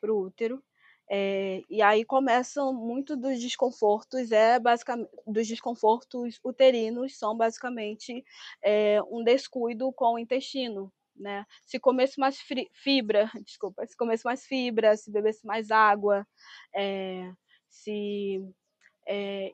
para 0.00 0.12
o 0.12 0.20
útero 0.20 0.62
é, 1.08 1.62
e 1.70 1.80
aí 1.82 2.04
começam 2.04 2.72
muito 2.72 3.16
dos 3.16 3.40
desconfortos, 3.40 4.32
é 4.32 4.58
basicamente 4.58 5.10
dos 5.26 5.46
desconfortos 5.46 6.40
uterinos 6.44 7.16
são 7.16 7.36
basicamente 7.36 8.24
é, 8.62 9.00
um 9.10 9.22
descuido 9.22 9.92
com 9.92 10.14
o 10.14 10.18
intestino, 10.18 10.92
né? 11.14 11.46
Se 11.64 11.78
comesse 11.78 12.18
mais 12.18 12.38
fibra, 12.72 13.30
desculpa, 13.44 13.86
se 13.86 13.96
comesse 13.96 14.24
mais 14.24 14.44
fibra, 14.46 14.96
se 14.96 15.10
bebesse 15.10 15.46
mais 15.46 15.70
água, 15.70 16.26
é, 16.74 17.30
se 17.68 18.42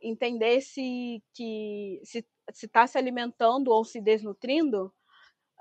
entendesse 0.02 1.22
que 1.34 2.00
se 2.04 2.24
está 2.64 2.86
se 2.86 2.96
alimentando 2.96 3.68
ou 3.70 3.84
se 3.84 4.00
desnutrindo, 4.00 4.92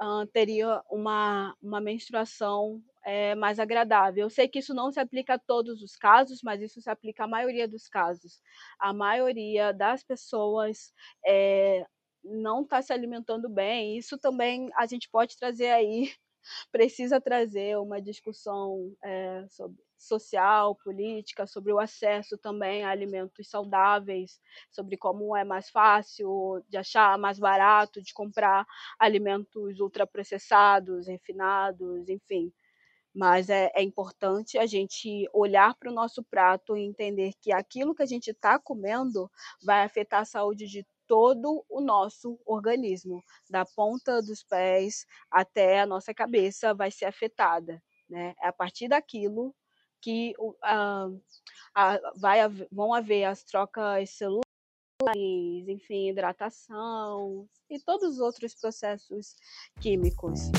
uh, 0.02 0.26
teria 0.28 0.82
uma, 0.90 1.56
uma 1.62 1.80
menstruação 1.80 2.82
é, 3.06 3.36
mais 3.36 3.60
agradável. 3.60 4.24
Eu 4.26 4.30
sei 4.30 4.48
que 4.48 4.60
isso 4.60 4.74
não 4.74 4.92
se 4.92 5.00
aplica 5.00 5.36
a 5.36 5.40
todos 5.40 5.82
os 5.82 5.96
casos, 5.96 6.40
mas 6.44 6.62
isso 6.62 6.82
se 6.82 6.90
aplica 6.90 7.24
à 7.24 7.28
maioria 7.28 7.68
dos 7.68 7.88
casos. 7.88 8.42
A 8.80 8.94
maioria 8.94 9.74
das 9.74 10.04
pessoas 10.04 10.94
é, 11.26 11.86
não 12.24 12.62
está 12.64 12.82
se 12.82 12.94
alimentando 12.94 13.50
bem. 13.50 13.98
Isso 13.98 14.18
também 14.18 14.70
a 14.76 14.86
gente 14.86 15.10
pode 15.10 15.38
trazer 15.38 15.72
aí, 15.72 16.12
precisa 16.72 17.20
trazer 17.22 17.78
uma 17.78 18.02
discussão 18.02 18.94
é, 19.04 19.46
sobre, 19.50 19.78
social, 19.98 20.76
política, 20.84 21.46
sobre 21.46 21.72
o 21.72 21.80
acesso 21.80 22.38
também 22.38 22.84
a 22.84 22.90
alimentos 22.90 23.48
saudáveis, 23.50 24.40
sobre 24.72 24.98
como 24.98 25.36
é 25.36 25.44
mais 25.44 25.70
fácil 25.70 26.64
de 26.68 26.78
achar, 26.78 27.18
mais 27.20 27.38
barato 27.40 28.02
de 28.02 28.14
comprar 28.14 28.66
alimentos 29.00 29.80
ultraprocessados, 29.80 31.08
refinados, 31.08 32.10
enfim 32.10 32.52
mas 33.14 33.50
é, 33.50 33.72
é 33.76 33.84
importante 33.84 34.58
a 34.58 34.66
gente 34.66 35.30
olhar 35.34 35.76
para 35.76 35.90
o 35.90 35.94
nosso 35.94 36.24
prato 36.24 36.78
e 36.78 36.82
entender 36.82 37.34
que 37.42 37.52
aquilo 37.52 37.94
que 37.94 38.04
a 38.04 38.06
gente 38.06 38.32
está 38.32 38.58
comendo 38.58 39.30
vai 39.62 39.84
afetar 39.84 40.22
a 40.22 40.26
saúde 40.26 40.68
de 40.68 40.86
todo 41.08 41.66
o 41.68 41.82
nosso 41.82 42.40
organismo, 42.46 43.22
da 43.50 43.66
ponta 43.66 44.22
dos 44.22 44.44
pés 44.44 45.06
até 45.30 45.82
a 45.82 45.86
nossa 45.86 46.14
cabeça 46.14 46.74
vai 46.74 46.90
ser 46.90 47.06
afetada. 47.06 47.84
Né? 48.10 48.34
É 48.42 48.48
a 48.48 48.54
partir 48.54 48.88
daquilo 48.88 49.54
que 50.02 50.34
uh, 50.40 51.22
vai, 52.16 52.40
vão 52.72 52.94
haver 52.94 53.26
as 53.26 53.44
trocas 53.44 54.10
celulares, 54.12 55.68
enfim, 55.68 56.10
hidratação 56.10 57.48
e 57.70 57.80
todos 57.80 58.14
os 58.14 58.20
outros 58.20 58.56
processos 58.56 59.36
químicos. 59.82 60.50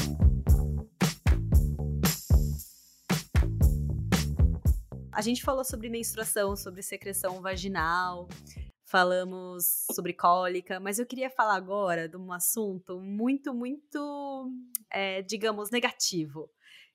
A 5.13 5.21
gente 5.21 5.43
falou 5.43 5.63
sobre 5.63 5.91
menstruação, 5.91 6.57
sobre 6.57 6.83
secreção 6.83 7.43
vaginal, 7.43 8.27
falamos 8.87 9.87
sobre 9.93 10.15
cólica, 10.15 10.81
mas 10.81 10.99
eu 10.99 11.05
queria 11.05 11.29
falar 11.29 11.55
agora 11.55 12.09
de 12.09 12.17
um 12.17 12.33
assunto 12.33 12.99
muito, 12.99 13.53
muito, 13.53 14.51
é, 14.91 15.21
digamos, 15.21 15.71
negativo, 15.71 16.51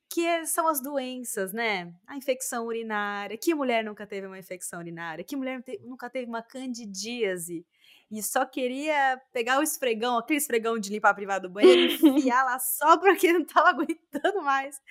que 0.09 0.25
é, 0.25 0.45
são 0.45 0.67
as 0.67 0.81
doenças, 0.81 1.53
né? 1.53 1.93
A 2.07 2.17
infecção 2.17 2.65
urinária. 2.65 3.37
Que 3.37 3.53
mulher 3.53 3.83
nunca 3.83 4.07
teve 4.07 4.25
uma 4.25 4.39
infecção 4.39 4.79
urinária? 4.79 5.23
Que 5.23 5.35
mulher 5.35 5.63
nunca 5.83 6.09
teve 6.09 6.27
uma 6.27 6.41
candidíase? 6.41 7.63
E 8.09 8.23
só 8.23 8.45
queria 8.45 9.21
pegar 9.31 9.59
o 9.59 9.63
esfregão, 9.63 10.17
aquele 10.17 10.39
esfregão 10.39 10.79
de 10.79 10.89
limpar 10.89 11.09
a 11.11 11.13
privada 11.13 11.47
do 11.47 11.53
banheiro, 11.53 11.93
e 11.93 11.95
enfiar 12.07 12.45
lá 12.45 12.57
só 12.57 12.97
porque 12.97 13.31
não 13.31 13.45
tava 13.45 13.69
aguentando 13.69 14.41
mais. 14.41 14.81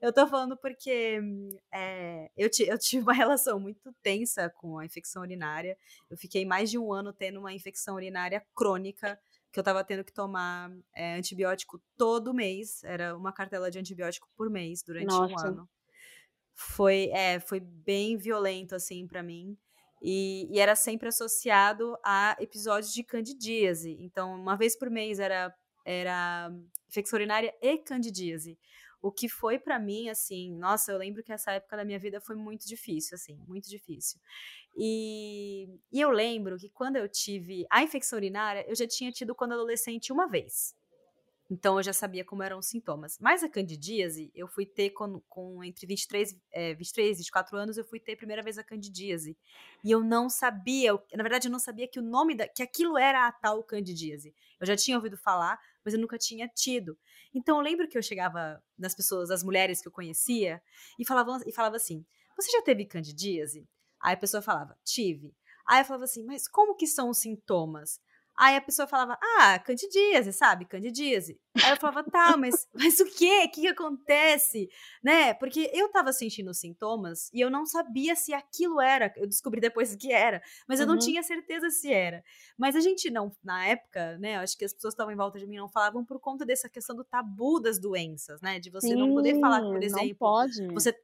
Eu 0.00 0.12
tô 0.12 0.26
falando 0.26 0.56
porque 0.56 1.20
é, 1.72 2.30
eu, 2.36 2.48
eu 2.66 2.78
tive 2.78 3.02
uma 3.02 3.12
relação 3.12 3.60
muito 3.60 3.92
tensa 4.02 4.48
com 4.48 4.78
a 4.78 4.84
infecção 4.84 5.22
urinária. 5.22 5.76
Eu 6.08 6.16
fiquei 6.16 6.44
mais 6.44 6.70
de 6.70 6.78
um 6.78 6.92
ano 6.92 7.12
tendo 7.12 7.38
uma 7.38 7.52
infecção 7.52 7.96
urinária 7.96 8.42
crônica, 8.54 9.20
que 9.52 9.58
eu 9.58 9.64
tava 9.64 9.84
tendo 9.84 10.02
que 10.02 10.12
tomar 10.12 10.70
é, 10.94 11.16
antibiótico 11.16 11.82
todo 11.98 12.32
mês. 12.32 12.82
Era 12.82 13.14
uma 13.14 13.32
cartela 13.32 13.70
de 13.70 13.78
antibiótico 13.78 14.28
por 14.36 14.48
mês 14.48 14.82
durante 14.82 15.06
Nossa. 15.06 15.34
um 15.34 15.38
ano. 15.38 15.68
Foi, 16.54 17.10
é, 17.12 17.38
foi 17.38 17.60
bem 17.60 18.16
violento, 18.16 18.74
assim, 18.74 19.06
para 19.06 19.22
mim. 19.22 19.56
E, 20.02 20.48
e, 20.50 20.58
era 20.58 20.74
sempre 20.74 21.08
associado 21.08 21.94
a 22.02 22.34
episódios 22.40 22.92
de 22.92 23.02
candidíase. 23.02 23.98
Então, 24.00 24.34
uma 24.34 24.56
vez 24.56 24.78
por 24.78 24.88
mês 24.88 25.18
era, 25.18 25.54
era 25.84 26.50
infecção 26.88 27.18
urinária 27.18 27.54
e 27.60 27.76
candidíase. 27.76 28.58
O 29.02 29.10
que 29.10 29.28
foi 29.28 29.58
para 29.58 29.78
mim, 29.78 30.08
assim, 30.08 30.52
nossa, 30.56 30.92
eu 30.92 30.98
lembro 30.98 31.22
que 31.22 31.32
essa 31.32 31.52
época 31.52 31.76
da 31.76 31.84
minha 31.84 31.98
vida 31.98 32.20
foi 32.20 32.36
muito 32.36 32.66
difícil, 32.66 33.14
assim, 33.14 33.36
muito 33.48 33.68
difícil. 33.68 34.20
E, 34.76 35.68
e 35.92 36.00
eu 36.00 36.10
lembro 36.10 36.58
que 36.58 36.68
quando 36.68 36.96
eu 36.96 37.08
tive 37.08 37.66
a 37.70 37.82
infecção 37.82 38.18
urinária, 38.18 38.64
eu 38.68 38.74
já 38.74 38.86
tinha 38.86 39.10
tido 39.10 39.34
quando 39.34 39.52
adolescente 39.52 40.12
uma 40.12 40.28
vez. 40.28 40.74
Então 41.50 41.76
eu 41.78 41.82
já 41.82 41.92
sabia 41.92 42.24
como 42.24 42.44
eram 42.44 42.58
os 42.58 42.66
sintomas. 42.66 43.18
Mas 43.20 43.42
a 43.42 43.48
candidíase, 43.48 44.30
eu 44.32 44.46
fui 44.46 44.64
ter 44.64 44.90
com, 44.90 45.20
com 45.28 45.64
entre 45.64 45.84
23, 45.84 46.38
é, 46.52 46.74
23 46.74 47.16
e 47.16 47.18
24 47.18 47.56
anos, 47.58 47.76
eu 47.76 47.84
fui 47.84 47.98
ter 47.98 48.12
a 48.12 48.16
primeira 48.16 48.40
vez 48.40 48.56
a 48.56 48.62
candidíase. 48.62 49.36
E 49.82 49.90
eu 49.90 50.00
não 50.00 50.30
sabia, 50.30 50.92
na 51.12 51.24
verdade 51.24 51.48
eu 51.48 51.52
não 51.52 51.58
sabia 51.58 51.88
que 51.88 51.98
o 51.98 52.02
nome 52.02 52.36
da, 52.36 52.46
que 52.46 52.62
aquilo 52.62 52.96
era 52.96 53.26
a 53.26 53.32
tal 53.32 53.64
candidíase. 53.64 54.32
Eu 54.60 54.66
já 54.66 54.76
tinha 54.76 54.96
ouvido 54.96 55.16
falar, 55.16 55.58
mas 55.84 55.92
eu 55.92 56.00
nunca 56.00 56.16
tinha 56.16 56.46
tido. 56.46 56.96
Então 57.34 57.56
eu 57.56 57.62
lembro 57.62 57.88
que 57.88 57.98
eu 57.98 58.02
chegava 58.02 58.62
nas 58.78 58.94
pessoas, 58.94 59.28
as 59.30 59.42
mulheres 59.42 59.82
que 59.82 59.88
eu 59.88 59.92
conhecia, 59.92 60.62
e 60.98 61.04
falava, 61.04 61.40
e 61.44 61.52
falava 61.52 61.74
assim: 61.74 62.06
"Você 62.36 62.52
já 62.52 62.62
teve 62.62 62.86
candidíase?" 62.86 63.66
Aí 64.00 64.14
a 64.14 64.16
pessoa 64.16 64.40
falava: 64.40 64.78
"Tive". 64.84 65.34
Aí 65.66 65.80
eu 65.80 65.84
falava 65.84 66.04
assim: 66.04 66.24
"Mas 66.24 66.46
como 66.46 66.76
que 66.76 66.86
são 66.86 67.10
os 67.10 67.18
sintomas?" 67.18 68.00
Aí 68.40 68.56
a 68.56 68.60
pessoa 68.62 68.88
falava, 68.88 69.18
ah, 69.38 69.58
candidíase, 69.58 70.32
sabe? 70.32 70.64
Candidíase. 70.64 71.38
Aí 71.62 71.72
eu 71.72 71.76
falava, 71.76 72.02
tá, 72.02 72.38
mas, 72.38 72.66
mas 72.72 72.98
o 72.98 73.04
quê? 73.04 73.44
O 73.44 73.50
que, 73.50 73.68
acontece? 73.68 74.66
Né? 75.04 75.34
Porque 75.34 75.70
eu 75.74 75.90
tava 75.90 76.10
sentindo 76.10 76.54
sintomas 76.54 77.28
e 77.34 77.40
eu 77.40 77.50
não 77.50 77.66
sabia 77.66 78.16
se 78.16 78.32
aquilo 78.32 78.80
era. 78.80 79.12
Eu 79.14 79.26
descobri 79.26 79.60
depois 79.60 79.94
que 79.94 80.10
era, 80.10 80.40
mas 80.66 80.80
eu 80.80 80.86
uhum. 80.86 80.92
não 80.92 80.98
tinha 80.98 81.22
certeza 81.22 81.68
se 81.68 81.92
era. 81.92 82.24
Mas 82.56 82.74
a 82.74 82.80
gente 82.80 83.10
não, 83.10 83.30
na 83.44 83.66
época, 83.66 84.16
né? 84.16 84.38
Acho 84.38 84.56
que 84.56 84.64
as 84.64 84.72
pessoas 84.72 84.94
que 84.94 84.96
estavam 84.96 85.12
em 85.12 85.18
volta 85.18 85.38
de 85.38 85.46
mim 85.46 85.58
não 85.58 85.68
falavam 85.68 86.02
por 86.02 86.18
conta 86.18 86.46
dessa 86.46 86.66
questão 86.66 86.96
do 86.96 87.04
tabu 87.04 87.60
das 87.60 87.78
doenças, 87.78 88.40
né? 88.40 88.58
De 88.58 88.70
você 88.70 88.88
Sim, 88.88 88.94
não 88.94 89.12
poder 89.12 89.38
falar, 89.38 89.60
por 89.60 89.82
exemplo. 89.82 90.08
Não 90.08 90.14
pode. 90.14 90.66
Você 90.68 90.94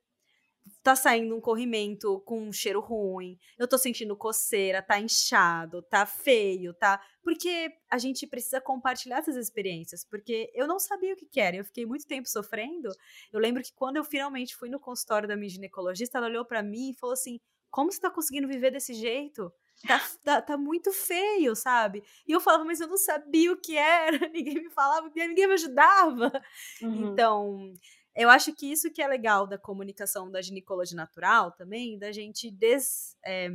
tá 0.83 0.97
saindo 0.97 1.37
um 1.37 1.41
corrimento 1.41 2.21
com 2.21 2.41
um 2.41 2.53
cheiro 2.53 2.81
ruim, 2.81 3.39
eu 3.59 3.69
tô 3.69 3.79
sentindo 3.79 4.17
coceira, 4.17 4.83
tá 4.83 5.01
inchado, 5.01 5.83
tá 5.83 6.05
feio, 6.07 6.75
tá. 6.75 7.01
Porque 7.23 7.73
a 7.91 7.99
gente 7.99 8.27
precisa 8.27 8.61
compartilhar 8.61 9.19
essas 9.19 9.37
experiências, 9.37 10.05
porque 10.05 10.51
eu 10.55 10.67
não 10.67 10.79
sabia 10.79 11.15
o 11.15 11.17
que, 11.17 11.27
que 11.27 11.41
era, 11.41 11.57
eu 11.57 11.65
fiquei 11.65 11.87
muito 11.87 12.07
tempo 12.07 12.29
sofrendo. 12.29 12.89
Eu 13.33 13.41
lembro 13.41 13.63
que 13.63 13.73
quando 13.73 13.97
eu 13.97 14.05
finalmente 14.05 14.57
fui 14.57 14.69
no 14.69 14.81
consultório 14.81 15.29
da 15.29 15.37
minha 15.37 15.51
ginecologista, 15.51 16.19
ela 16.19 16.29
olhou 16.29 16.45
para 16.45 16.63
mim 16.63 16.91
e 16.91 16.95
falou 16.95 17.15
assim: 17.15 17.41
como 17.71 17.93
você 17.93 18.01
tá 18.01 18.11
conseguindo 18.11 18.49
viver 18.49 18.71
desse 18.71 18.95
jeito? 18.95 19.53
Tá, 19.87 20.01
tá, 20.25 20.43
tá, 20.43 20.57
muito 20.57 20.91
feio, 20.91 21.55
sabe? 21.55 22.03
E 22.27 22.33
eu 22.33 22.41
falava, 22.41 22.65
mas 22.65 22.81
eu 22.81 22.89
não 22.89 22.97
sabia 22.97 23.53
o 23.53 23.57
que 23.57 23.77
era, 23.77 24.19
ninguém 24.33 24.63
me 24.63 24.71
falava, 24.71 25.11
ninguém 25.15 25.47
me 25.47 25.53
ajudava. 25.53 26.33
Uhum. 26.81 27.13
Então, 27.13 27.75
eu 28.17 28.31
acho 28.31 28.53
que 28.55 28.71
isso 28.71 28.91
que 28.91 29.03
é 29.03 29.07
legal 29.07 29.47
da 29.47 29.59
comunicação 29.59 30.31
da 30.31 30.41
ginecologia 30.41 30.97
natural 30.97 31.53
também, 31.53 31.99
da 31.99 32.11
gente 32.11 32.51
des, 32.51 33.17
é, 33.25 33.49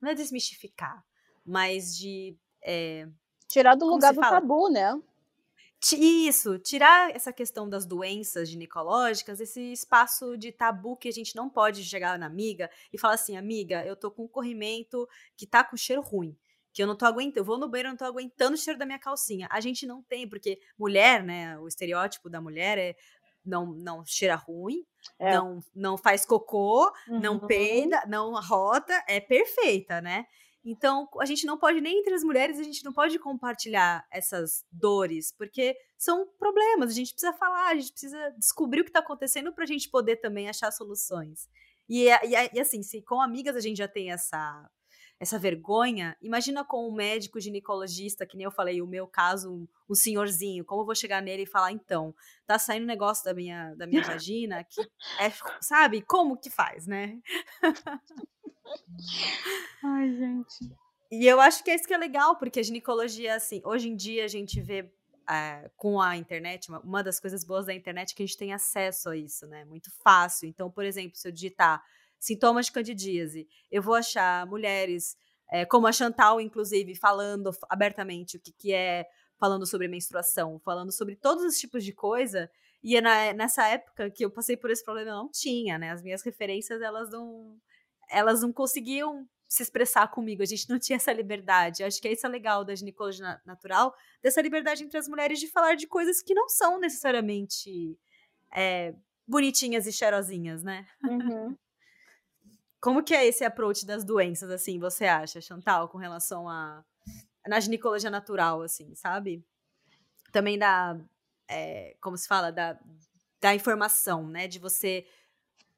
não 0.00 0.10
é 0.10 0.14
desmistificar, 0.14 1.04
mas 1.44 1.96
de 1.96 2.36
é, 2.62 3.08
tirar 3.48 3.74
do 3.74 3.86
lugar 3.86 4.12
do 4.12 4.20
fala? 4.20 4.40
tabu, 4.40 4.68
né? 4.68 5.00
Isso, 5.98 6.60
tirar 6.60 7.10
essa 7.10 7.32
questão 7.32 7.68
das 7.68 7.84
doenças 7.84 8.48
ginecológicas, 8.48 9.40
esse 9.40 9.72
espaço 9.72 10.36
de 10.36 10.52
tabu 10.52 10.96
que 10.96 11.08
a 11.08 11.12
gente 11.12 11.34
não 11.34 11.50
pode 11.50 11.82
chegar 11.82 12.16
na 12.18 12.26
amiga 12.26 12.70
e 12.92 12.98
falar 12.98 13.14
assim, 13.14 13.36
amiga, 13.36 13.84
eu 13.84 13.96
tô 13.96 14.08
com 14.08 14.24
um 14.24 14.28
corrimento 14.28 15.08
que 15.36 15.44
tá 15.44 15.64
com 15.64 15.76
cheiro 15.76 16.00
ruim, 16.00 16.36
que 16.72 16.82
eu 16.82 16.86
não 16.86 16.96
tô 16.96 17.04
aguentando, 17.04 17.40
eu 17.40 17.44
vou 17.44 17.58
no 17.58 17.68
banheiro, 17.68 17.88
eu 17.88 17.92
não 17.92 17.96
tô 17.96 18.04
aguentando 18.04 18.54
o 18.54 18.56
cheiro 18.56 18.78
da 18.78 18.86
minha 18.86 18.98
calcinha. 18.98 19.48
A 19.50 19.60
gente 19.60 19.84
não 19.84 20.02
tem, 20.02 20.28
porque 20.28 20.60
mulher, 20.78 21.22
né, 21.24 21.58
o 21.58 21.66
estereótipo 21.66 22.30
da 22.30 22.40
mulher 22.40 22.78
é 22.78 22.96
não, 23.44 23.66
não 23.66 24.04
cheira 24.04 24.34
ruim, 24.34 24.84
é. 25.18 25.34
não, 25.34 25.60
não 25.74 25.98
faz 25.98 26.24
cocô, 26.24 26.92
uhum. 27.08 27.20
não 27.20 27.38
peida, 27.38 28.02
não 28.06 28.32
rota, 28.40 28.92
é 29.08 29.20
perfeita, 29.20 30.00
né? 30.00 30.26
Então, 30.64 31.08
a 31.20 31.24
gente 31.24 31.44
não 31.44 31.58
pode, 31.58 31.80
nem 31.80 31.98
entre 31.98 32.14
as 32.14 32.22
mulheres, 32.22 32.58
a 32.58 32.62
gente 32.62 32.84
não 32.84 32.92
pode 32.92 33.18
compartilhar 33.18 34.06
essas 34.12 34.64
dores, 34.70 35.34
porque 35.36 35.76
são 35.98 36.26
problemas, 36.38 36.90
a 36.90 36.94
gente 36.94 37.12
precisa 37.12 37.32
falar, 37.32 37.70
a 37.70 37.74
gente 37.74 37.90
precisa 37.90 38.30
descobrir 38.38 38.80
o 38.80 38.84
que 38.84 38.90
está 38.90 39.00
acontecendo 39.00 39.52
para 39.52 39.64
a 39.64 39.66
gente 39.66 39.90
poder 39.90 40.16
também 40.16 40.48
achar 40.48 40.70
soluções. 40.70 41.48
E, 41.88 42.08
e, 42.08 42.50
e, 42.54 42.60
assim, 42.60 42.82
se 42.82 43.02
com 43.02 43.20
amigas 43.20 43.56
a 43.56 43.60
gente 43.60 43.78
já 43.78 43.88
tem 43.88 44.12
essa, 44.12 44.70
essa 45.22 45.38
vergonha, 45.38 46.16
imagina 46.20 46.64
com 46.64 46.88
um 46.88 46.92
médico 46.92 47.38
ginecologista, 47.38 48.26
que 48.26 48.36
nem 48.36 48.42
eu 48.42 48.50
falei, 48.50 48.82
o 48.82 48.86
meu 48.88 49.06
caso, 49.06 49.52
um, 49.52 49.68
um 49.88 49.94
senhorzinho, 49.94 50.64
como 50.64 50.82
eu 50.82 50.84
vou 50.84 50.96
chegar 50.96 51.22
nele 51.22 51.44
e 51.44 51.46
falar, 51.46 51.70
então, 51.70 52.12
tá 52.44 52.58
saindo 52.58 52.82
um 52.82 52.88
negócio 52.88 53.24
da 53.24 53.32
minha, 53.32 53.72
da 53.76 53.86
minha 53.86 54.02
vagina, 54.02 54.64
que 54.64 54.80
é, 55.20 55.32
sabe, 55.60 56.02
como 56.02 56.36
que 56.36 56.50
faz, 56.50 56.88
né? 56.88 57.20
Ai, 59.84 60.10
gente. 60.10 60.74
E 61.08 61.24
eu 61.24 61.40
acho 61.40 61.62
que 61.62 61.70
é 61.70 61.76
isso 61.76 61.86
que 61.86 61.94
é 61.94 61.98
legal, 61.98 62.36
porque 62.36 62.58
a 62.58 62.64
ginecologia, 62.64 63.36
assim, 63.36 63.62
hoje 63.64 63.88
em 63.88 63.94
dia 63.94 64.24
a 64.24 64.28
gente 64.28 64.60
vê 64.60 64.92
é, 65.30 65.70
com 65.76 66.00
a 66.00 66.16
internet, 66.16 66.68
uma, 66.68 66.80
uma, 66.80 67.00
das 67.00 67.20
coisas 67.20 67.44
boas 67.44 67.66
da 67.66 67.72
internet 67.72 68.10
é 68.10 68.16
que 68.16 68.24
a 68.24 68.26
gente 68.26 68.36
tem 68.36 68.52
acesso 68.52 69.10
a 69.10 69.16
isso, 69.16 69.46
né? 69.46 69.64
Muito 69.66 69.88
fácil. 70.02 70.48
Então, 70.48 70.68
por 70.68 70.84
exemplo, 70.84 71.16
se 71.16 71.28
eu 71.28 71.30
digitar 71.30 71.80
sintomas 72.22 72.66
de 72.66 72.72
candidíase, 72.72 73.48
eu 73.68 73.82
vou 73.82 73.96
achar 73.96 74.46
mulheres, 74.46 75.16
é, 75.50 75.66
como 75.66 75.88
a 75.88 75.92
Chantal, 75.92 76.40
inclusive, 76.40 76.94
falando 76.94 77.50
abertamente 77.68 78.36
o 78.36 78.40
que, 78.40 78.52
que 78.52 78.72
é, 78.72 79.04
falando 79.40 79.66
sobre 79.66 79.88
menstruação, 79.88 80.60
falando 80.60 80.92
sobre 80.92 81.16
todos 81.16 81.42
os 81.44 81.58
tipos 81.58 81.84
de 81.84 81.92
coisa. 81.92 82.48
E 82.80 82.96
é 82.96 83.00
na, 83.00 83.32
nessa 83.32 83.66
época 83.66 84.08
que 84.08 84.24
eu 84.24 84.30
passei 84.30 84.56
por 84.56 84.70
esse 84.70 84.84
problema, 84.84 85.10
eu 85.10 85.16
não 85.16 85.28
tinha, 85.28 85.76
né? 85.78 85.90
As 85.90 86.00
minhas 86.00 86.22
referências, 86.22 86.80
elas 86.80 87.10
não 87.10 87.58
elas 88.08 88.42
não 88.42 88.52
conseguiam 88.52 89.26
se 89.48 89.62
expressar 89.62 90.06
comigo, 90.08 90.42
a 90.42 90.46
gente 90.46 90.68
não 90.68 90.78
tinha 90.78 90.96
essa 90.96 91.12
liberdade. 91.12 91.82
Acho 91.82 92.00
que 92.00 92.06
é 92.06 92.12
isso 92.12 92.26
é 92.26 92.28
legal 92.28 92.64
da 92.64 92.74
ginecologia 92.74 93.40
natural, 93.44 93.94
dessa 94.22 94.40
liberdade 94.40 94.84
entre 94.84 94.98
as 94.98 95.08
mulheres 95.08 95.40
de 95.40 95.48
falar 95.48 95.74
de 95.74 95.88
coisas 95.88 96.22
que 96.22 96.34
não 96.34 96.48
são 96.48 96.78
necessariamente 96.78 97.98
é, 98.54 98.94
bonitinhas 99.26 99.86
e 99.86 99.92
cheirosinhas, 99.92 100.62
né? 100.62 100.86
Uhum. 101.02 101.56
Como 102.82 103.04
que 103.04 103.14
é 103.14 103.24
esse 103.24 103.44
approach 103.44 103.86
das 103.86 104.02
doenças, 104.02 104.50
assim, 104.50 104.80
você 104.80 105.04
acha, 105.04 105.40
Chantal, 105.40 105.88
com 105.88 105.98
relação 105.98 106.48
a... 106.48 106.84
na 107.46 107.60
ginecologia 107.60 108.10
natural, 108.10 108.60
assim, 108.60 108.92
sabe? 108.96 109.46
Também 110.32 110.58
da, 110.58 110.98
é, 111.48 111.96
como 112.00 112.16
se 112.18 112.26
fala, 112.26 112.50
da, 112.50 112.76
da 113.40 113.54
informação, 113.54 114.26
né? 114.26 114.48
De 114.48 114.58
você 114.58 115.06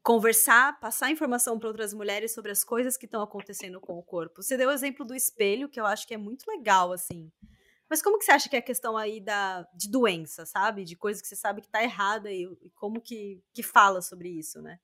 conversar, 0.02 0.80
passar 0.80 1.10
informação 1.10 1.58
para 1.58 1.68
outras 1.68 1.92
mulheres 1.92 2.32
sobre 2.32 2.50
as 2.50 2.64
coisas 2.64 2.96
que 2.96 3.04
estão 3.04 3.20
acontecendo 3.20 3.78
com 3.82 3.98
o 3.98 4.02
corpo. 4.02 4.42
Você 4.42 4.56
deu 4.56 4.70
o 4.70 4.72
exemplo 4.72 5.04
do 5.04 5.14
espelho, 5.14 5.68
que 5.68 5.78
eu 5.78 5.84
acho 5.84 6.06
que 6.06 6.14
é 6.14 6.18
muito 6.18 6.46
legal, 6.48 6.90
assim. 6.90 7.30
Mas 7.86 8.00
como 8.00 8.18
que 8.18 8.24
você 8.24 8.32
acha 8.32 8.48
que 8.48 8.56
é 8.56 8.60
a 8.60 8.62
questão 8.62 8.96
aí 8.96 9.20
da, 9.20 9.68
de 9.74 9.90
doença, 9.90 10.46
sabe? 10.46 10.84
De 10.84 10.96
coisas 10.96 11.20
que 11.20 11.28
você 11.28 11.36
sabe 11.36 11.60
que 11.60 11.68
está 11.68 11.82
errada 11.82 12.32
e, 12.32 12.44
e, 12.62 12.70
como 12.70 12.98
que, 12.98 13.42
que 13.52 13.62
fala 13.62 14.00
sobre 14.00 14.30
isso, 14.30 14.62
né? 14.62 14.78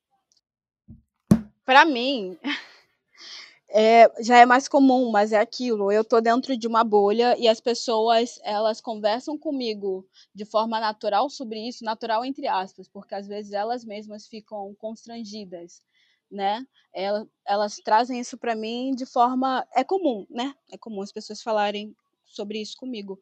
Para 1.70 1.84
mim, 1.84 2.36
é, 3.70 4.10
já 4.20 4.38
é 4.38 4.44
mais 4.44 4.66
comum, 4.66 5.08
mas 5.12 5.30
é 5.30 5.38
aquilo. 5.38 5.92
Eu 5.92 6.04
tô 6.04 6.20
dentro 6.20 6.56
de 6.56 6.66
uma 6.66 6.82
bolha 6.82 7.36
e 7.38 7.46
as 7.46 7.60
pessoas 7.60 8.40
elas 8.42 8.80
conversam 8.80 9.38
comigo 9.38 10.04
de 10.34 10.44
forma 10.44 10.80
natural 10.80 11.30
sobre 11.30 11.60
isso, 11.60 11.84
natural 11.84 12.24
entre 12.24 12.48
aspas, 12.48 12.88
porque 12.88 13.14
às 13.14 13.28
vezes 13.28 13.52
elas 13.52 13.84
mesmas 13.84 14.26
ficam 14.26 14.74
constrangidas, 14.80 15.80
né? 16.28 16.66
Elas, 16.92 17.28
elas 17.46 17.76
trazem 17.76 18.18
isso 18.18 18.36
para 18.36 18.56
mim 18.56 18.92
de 18.92 19.06
forma 19.06 19.64
é 19.72 19.84
comum, 19.84 20.26
né? 20.28 20.52
É 20.72 20.76
comum 20.76 21.02
as 21.02 21.12
pessoas 21.12 21.40
falarem 21.40 21.94
sobre 22.26 22.60
isso 22.60 22.76
comigo, 22.76 23.16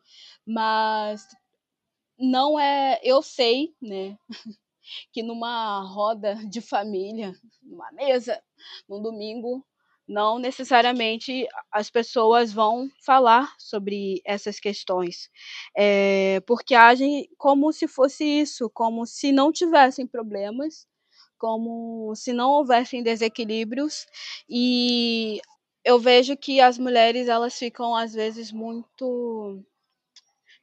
mas 0.46 1.26
não 2.18 2.58
é. 2.58 3.00
Eu 3.02 3.22
sei, 3.22 3.74
né? 3.82 4.18
que 5.12 5.22
numa 5.22 5.82
roda 5.82 6.34
de 6.50 6.60
família, 6.60 7.34
numa 7.62 7.90
mesa, 7.92 8.40
num 8.88 9.02
domingo, 9.02 9.64
não 10.08 10.38
necessariamente 10.38 11.46
as 11.70 11.90
pessoas 11.90 12.52
vão 12.52 12.88
falar 13.04 13.54
sobre 13.58 14.22
essas 14.24 14.58
questões, 14.58 15.28
é, 15.76 16.40
porque 16.46 16.74
agem 16.74 17.28
como 17.36 17.72
se 17.72 17.86
fosse 17.86 18.24
isso, 18.24 18.70
como 18.70 19.04
se 19.06 19.30
não 19.32 19.52
tivessem 19.52 20.06
problemas, 20.06 20.86
como 21.38 22.14
se 22.16 22.32
não 22.32 22.50
houvessem 22.50 23.02
desequilíbrios, 23.02 24.06
e 24.48 25.40
eu 25.84 25.98
vejo 25.98 26.36
que 26.36 26.60
as 26.60 26.78
mulheres 26.78 27.28
elas 27.28 27.58
ficam 27.58 27.94
às 27.94 28.12
vezes 28.14 28.50
muito 28.50 29.62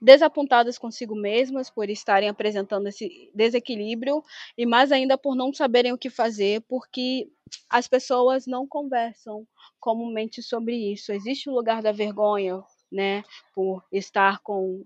desapontadas 0.05 0.77
consigo 0.77 1.15
mesmas 1.15 1.69
por 1.69 1.89
estarem 1.89 2.29
apresentando 2.29 2.87
esse 2.87 3.31
desequilíbrio 3.33 4.23
e 4.55 4.63
mais 4.63 4.91
ainda 4.91 5.17
por 5.17 5.35
não 5.35 5.51
saberem 5.51 5.91
o 5.91 5.97
que 5.97 6.11
fazer, 6.11 6.61
porque 6.69 7.27
as 7.67 7.87
pessoas 7.87 8.45
não 8.45 8.67
conversam 8.67 9.47
comumente 9.79 10.43
sobre 10.43 10.75
isso. 10.93 11.11
Existe 11.11 11.49
o 11.49 11.53
lugar 11.53 11.81
da 11.81 11.91
vergonha, 11.91 12.63
né, 12.91 13.23
por 13.53 13.83
estar 13.91 14.39
com, 14.43 14.85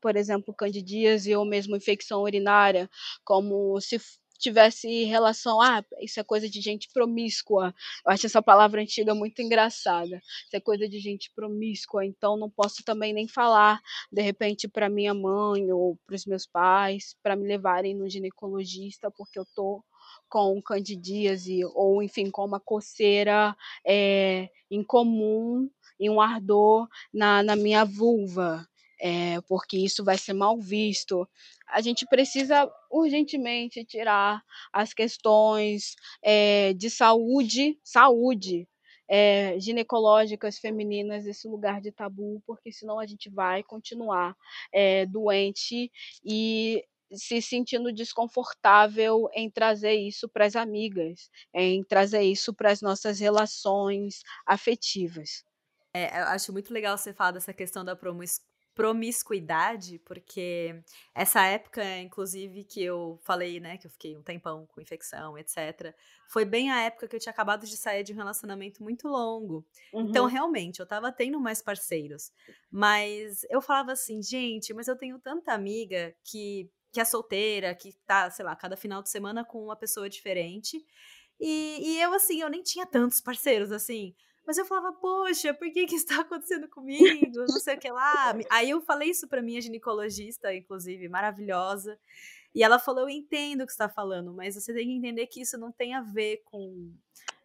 por 0.00 0.16
exemplo, 0.16 0.54
candidíase 0.54 1.36
ou 1.36 1.44
mesmo 1.44 1.76
infecção 1.76 2.22
urinária, 2.22 2.88
como 3.24 3.78
se 3.80 3.98
tivesse 4.38 5.04
relação, 5.04 5.60
ah, 5.60 5.84
isso 6.00 6.20
é 6.20 6.24
coisa 6.24 6.48
de 6.48 6.60
gente 6.60 6.88
promíscua. 6.92 7.74
Eu 8.04 8.12
acho 8.12 8.26
essa 8.26 8.42
palavra 8.42 8.80
antiga 8.80 9.14
muito 9.14 9.40
engraçada. 9.42 10.16
Isso 10.44 10.56
é 10.56 10.60
coisa 10.60 10.88
de 10.88 10.98
gente 10.98 11.30
promíscua, 11.34 12.04
então 12.04 12.36
não 12.36 12.50
posso 12.50 12.82
também 12.84 13.12
nem 13.12 13.28
falar, 13.28 13.80
de 14.10 14.22
repente, 14.22 14.68
para 14.68 14.88
minha 14.88 15.14
mãe 15.14 15.72
ou 15.72 15.96
para 16.06 16.16
os 16.16 16.26
meus 16.26 16.46
pais, 16.46 17.16
para 17.22 17.36
me 17.36 17.46
levarem 17.46 17.94
no 17.94 18.08
ginecologista, 18.08 19.10
porque 19.10 19.38
eu 19.38 19.46
tô 19.54 19.82
com 20.28 20.60
candidíase 20.62 21.64
ou, 21.74 22.02
enfim, 22.02 22.30
com 22.30 22.44
uma 22.44 22.60
coceira 22.60 23.56
é, 23.86 24.48
incomum 24.70 25.68
e 25.98 26.10
um 26.10 26.20
ardor 26.20 26.88
na, 27.12 27.42
na 27.42 27.56
minha 27.56 27.84
vulva. 27.84 28.66
É, 29.00 29.40
porque 29.42 29.76
isso 29.76 30.02
vai 30.04 30.16
ser 30.16 30.32
mal 30.32 30.58
visto. 30.58 31.28
A 31.68 31.80
gente 31.80 32.06
precisa 32.06 32.70
urgentemente 32.90 33.84
tirar 33.84 34.42
as 34.72 34.94
questões 34.94 35.94
é, 36.22 36.72
de 36.72 36.88
saúde, 36.88 37.78
saúde 37.84 38.66
é, 39.08 39.58
ginecológicas 39.58 40.58
femininas 40.58 41.24
desse 41.24 41.46
lugar 41.48 41.80
de 41.80 41.92
tabu, 41.92 42.42
porque 42.46 42.72
senão 42.72 42.98
a 42.98 43.06
gente 43.06 43.30
vai 43.30 43.62
continuar 43.62 44.36
é, 44.72 45.06
doente 45.06 45.90
e 46.24 46.84
se 47.12 47.40
sentindo 47.40 47.92
desconfortável 47.92 49.28
em 49.32 49.48
trazer 49.48 49.94
isso 49.94 50.28
para 50.28 50.44
as 50.44 50.56
amigas, 50.56 51.30
em 51.54 51.84
trazer 51.84 52.22
isso 52.22 52.52
para 52.52 52.72
as 52.72 52.80
nossas 52.82 53.20
relações 53.20 54.22
afetivas. 54.44 55.44
É, 55.94 56.20
eu 56.20 56.24
acho 56.24 56.52
muito 56.52 56.74
legal 56.74 56.98
você 56.98 57.14
falar 57.14 57.30
dessa 57.30 57.54
questão 57.54 57.84
da 57.84 57.94
promiscuidade, 58.76 59.98
porque 60.04 60.78
essa 61.14 61.42
época, 61.46 61.82
inclusive, 61.98 62.62
que 62.62 62.84
eu 62.84 63.18
falei, 63.22 63.58
né, 63.58 63.78
que 63.78 63.86
eu 63.86 63.90
fiquei 63.90 64.14
um 64.14 64.22
tempão 64.22 64.66
com 64.66 64.82
infecção, 64.82 65.36
etc., 65.38 65.94
foi 66.28 66.44
bem 66.44 66.70
a 66.70 66.82
época 66.82 67.08
que 67.08 67.16
eu 67.16 67.20
tinha 67.20 67.32
acabado 67.32 67.64
de 67.64 67.74
sair 67.74 68.04
de 68.04 68.12
um 68.12 68.16
relacionamento 68.16 68.82
muito 68.82 69.08
longo. 69.08 69.66
Então, 69.88 70.00
uhum. 70.00 70.08
Então, 70.10 70.26
realmente, 70.26 70.78
eu 70.80 70.86
tava 70.86 71.10
tendo 71.10 71.40
mais 71.40 71.62
parceiros. 71.62 72.30
Mas 72.70 73.44
eu 73.48 73.62
falava 73.62 73.92
assim, 73.92 74.22
gente, 74.22 74.74
mas 74.74 74.88
eu 74.88 74.96
tenho 74.96 75.18
tanta 75.18 75.52
amiga 75.52 76.14
que 76.22 76.70
que 76.92 77.00
é 77.00 77.04
solteira, 77.04 77.74
que 77.74 77.92
tá, 78.06 78.30
sei 78.30 78.42
lá, 78.42 78.56
cada 78.56 78.74
final 78.74 79.02
de 79.02 79.10
semana 79.10 79.44
com 79.44 79.62
uma 79.62 79.76
pessoa 79.76 80.08
diferente. 80.08 80.82
E, 81.38 81.78
e 81.82 82.00
eu, 82.00 82.14
assim, 82.14 82.40
eu 82.40 82.48
nem 82.48 82.62
tinha 82.62 82.86
tantos 82.86 83.20
parceiros, 83.20 83.70
assim. 83.70 84.14
Mas 84.46 84.58
eu 84.58 84.64
falava, 84.64 84.92
poxa, 84.92 85.52
por 85.52 85.70
que 85.72 85.86
que 85.86 85.96
está 85.96 86.20
acontecendo 86.20 86.68
comigo? 86.68 87.38
Não 87.38 87.60
sei 87.60 87.74
o 87.74 87.78
que 87.78 87.90
lá. 87.90 88.36
Aí 88.50 88.70
eu 88.70 88.80
falei 88.80 89.10
isso 89.10 89.26
para 89.26 89.42
minha 89.42 89.60
ginecologista, 89.60 90.54
inclusive, 90.54 91.08
maravilhosa. 91.08 91.98
E 92.54 92.62
ela 92.62 92.78
falou, 92.78 93.02
eu 93.02 93.10
entendo 93.10 93.62
o 93.62 93.66
que 93.66 93.72
você 93.72 93.82
está 93.82 93.88
falando, 93.88 94.32
mas 94.32 94.54
você 94.54 94.72
tem 94.72 94.86
que 94.86 94.94
entender 94.94 95.26
que 95.26 95.42
isso 95.42 95.58
não 95.58 95.72
tem 95.72 95.94
a 95.94 96.00
ver 96.00 96.42
com, 96.44 96.94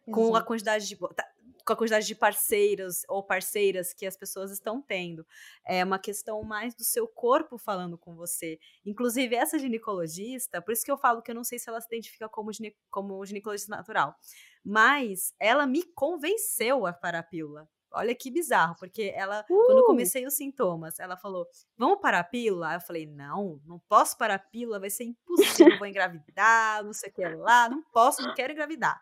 com 0.06 0.34
a 0.36 0.42
quantidade 0.42 0.86
de... 0.86 0.96
Tá, 0.96 1.26
com 1.64 1.72
a 1.72 1.76
quantidade 1.76 2.06
de 2.06 2.14
parceiros 2.14 3.02
ou 3.08 3.22
parceiras 3.22 3.92
que 3.92 4.06
as 4.06 4.16
pessoas 4.16 4.50
estão 4.50 4.82
tendo. 4.82 5.26
É 5.64 5.84
uma 5.84 5.98
questão 5.98 6.42
mais 6.42 6.74
do 6.74 6.84
seu 6.84 7.06
corpo 7.06 7.56
falando 7.58 7.96
com 7.96 8.14
você. 8.14 8.58
Inclusive, 8.84 9.34
essa 9.36 9.58
ginecologista, 9.58 10.60
por 10.60 10.72
isso 10.72 10.84
que 10.84 10.90
eu 10.90 10.98
falo 10.98 11.22
que 11.22 11.30
eu 11.30 11.34
não 11.34 11.44
sei 11.44 11.58
se 11.58 11.68
ela 11.68 11.80
se 11.80 11.86
identifica 11.86 12.28
como, 12.28 12.52
gine, 12.52 12.76
como 12.90 13.24
ginecologista 13.24 13.74
natural, 13.74 14.16
mas 14.64 15.34
ela 15.38 15.66
me 15.66 15.82
convenceu 15.94 16.86
a 16.86 16.92
parar 16.92 17.20
a 17.20 17.22
pílula. 17.22 17.68
Olha 17.94 18.14
que 18.14 18.30
bizarro, 18.30 18.74
porque 18.78 19.12
ela, 19.14 19.40
uh! 19.40 19.44
quando 19.66 19.78
eu 19.78 19.84
comecei 19.84 20.26
os 20.26 20.34
sintomas, 20.34 20.98
ela 20.98 21.16
falou: 21.16 21.46
Vamos 21.76 22.00
parar 22.00 22.20
a 22.20 22.24
pílula? 22.24 22.74
Eu 22.74 22.80
falei: 22.80 23.06
Não, 23.06 23.60
não 23.66 23.78
posso 23.88 24.16
parar 24.16 24.34
a 24.36 24.38
pílula, 24.38 24.80
vai 24.80 24.88
ser 24.90 25.04
impossível, 25.04 25.78
vou 25.78 25.86
engravidar, 25.86 26.82
não 26.82 26.92
sei 26.92 27.10
o 27.10 27.12
que 27.12 27.24
lá, 27.28 27.68
não 27.68 27.82
posso, 27.92 28.22
não 28.22 28.34
quero 28.34 28.52
engravidar. 28.52 29.00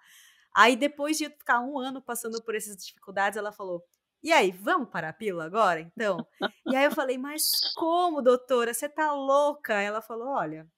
Aí 0.55 0.75
depois 0.75 1.17
de 1.17 1.29
ficar 1.29 1.61
um 1.61 1.79
ano 1.79 2.03
passando 2.03 2.43
por 2.43 2.57
essas 2.57 2.77
dificuldades, 2.77 3.37
ela 3.37 3.53
falou: 3.53 3.85
e 4.23 4.33
aí, 4.33 4.51
vamos 4.51 4.91
parar 4.91 5.11
a 5.11 5.15
pílula 5.15 5.47
agora, 5.47 5.81
então? 5.81 6.27
E 6.67 6.77
aí 6.77 6.85
eu 6.85 6.91
falei, 6.91 7.17
mas 7.17 7.53
como, 7.75 8.21
doutora? 8.21 8.75
Você 8.75 8.87
tá 8.87 9.13
louca? 9.13 9.81
Ela 9.81 10.03
falou, 10.03 10.29
olha, 10.29 10.69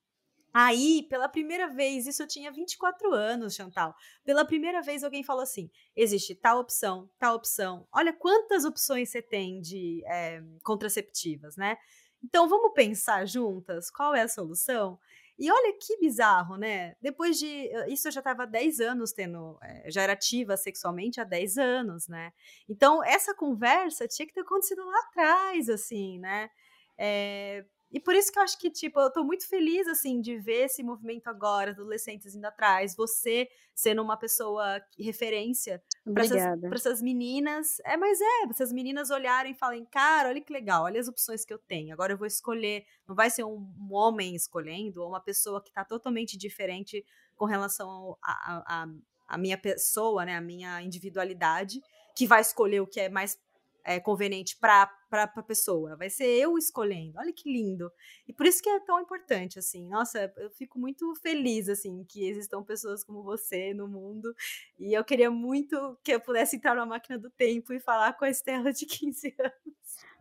Aí, 0.54 1.06
pela 1.08 1.28
primeira 1.28 1.68
vez, 1.68 2.06
isso 2.06 2.22
eu 2.22 2.28
tinha 2.28 2.52
24 2.52 3.12
anos, 3.14 3.54
Chantal. 3.54 3.94
Pela 4.24 4.44
primeira 4.44 4.82
vez, 4.82 5.02
alguém 5.02 5.24
falou 5.24 5.42
assim: 5.42 5.70
existe 5.96 6.34
tal 6.34 6.60
opção, 6.60 7.08
tal 7.18 7.36
opção. 7.36 7.86
Olha 7.92 8.12
quantas 8.12 8.64
opções 8.64 9.08
você 9.08 9.22
tem 9.22 9.60
de 9.60 10.02
é, 10.06 10.42
contraceptivas, 10.62 11.56
né? 11.56 11.78
Então, 12.22 12.48
vamos 12.48 12.72
pensar 12.74 13.26
juntas 13.26 13.90
qual 13.90 14.14
é 14.14 14.22
a 14.22 14.28
solução? 14.28 14.98
E 15.38 15.50
olha 15.50 15.76
que 15.80 15.98
bizarro, 15.98 16.56
né? 16.56 16.94
Depois 17.00 17.38
de. 17.38 17.70
Isso 17.88 18.08
eu 18.08 18.12
já 18.12 18.20
estava 18.20 18.44
há 18.44 18.46
10 18.46 18.78
anos 18.80 19.12
tendo. 19.12 19.58
É, 19.62 19.90
já 19.90 20.02
era 20.02 20.12
ativa 20.12 20.56
sexualmente 20.56 21.20
há 21.20 21.24
10 21.24 21.58
anos, 21.58 22.06
né? 22.08 22.32
Então, 22.68 23.02
essa 23.02 23.34
conversa 23.34 24.06
tinha 24.06 24.26
que 24.26 24.34
ter 24.34 24.42
acontecido 24.42 24.84
lá 24.84 24.98
atrás, 25.00 25.68
assim, 25.68 26.18
né? 26.18 26.50
É, 26.98 27.64
e 27.92 28.00
por 28.00 28.14
isso 28.14 28.32
que 28.32 28.38
eu 28.38 28.42
acho 28.42 28.58
que, 28.58 28.70
tipo, 28.70 28.98
eu 28.98 29.12
tô 29.12 29.22
muito 29.22 29.46
feliz, 29.46 29.86
assim, 29.86 30.20
de 30.20 30.38
ver 30.38 30.64
esse 30.64 30.82
movimento 30.82 31.28
agora, 31.28 31.72
adolescentes 31.72 32.34
indo 32.34 32.46
atrás, 32.46 32.96
você 32.96 33.48
sendo 33.74 34.00
uma 34.00 34.16
pessoa 34.16 34.80
referência 34.98 35.82
para 36.12 36.24
essas, 36.24 36.62
essas, 36.72 37.02
meninas. 37.02 37.80
É, 37.84 37.96
mas 37.98 38.18
é, 38.18 38.44
essas 38.48 38.72
meninas 38.72 39.10
olharem 39.10 39.52
e 39.52 39.54
falem, 39.54 39.84
cara, 39.84 40.30
olha 40.30 40.40
que 40.40 40.52
legal, 40.52 40.84
olha 40.84 40.98
as 40.98 41.06
opções 41.06 41.44
que 41.44 41.52
eu 41.52 41.58
tenho. 41.58 41.92
Agora 41.92 42.14
eu 42.14 42.16
vou 42.16 42.26
escolher, 42.26 42.86
não 43.06 43.14
vai 43.14 43.28
ser 43.28 43.44
um, 43.44 43.70
um 43.78 43.92
homem 43.92 44.34
escolhendo, 44.34 45.02
ou 45.02 45.08
uma 45.08 45.20
pessoa 45.20 45.62
que 45.62 45.70
tá 45.70 45.84
totalmente 45.84 46.38
diferente 46.38 47.04
com 47.36 47.44
relação 47.44 48.16
à 48.22 48.62
a, 48.66 48.88
a, 49.28 49.38
minha 49.38 49.58
pessoa, 49.58 50.24
né, 50.24 50.36
a 50.36 50.40
minha 50.40 50.80
individualidade, 50.80 51.82
que 52.16 52.26
vai 52.26 52.40
escolher 52.40 52.80
o 52.80 52.86
que 52.86 53.00
é 53.00 53.08
mais 53.10 53.38
é, 53.84 54.00
conveniente 54.00 54.56
para 54.56 54.90
a 55.10 55.42
pessoa. 55.42 55.96
Vai 55.96 56.08
ser 56.08 56.26
eu 56.26 56.56
escolhendo. 56.56 57.18
Olha 57.18 57.32
que 57.32 57.50
lindo. 57.50 57.90
E 58.26 58.32
por 58.32 58.46
isso 58.46 58.62
que 58.62 58.68
é 58.68 58.80
tão 58.80 59.00
importante, 59.00 59.58
assim. 59.58 59.88
Nossa, 59.88 60.32
eu 60.36 60.50
fico 60.50 60.78
muito 60.78 61.14
feliz, 61.16 61.68
assim, 61.68 62.04
que 62.08 62.28
existam 62.28 62.62
pessoas 62.62 63.04
como 63.04 63.22
você 63.22 63.74
no 63.74 63.88
mundo. 63.88 64.34
E 64.78 64.94
eu 64.94 65.04
queria 65.04 65.30
muito 65.30 65.98
que 66.02 66.12
eu 66.12 66.20
pudesse 66.20 66.56
entrar 66.56 66.74
na 66.74 66.86
máquina 66.86 67.18
do 67.18 67.30
tempo 67.30 67.72
e 67.72 67.80
falar 67.80 68.12
com 68.14 68.24
a 68.24 68.30
Estela 68.30 68.72
de 68.72 68.86
15 68.86 69.34
anos. 69.38 69.52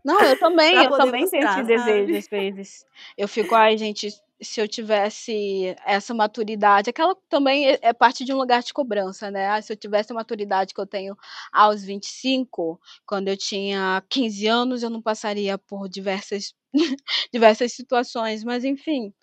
Não, 0.03 0.19
eu 0.21 0.37
também, 0.39 0.75
eu 0.75 0.97
também 0.97 1.29
tenho 1.29 1.47
esse 1.47 1.63
desejo 1.63 2.17
às 2.17 2.27
vezes. 2.27 2.85
Eu 3.15 3.27
fico, 3.27 3.53
ai, 3.53 3.77
gente, 3.77 4.09
se 4.41 4.59
eu 4.61 4.67
tivesse 4.67 5.75
essa 5.85 6.13
maturidade, 6.13 6.89
aquela 6.89 7.15
também 7.29 7.67
é, 7.69 7.79
é 7.81 7.93
parte 7.93 8.25
de 8.25 8.33
um 8.33 8.37
lugar 8.37 8.63
de 8.63 8.73
cobrança, 8.73 9.29
né? 9.31 9.47
Ah, 9.49 9.61
se 9.61 9.71
eu 9.73 9.77
tivesse 9.77 10.11
a 10.11 10.15
maturidade 10.15 10.73
que 10.73 10.81
eu 10.81 10.87
tenho 10.87 11.15
aos 11.53 11.83
25, 11.83 12.79
quando 13.05 13.27
eu 13.27 13.37
tinha 13.37 14.03
15 14.09 14.47
anos, 14.47 14.83
eu 14.83 14.89
não 14.89 15.01
passaria 15.01 15.57
por 15.57 15.87
diversas 15.89 16.53
diversas 17.33 17.73
situações, 17.73 18.43
mas 18.43 18.63
enfim, 18.63 19.13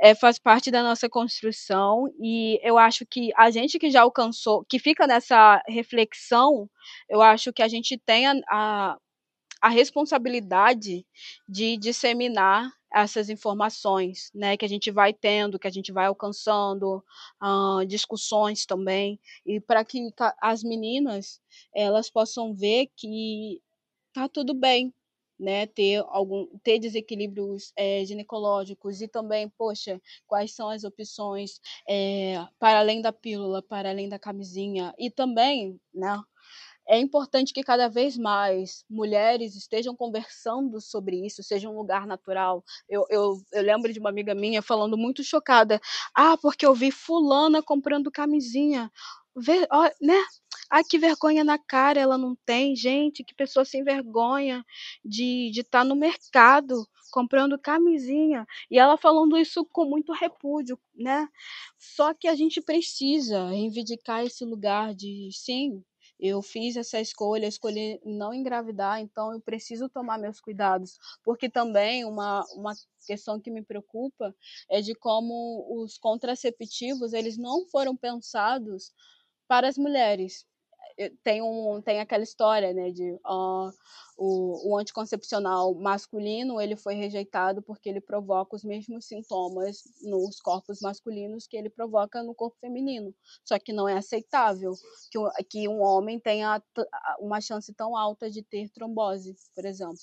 é, 0.00 0.14
faz 0.14 0.38
parte 0.38 0.70
da 0.70 0.82
nossa 0.82 1.08
construção 1.08 2.06
e 2.22 2.60
eu 2.62 2.78
acho 2.78 3.06
que 3.06 3.30
a 3.36 3.50
gente 3.50 3.78
que 3.78 3.90
já 3.90 4.02
alcançou, 4.02 4.64
que 4.68 4.78
fica 4.78 5.06
nessa 5.06 5.62
reflexão, 5.68 6.68
eu 7.08 7.22
acho 7.22 7.52
que 7.52 7.62
a 7.62 7.68
gente 7.68 7.98
tem 7.98 8.26
a, 8.26 8.34
a 8.50 8.98
a 9.62 9.68
responsabilidade 9.68 11.06
de 11.48 11.76
disseminar 11.78 12.70
essas 12.92 13.28
informações, 13.30 14.30
né, 14.34 14.56
que 14.56 14.64
a 14.64 14.68
gente 14.68 14.90
vai 14.90 15.12
tendo, 15.12 15.58
que 15.58 15.66
a 15.68 15.70
gente 15.70 15.92
vai 15.92 16.06
alcançando, 16.06 17.04
uh, 17.42 17.84
discussões 17.86 18.66
também, 18.66 19.20
e 19.46 19.60
para 19.60 19.84
que 19.84 20.12
as 20.40 20.62
meninas 20.62 21.40
elas 21.74 22.10
possam 22.10 22.54
ver 22.54 22.88
que 22.96 23.62
tá 24.12 24.28
tudo 24.28 24.54
bem, 24.54 24.92
né, 25.38 25.66
ter 25.66 26.04
algum 26.08 26.46
ter 26.62 26.78
desequilíbrios 26.78 27.72
é, 27.76 28.04
ginecológicos 28.04 29.00
e 29.00 29.08
também, 29.08 29.48
poxa, 29.48 30.00
quais 30.26 30.52
são 30.54 30.68
as 30.68 30.84
opções 30.84 31.60
é, 31.88 32.34
para 32.58 32.80
além 32.80 33.00
da 33.00 33.12
pílula, 33.12 33.62
para 33.62 33.88
além 33.90 34.08
da 34.08 34.18
camisinha 34.18 34.94
e 34.98 35.10
também, 35.10 35.80
né, 35.94 36.22
é 36.88 36.98
importante 36.98 37.52
que 37.52 37.62
cada 37.62 37.88
vez 37.88 38.16
mais 38.16 38.84
mulheres 38.88 39.54
estejam 39.54 39.94
conversando 39.94 40.80
sobre 40.80 41.24
isso, 41.24 41.42
seja 41.42 41.68
um 41.68 41.76
lugar 41.76 42.06
natural. 42.06 42.64
Eu, 42.88 43.06
eu, 43.10 43.40
eu 43.52 43.62
lembro 43.62 43.92
de 43.92 44.00
uma 44.00 44.10
amiga 44.10 44.34
minha 44.34 44.62
falando 44.62 44.96
muito 44.98 45.22
chocada: 45.22 45.80
ah, 46.14 46.36
porque 46.36 46.66
eu 46.66 46.74
vi 46.74 46.90
Fulana 46.90 47.62
comprando 47.62 48.10
camisinha. 48.10 48.90
Vê, 49.36 49.66
ó, 49.70 49.88
né? 50.00 50.20
Ai, 50.70 50.84
que 50.84 50.98
vergonha 50.98 51.44
na 51.44 51.58
cara 51.58 52.00
ela 52.00 52.18
não 52.18 52.36
tem, 52.46 52.76
gente, 52.76 53.24
que 53.24 53.34
pessoa 53.34 53.64
sem 53.64 53.82
vergonha 53.84 54.64
de 55.04 55.50
estar 55.50 55.80
tá 55.80 55.84
no 55.84 55.96
mercado 55.96 56.86
comprando 57.10 57.58
camisinha. 57.58 58.46
E 58.70 58.78
ela 58.78 58.96
falando 58.96 59.36
isso 59.36 59.64
com 59.66 59.84
muito 59.84 60.12
repúdio, 60.12 60.78
né? 60.94 61.28
Só 61.78 62.14
que 62.14 62.28
a 62.28 62.34
gente 62.34 62.60
precisa 62.62 63.48
reivindicar 63.48 64.24
esse 64.24 64.44
lugar 64.44 64.94
de, 64.94 65.28
sim, 65.32 65.82
eu 66.20 66.42
fiz 66.42 66.76
essa 66.76 67.00
escolha, 67.00 67.46
escolhi 67.46 68.00
não 68.04 68.34
engravidar, 68.34 69.00
então 69.00 69.32
eu 69.32 69.40
preciso 69.40 69.88
tomar 69.88 70.18
meus 70.18 70.40
cuidados, 70.40 70.98
porque 71.24 71.48
também 71.48 72.04
uma, 72.04 72.44
uma 72.54 72.74
questão 73.06 73.40
que 73.40 73.50
me 73.50 73.62
preocupa 73.62 74.34
é 74.68 74.80
de 74.80 74.94
como 74.94 75.66
os 75.82 75.96
contraceptivos, 75.98 77.12
eles 77.12 77.36
não 77.38 77.66
foram 77.66 77.96
pensados 77.96 78.92
para 79.48 79.68
as 79.68 79.76
mulheres, 79.76 80.46
tem, 81.22 81.42
um, 81.42 81.80
tem 81.82 82.00
aquela 82.00 82.22
história, 82.22 82.72
né, 82.72 82.90
de 82.90 83.18
o, 84.20 84.70
o 84.70 84.76
anticoncepcional 84.76 85.74
masculino, 85.74 86.60
ele 86.60 86.76
foi 86.76 86.94
rejeitado 86.94 87.62
porque 87.62 87.88
ele 87.88 88.02
provoca 88.02 88.54
os 88.54 88.62
mesmos 88.62 89.06
sintomas 89.06 89.82
nos 90.02 90.38
corpos 90.40 90.80
masculinos 90.82 91.46
que 91.46 91.56
ele 91.56 91.70
provoca 91.70 92.22
no 92.22 92.34
corpo 92.34 92.58
feminino. 92.60 93.14
Só 93.42 93.58
que 93.58 93.72
não 93.72 93.88
é 93.88 93.94
aceitável 93.94 94.74
que, 95.10 95.18
que 95.44 95.68
um 95.68 95.80
homem 95.80 96.20
tenha 96.20 96.62
uma 97.18 97.40
chance 97.40 97.72
tão 97.72 97.96
alta 97.96 98.30
de 98.30 98.42
ter 98.42 98.68
trombose, 98.68 99.34
por 99.54 99.64
exemplo, 99.64 99.96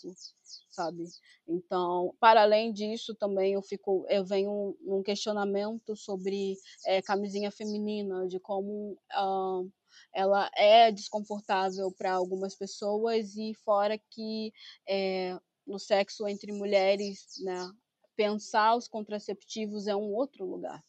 sabe? 0.72 1.04
Então, 1.48 2.14
para 2.20 2.42
além 2.42 2.74
disso, 2.74 3.14
também 3.14 3.54
eu 3.54 3.62
fico, 3.62 4.04
eu 4.10 4.26
venho 4.26 4.76
num 4.82 5.04
questionamento 5.04 5.96
sobre 5.96 6.58
é, 6.88 7.02
camisinha 7.04 7.52
feminina, 7.52 8.28
de 8.28 8.40
como 8.40 8.98
uh, 9.16 9.72
ela 10.18 10.49
é 10.55 10.91
desconfortável 10.91 11.91
para 11.91 12.13
algumas 12.13 12.55
pessoas 12.55 13.36
e 13.36 13.53
fora 13.63 13.99
que 14.09 14.51
é, 14.89 15.38
no 15.65 15.78
sexo 15.78 16.28
entre 16.28 16.51
mulheres, 16.51 17.36
né, 17.43 17.70
pensar 18.15 18.76
os 18.76 18.88
contraceptivos 18.88 19.86
é 19.86 19.95
um 19.95 20.11
outro 20.15 20.43
lugar, 20.43 20.84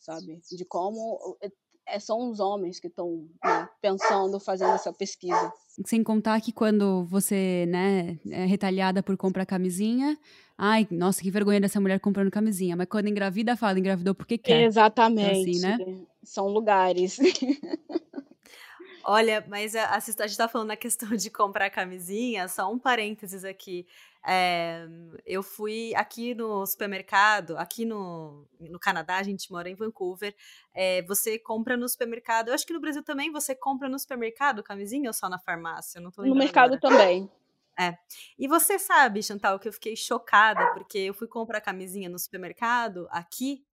sabe? 0.00 0.40
De 0.52 0.64
como 0.64 1.36
é, 1.84 1.98
são 1.98 2.30
os 2.30 2.38
homens 2.38 2.78
que 2.78 2.86
estão 2.86 3.28
né, 3.44 3.68
pensando, 3.82 4.38
fazendo 4.38 4.70
essa 4.70 4.92
pesquisa. 4.92 5.52
Sem 5.84 6.04
contar 6.04 6.40
que 6.40 6.52
quando 6.52 7.04
você 7.06 7.66
né, 7.66 8.16
é 8.30 8.44
retalhada 8.44 9.02
por 9.02 9.16
comprar 9.16 9.44
camisinha, 9.44 10.16
ai, 10.56 10.86
nossa, 10.92 11.20
que 11.20 11.30
vergonha 11.32 11.60
dessa 11.60 11.80
mulher 11.80 11.98
comprando 11.98 12.30
camisinha. 12.30 12.76
Mas 12.76 12.86
quando 12.86 13.08
engravida, 13.08 13.56
fala, 13.56 13.80
engravidou 13.80 14.14
porque 14.14 14.38
quer. 14.38 14.62
Exatamente. 14.62 15.50
Então, 15.50 15.80
assim, 15.80 15.90
né? 15.90 16.06
São 16.22 16.46
lugares. 16.46 17.18
Olha, 19.06 19.44
mas 19.48 19.76
a, 19.76 19.84
a, 19.84 19.96
a 19.96 20.00
gente 20.00 20.36
tá 20.36 20.48
falando 20.48 20.68
na 20.68 20.76
questão 20.76 21.10
de 21.14 21.30
comprar 21.30 21.68
camisinha, 21.70 22.48
só 22.48 22.70
um 22.72 22.78
parênteses 22.78 23.44
aqui. 23.44 23.86
É, 24.26 24.86
eu 25.26 25.42
fui 25.42 25.94
aqui 25.94 26.34
no 26.34 26.64
supermercado, 26.64 27.58
aqui 27.58 27.84
no, 27.84 28.46
no 28.58 28.78
Canadá, 28.78 29.16
a 29.16 29.22
gente 29.22 29.52
mora 29.52 29.68
em 29.68 29.74
Vancouver. 29.74 30.34
É, 30.72 31.02
você 31.02 31.38
compra 31.38 31.76
no 31.76 31.86
supermercado. 31.86 32.48
Eu 32.48 32.54
acho 32.54 32.66
que 32.66 32.72
no 32.72 32.80
Brasil 32.80 33.02
também 33.02 33.30
você 33.30 33.54
compra 33.54 33.88
no 33.88 33.98
supermercado 33.98 34.62
camisinha 34.62 35.10
ou 35.10 35.12
só 35.12 35.28
na 35.28 35.38
farmácia? 35.38 35.98
Eu 35.98 36.02
não 36.02 36.10
tô 36.10 36.22
no 36.22 36.34
mercado 36.34 36.74
agora. 36.74 36.80
também. 36.80 37.30
É. 37.78 37.98
E 38.38 38.48
você 38.48 38.78
sabe, 38.78 39.22
Chantal, 39.22 39.58
que 39.58 39.68
eu 39.68 39.72
fiquei 39.72 39.96
chocada, 39.96 40.72
porque 40.72 40.98
eu 40.98 41.12
fui 41.12 41.26
comprar 41.26 41.60
camisinha 41.60 42.08
no 42.08 42.18
supermercado 42.18 43.06
aqui. 43.10 43.66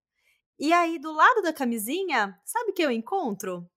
E 0.60 0.74
aí, 0.74 1.00
do 1.00 1.14
lado 1.14 1.42
da 1.42 1.54
camisinha, 1.54 2.38
sabe 2.44 2.72
o 2.72 2.74
que 2.74 2.82
eu 2.82 2.92
encontro? 2.92 3.70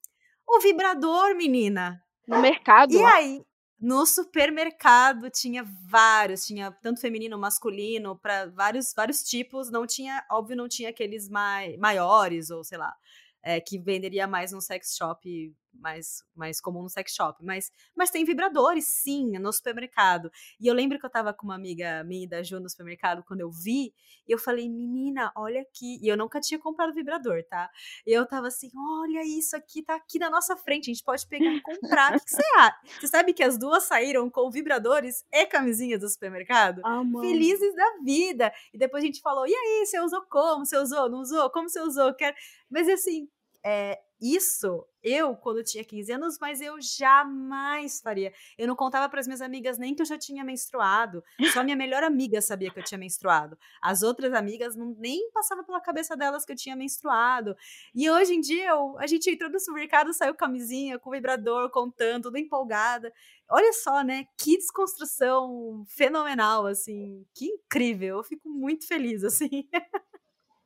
O 0.47 0.61
vibrador, 0.61 1.35
menina. 1.35 2.03
No 2.27 2.41
mercado? 2.41 2.93
E 2.93 3.03
aí, 3.05 3.45
no 3.81 4.07
supermercado 4.07 5.29
tinha 5.31 5.65
vários, 5.89 6.47
tinha 6.47 6.71
tanto 6.71 7.01
feminino, 7.01 7.39
masculino, 7.39 8.19
para 8.19 8.47
vários 8.47 8.93
vários 8.95 9.23
tipos. 9.23 9.71
Não 9.71 9.87
tinha, 9.87 10.25
óbvio, 10.31 10.57
não 10.57 10.69
tinha 10.69 10.91
aqueles 10.91 11.29
mai, 11.29 11.77
maiores 11.77 12.51
ou 12.51 12.65
sei 12.65 12.79
lá, 12.79 12.95
é, 13.43 13.61
que 13.61 13.79
venderia 13.79 14.27
mais 14.27 14.53
num 14.53 14.61
sex 14.61 14.97
shop 14.97 15.55
mais, 15.79 16.23
mais 16.35 16.61
comum 16.61 16.83
no 16.83 16.89
sex 16.89 17.15
shop. 17.15 17.45
Mas, 17.45 17.71
mas 17.95 18.11
tem 18.11 18.25
vibradores, 18.25 18.87
sim, 18.87 19.39
no 19.39 19.53
supermercado. 19.53 20.31
E 20.61 20.67
eu 20.67 20.75
lembro 20.75 20.99
que 20.99 21.07
eu 21.07 21.11
tava 21.11 21.33
com 21.33 21.45
uma 21.47 21.55
amiga 21.55 22.03
minha 22.05 22.29
da 22.29 22.43
Ju 22.43 22.61
no 22.61 22.69
supermercado 22.69 23.23
quando 23.27 23.41
eu 23.41 23.51
vi, 23.51 23.93
e 24.27 24.33
eu 24.33 24.39
falei, 24.39 24.69
menina, 24.69 25.33
olha 25.37 25.61
aqui. 25.61 25.99
E 26.03 26.09
eu 26.09 26.17
nunca 26.17 26.41
tinha 26.41 26.59
comprado 26.59 26.95
vibrador, 26.95 27.45
tá? 27.45 27.71
E 28.07 28.13
eu 28.13 28.27
tava 28.27 28.49
assim, 28.49 28.71
olha 29.01 29.23
isso 29.23 29.57
aqui, 29.57 29.83
tá 29.83 29.95
aqui 29.95 30.19
na 30.19 30.31
nossa 30.31 30.57
frente, 30.57 30.91
a 30.91 30.95
gente 30.95 31.05
pode 31.05 31.27
pegar 31.27 31.53
e 31.53 31.61
comprar. 31.61 32.13
o 32.17 32.19
que, 32.19 32.25
que 32.25 32.31
você 32.31 32.43
acha? 32.57 32.77
Você 33.01 33.07
sabe 33.09 33.33
que 33.33 33.43
as 33.43 33.59
duas 33.59 33.85
saíram 33.85 34.31
com 34.31 34.51
vibradores 34.51 35.25
e 35.33 35.47
camisinhas 35.47 36.01
do 36.01 36.09
supermercado? 36.09 36.81
Ah, 36.85 37.03
Felizes 37.21 37.75
da 37.75 37.99
vida. 38.03 38.53
E 38.73 38.79
depois 38.79 39.03
a 39.03 39.07
gente 39.07 39.21
falou, 39.21 39.47
e 39.47 39.55
aí, 39.55 39.87
você 39.87 40.01
usou 40.01 40.23
como? 40.23 40.65
Você 40.65 40.77
usou? 40.79 41.09
Não 41.11 41.21
usou? 41.21 41.51
Como 41.51 41.69
você 41.69 41.81
usou? 41.81 42.15
Quer... 42.15 42.35
Mas 42.71 42.89
assim, 42.89 43.29
é, 43.65 44.01
isso 44.21 44.87
eu, 45.05 45.37
quando 45.37 45.59
eu 45.59 45.65
tinha 45.65 45.85
15 45.85 46.13
anos, 46.13 46.39
mas 46.41 46.61
eu 46.61 46.81
jamais 46.81 48.01
faria. 48.01 48.33
Eu 48.59 48.67
não 48.67 48.75
contava 48.75 49.09
para 49.09 49.21
as 49.21 49.27
minhas 49.27 49.41
amigas 49.41 49.79
nem 49.79 49.95
que 49.95 50.03
eu 50.03 50.07
já 50.07 50.19
tinha 50.19 50.43
menstruado. 50.43 51.23
Só 51.53 51.63
minha 51.63 51.77
melhor 51.77 52.03
amiga 52.03 52.41
sabia 52.41 52.71
que 52.71 52.81
eu 52.81 52.85
tinha 52.85 52.99
menstruado. 52.99 53.57
As 53.81 54.03
outras 54.03 54.33
amigas 54.33 54.75
não, 54.75 54.97
nem 54.99 55.31
passava 55.31 55.63
pela 55.63 55.81
cabeça 55.81 56.17
delas 56.17 56.45
que 56.45 56.53
eu 56.53 56.57
tinha 56.57 56.75
menstruado. 56.75 57.55
E 57.95 58.11
hoje 58.11 58.35
em 58.35 58.41
dia, 58.41 58.71
eu, 58.71 58.99
a 58.99 59.07
gente 59.07 59.31
entrou 59.31 59.51
no 59.51 59.61
supermercado, 59.61 60.13
saiu 60.13 60.35
camisinha, 60.35 60.99
com 60.99 61.11
vibrador, 61.11 61.71
contando, 61.71 62.25
tudo 62.25 62.39
empolgada. 62.39 63.13
Olha 63.51 63.73
só, 63.73 64.03
né? 64.03 64.27
Que 64.39 64.57
desconstrução 64.57 65.85
fenomenal, 65.87 66.67
assim. 66.67 67.25
Que 67.35 67.47
incrível. 67.47 68.19
Eu 68.19 68.25
fico 68.25 68.49
muito 68.49 68.87
feliz, 68.87 69.23
assim. 69.23 69.69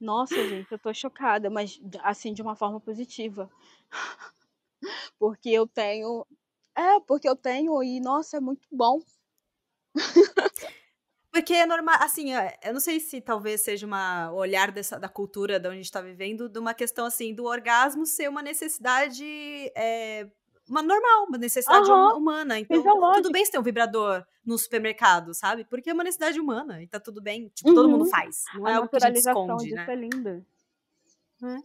Nossa, 0.01 0.37
gente, 0.49 0.71
eu 0.71 0.79
tô 0.79 0.95
chocada, 0.95 1.51
mas 1.51 1.81
assim, 2.05 2.33
de 2.33 2.41
uma 2.41 2.55
forma 2.55 2.81
positiva. 2.81 3.51
Porque 5.19 5.51
eu 5.51 5.67
tenho. 5.67 6.27
É, 6.77 7.01
porque 7.01 7.29
eu 7.29 7.35
tenho, 7.35 7.83
e 7.83 8.01
nossa, 8.01 8.37
é 8.37 8.41
muito 8.41 8.69
bom. 8.71 9.01
Porque 11.31 11.53
é 11.55 11.67
normal, 11.67 11.97
assim, 12.01 12.35
é, 12.35 12.59
eu 12.65 12.73
não 12.73 12.81
sei 12.81 12.99
se 12.99 13.21
talvez 13.21 13.61
seja 13.61 13.87
uma 13.87 14.33
olhar 14.33 14.73
dessa, 14.73 14.99
da 14.99 15.09
cultura 15.09 15.61
de 15.61 15.69
onde 15.69 15.79
a 15.79 15.83
gente 15.83 15.93
tá 15.93 16.01
vivendo, 16.01 16.49
de 16.49 16.59
uma 16.59 16.75
questão 16.75 17.05
assim, 17.05 17.35
do 17.35 17.45
orgasmo 17.45 18.07
ser 18.07 18.29
uma 18.29 18.43
necessidade 18.43 19.25
é, 19.77 20.29
uma 20.69 20.83
normal, 20.83 21.27
uma 21.29 21.39
necessidade 21.39 21.91
uhum. 21.91 22.17
humana. 22.17 22.59
Então, 22.59 22.83
tudo 22.83 23.33
bem 23.33 23.45
se 23.45 23.51
tem 23.51 23.61
um 23.61 23.65
vibrador 23.65 24.25
no 24.45 24.59
supermercado, 24.59 25.33
sabe? 25.35 25.65
Porque 25.65 25.91
é 25.91 25.95
uma 25.95 26.05
necessidade 26.05 26.39
humana 26.39 26.83
e 26.83 26.87
tá 26.87 27.01
tudo 27.01 27.23
bem. 27.23 27.49
Tipo, 27.55 27.71
uhum. 27.71 27.75
todo 27.75 27.89
mundo 27.89 28.05
uhum. 28.05 28.11
faz. 28.11 28.45
Não 28.55 28.67
a 28.67 28.71
é 28.71 28.75
algo 28.75 28.89
que 28.89 28.97
a 28.97 29.01
gente 29.01 29.19
esconde, 29.19 29.71
né? 29.73 29.87
é 29.89 29.95
linda. 29.95 30.47
É. 31.43 31.57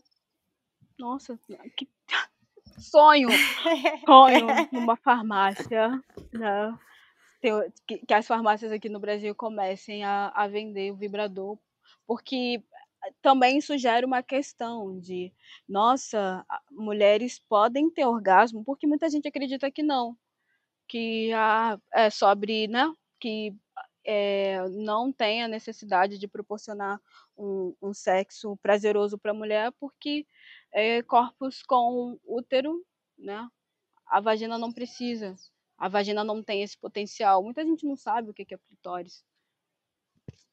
Nossa, 0.98 1.38
que 1.76 1.90
sonho! 2.80 3.30
sonho 4.06 4.48
numa 4.72 4.96
farmácia, 4.96 5.90
né? 6.32 6.78
Que, 7.86 7.98
que, 8.06 8.14
as 8.14 8.26
farmácias 8.26 8.72
aqui 8.72 8.88
no 8.88 9.00
Brasil 9.00 9.36
comecem 9.36 10.04
a, 10.04 10.32
a 10.34 10.48
vender 10.48 10.92
o 10.92 10.96
vibrador, 10.96 11.58
porque 12.08 12.64
também 13.22 13.58
isso 13.58 13.78
gera 13.78 14.08
uma 14.08 14.24
questão 14.24 14.98
de, 15.00 15.34
nossa, 15.68 16.46
mulheres 16.72 17.40
podem 17.40 17.90
ter 17.90 18.06
orgasmo, 18.06 18.64
porque 18.64 18.88
muita 18.88 19.10
gente 19.10 19.28
acredita 19.28 19.70
que 19.70 19.84
não, 19.84 20.16
que 20.88 21.32
ah, 21.34 21.78
é 21.94 22.10
sobre, 22.10 22.68
né, 22.68 22.94
que 23.20 23.54
é, 24.06 24.68
não 24.70 25.12
tem 25.12 25.44
a 25.44 25.48
necessidade 25.48 26.18
de 26.18 26.28
proporcionar 26.28 27.00
um, 27.38 27.76
um 27.82 27.94
sexo 27.94 28.58
prazeroso 28.62 29.18
para 29.18 29.32
a 29.32 29.36
mulher, 29.36 29.72
porque 29.80 30.26
é, 30.74 31.02
corpos 31.04 31.62
com 31.64 32.20
útero, 32.26 32.84
né, 33.18 33.48
a 34.08 34.20
vagina 34.20 34.58
não 34.58 34.72
precisa, 34.72 35.36
a 35.78 35.88
vagina 35.88 36.24
não 36.24 36.44
tem 36.44 36.62
esse 36.62 36.78
potencial. 36.78 37.44
Muita 37.44 37.64
gente 37.64 37.86
não 37.86 37.96
sabe 37.96 38.30
o 38.30 38.34
que 38.34 38.54
é 38.54 38.58
clitóris. 38.58 39.24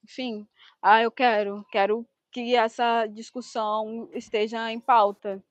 Enfim, 0.05 0.47
ah, 0.83 1.03
eu 1.03 1.11
quero, 1.11 1.65
quero 1.71 2.07
que 2.33 2.55
essa 2.55 3.07
discussão 3.07 4.09
esteja 4.13 4.71
em 4.73 4.81
pauta. 4.81 5.43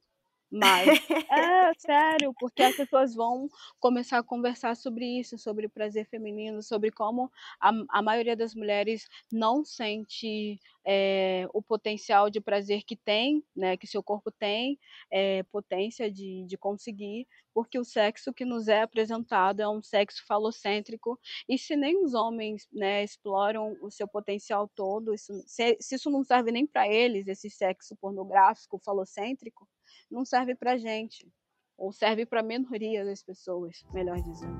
Mas 0.52 0.88
é 1.32 1.74
sério, 1.78 2.34
porque 2.40 2.64
as 2.64 2.76
pessoas 2.76 3.14
vão 3.14 3.48
começar 3.80 4.18
a 4.18 4.24
conversar 4.24 4.76
sobre 4.76 5.06
isso, 5.06 5.38
sobre 5.38 5.68
o 5.68 5.70
prazer 5.70 6.08
feminino, 6.08 6.64
sobre 6.64 6.92
como 6.92 7.32
a, 7.62 7.72
a 7.90 8.02
maioria 8.02 8.36
das 8.36 8.56
mulheres 8.56 9.08
não 9.32 9.64
sente 9.64 10.60
é, 10.84 11.48
o 11.54 11.62
potencial 11.62 12.32
de 12.32 12.42
prazer 12.42 12.84
que 12.84 12.96
tem, 12.96 13.44
né, 13.56 13.78
que 13.78 13.86
seu 13.86 14.02
corpo 14.02 14.32
tem, 14.32 14.80
é, 15.12 15.44
potência 15.44 16.10
de, 16.12 16.44
de 16.46 16.58
conseguir, 16.58 17.28
porque 17.54 17.78
o 17.78 17.84
sexo 17.86 18.34
que 18.34 18.44
nos 18.46 18.68
é 18.68 18.82
apresentado 18.82 19.62
é 19.62 19.70
um 19.70 19.84
sexo 19.84 20.26
falocêntrico, 20.26 21.20
e 21.48 21.60
se 21.60 21.76
nem 21.76 22.04
os 22.04 22.16
homens 22.16 22.68
né, 22.72 23.04
exploram 23.04 23.78
o 23.82 23.92
seu 23.92 24.08
potencial 24.08 24.68
todo, 24.76 25.14
isso, 25.14 25.32
se, 25.46 25.78
se 25.80 25.96
isso 25.96 26.10
não 26.10 26.24
serve 26.24 26.52
nem 26.52 26.66
para 26.66 26.88
eles, 26.88 27.28
esse 27.28 27.50
sexo 27.52 27.96
pornográfico 27.98 28.80
falocêntrico, 28.84 29.68
não 30.10 30.26
serve 30.26 30.56
para 30.56 30.78
gente, 30.78 31.32
ou 31.78 31.92
serve 31.92 32.26
para 32.26 32.42
a 32.42 32.44
minoria 32.44 33.06
das 33.06 33.24
pessoas, 33.24 33.84
melhor 33.94 34.22
dizendo. 34.22 34.60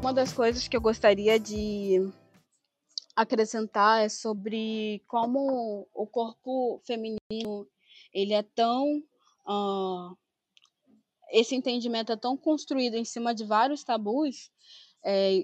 Uma 0.00 0.12
das 0.12 0.32
coisas 0.32 0.68
que 0.68 0.76
eu 0.76 0.80
gostaria 0.80 1.40
de 1.40 2.12
acrescentar 3.16 4.04
é 4.04 4.08
sobre 4.08 5.02
como 5.08 5.88
o 5.92 6.06
corpo 6.06 6.80
feminino 6.86 7.68
ele 8.14 8.32
é 8.32 8.42
tão 8.42 9.02
uh, 9.44 10.16
esse 11.30 11.54
entendimento 11.56 12.12
é 12.12 12.16
tão 12.16 12.36
construído 12.36 12.94
em 12.94 13.04
cima 13.04 13.34
de 13.34 13.44
vários 13.44 13.82
tabus 13.82 14.50
é, 15.04 15.42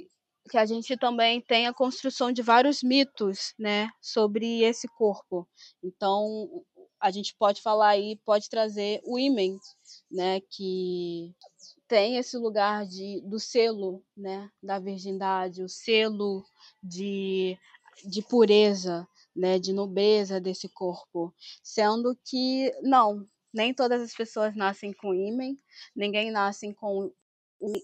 que 0.50 0.58
a 0.58 0.66
gente 0.66 0.96
também 0.96 1.40
tem 1.40 1.66
a 1.66 1.74
construção 1.74 2.30
de 2.30 2.42
vários 2.42 2.82
mitos, 2.82 3.54
né, 3.58 3.88
sobre 4.00 4.62
esse 4.62 4.86
corpo. 4.88 5.48
Então, 5.82 6.48
a 7.00 7.10
gente 7.10 7.34
pode 7.38 7.62
falar 7.62 7.88
aí, 7.88 8.18
pode 8.24 8.48
trazer 8.48 9.00
o 9.04 9.18
ímen, 9.18 9.58
né, 10.10 10.40
que 10.50 11.34
tem 11.88 12.16
esse 12.16 12.36
lugar 12.36 12.86
de, 12.86 13.20
do 13.26 13.38
selo, 13.38 14.02
né, 14.16 14.50
da 14.62 14.78
virgindade, 14.78 15.62
o 15.62 15.68
selo 15.68 16.44
de, 16.82 17.58
de 18.04 18.22
pureza, 18.22 19.06
né, 19.34 19.58
de 19.58 19.72
nobreza 19.72 20.40
desse 20.40 20.68
corpo, 20.68 21.34
sendo 21.62 22.16
que 22.24 22.72
não, 22.82 23.26
nem 23.52 23.74
todas 23.74 24.02
as 24.02 24.14
pessoas 24.14 24.56
nascem 24.56 24.92
com 24.92 25.14
ímen, 25.14 25.58
ninguém 25.94 26.30
nasce 26.30 26.72
com 26.74 27.12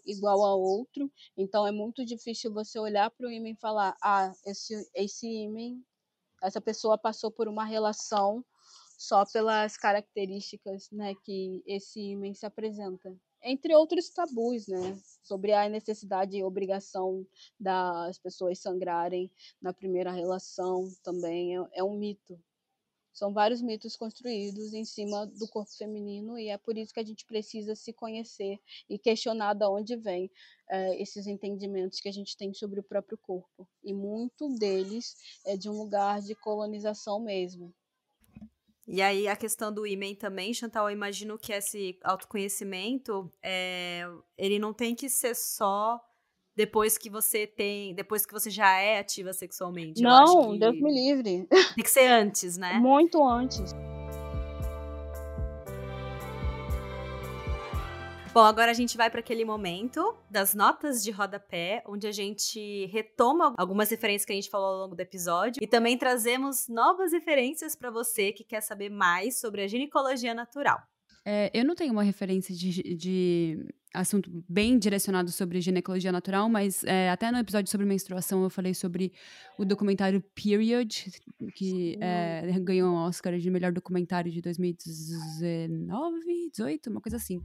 igual 0.06 0.44
ao 0.44 0.60
outro, 0.60 1.10
então 1.36 1.66
é 1.66 1.72
muito 1.72 2.04
difícil 2.04 2.52
você 2.52 2.78
olhar 2.78 3.10
para 3.10 3.26
o 3.26 3.30
ímã 3.30 3.48
e 3.50 3.56
falar, 3.56 3.96
ah, 4.02 4.32
esse, 4.46 4.88
esse 4.94 5.26
ímã, 5.26 5.78
essa 6.42 6.60
pessoa 6.60 6.98
passou 6.98 7.30
por 7.30 7.48
uma 7.48 7.64
relação 7.64 8.44
só 8.98 9.24
pelas 9.24 9.76
características 9.78 10.90
né, 10.90 11.14
que 11.24 11.62
esse 11.66 12.00
ímã 12.00 12.32
se 12.34 12.44
apresenta. 12.44 13.16
Entre 13.42 13.74
outros 13.74 14.10
tabus, 14.10 14.66
né? 14.68 15.00
Sobre 15.22 15.54
a 15.54 15.66
necessidade 15.66 16.36
e 16.36 16.44
obrigação 16.44 17.26
das 17.58 18.18
pessoas 18.18 18.58
sangrarem 18.58 19.30
na 19.62 19.72
primeira 19.72 20.12
relação 20.12 20.86
também 21.02 21.56
é, 21.56 21.66
é 21.72 21.82
um 21.82 21.96
mito, 21.96 22.38
são 23.12 23.32
vários 23.32 23.60
mitos 23.60 23.96
construídos 23.96 24.72
em 24.72 24.84
cima 24.84 25.26
do 25.26 25.48
corpo 25.48 25.70
feminino 25.76 26.38
e 26.38 26.48
é 26.48 26.56
por 26.56 26.76
isso 26.76 26.92
que 26.92 27.00
a 27.00 27.04
gente 27.04 27.24
precisa 27.26 27.74
se 27.74 27.92
conhecer 27.92 28.58
e 28.88 28.98
questionar 28.98 29.54
de 29.54 29.66
onde 29.66 29.96
vem 29.96 30.30
é, 30.68 31.00
esses 31.02 31.26
entendimentos 31.26 32.00
que 32.00 32.08
a 32.08 32.12
gente 32.12 32.36
tem 32.36 32.54
sobre 32.54 32.80
o 32.80 32.84
próprio 32.84 33.18
corpo. 33.18 33.68
E 33.82 33.92
muito 33.92 34.48
deles 34.56 35.16
é 35.44 35.56
de 35.56 35.68
um 35.68 35.76
lugar 35.76 36.20
de 36.20 36.34
colonização 36.34 37.20
mesmo. 37.20 37.74
E 38.86 39.00
aí 39.02 39.28
a 39.28 39.36
questão 39.36 39.72
do 39.72 39.86
imen 39.86 40.16
também, 40.16 40.52
Chantal, 40.52 40.88
eu 40.88 40.92
imagino 40.92 41.38
que 41.38 41.52
esse 41.52 41.98
autoconhecimento, 42.02 43.30
é, 43.42 44.02
ele 44.36 44.58
não 44.58 44.72
tem 44.72 44.94
que 44.94 45.08
ser 45.08 45.36
só 45.36 46.00
depois 46.56 46.98
que 46.98 47.08
você 47.08 47.46
tem, 47.46 47.94
depois 47.94 48.26
que 48.26 48.32
você 48.32 48.50
já 48.50 48.78
é 48.78 48.98
ativa 48.98 49.32
sexualmente. 49.32 50.02
Não, 50.02 50.56
Deus 50.58 50.80
me 50.80 50.92
livre. 50.92 51.46
Tem 51.48 51.84
que 51.84 51.90
ser 51.90 52.06
antes, 52.06 52.56
né? 52.56 52.74
Muito 52.74 53.22
antes. 53.22 53.74
Bom, 58.32 58.44
agora 58.44 58.70
a 58.70 58.74
gente 58.74 58.96
vai 58.96 59.10
para 59.10 59.18
aquele 59.18 59.44
momento 59.44 60.14
das 60.30 60.54
notas 60.54 61.02
de 61.02 61.10
rodapé, 61.10 61.82
onde 61.84 62.06
a 62.06 62.12
gente 62.12 62.86
retoma 62.86 63.52
algumas 63.58 63.90
referências 63.90 64.24
que 64.24 64.30
a 64.30 64.36
gente 64.36 64.48
falou 64.48 64.68
ao 64.68 64.78
longo 64.82 64.94
do 64.94 65.00
episódio 65.00 65.60
e 65.60 65.66
também 65.66 65.98
trazemos 65.98 66.68
novas 66.68 67.10
referências 67.10 67.74
para 67.74 67.90
você 67.90 68.30
que 68.32 68.44
quer 68.44 68.60
saber 68.60 68.88
mais 68.88 69.40
sobre 69.40 69.62
a 69.62 69.66
ginecologia 69.66 70.32
natural. 70.32 70.80
É, 71.24 71.50
eu 71.52 71.64
não 71.64 71.74
tenho 71.74 71.92
uma 71.92 72.02
referência 72.02 72.54
de, 72.54 72.94
de, 72.94 73.66
assunto 73.92 74.30
bem 74.48 74.78
direcionado 74.78 75.30
sobre 75.30 75.60
ginecologia 75.60 76.10
natural, 76.10 76.48
mas 76.48 76.82
é, 76.84 77.10
até 77.10 77.30
no 77.30 77.38
episódio 77.38 77.70
sobre 77.70 77.86
menstruação 77.86 78.42
eu 78.42 78.48
falei 78.48 78.72
sobre 78.72 79.12
o 79.58 79.64
documentário 79.64 80.22
Period, 80.34 81.10
que 81.54 81.98
é, 82.00 82.50
ganhou 82.60 82.92
um 82.92 82.96
Oscar 82.96 83.38
de 83.38 83.50
melhor 83.50 83.72
documentário 83.72 84.30
de 84.30 84.40
2019, 84.40 86.50
18, 86.52 86.88
uma 86.88 87.00
coisa 87.00 87.16
assim, 87.16 87.42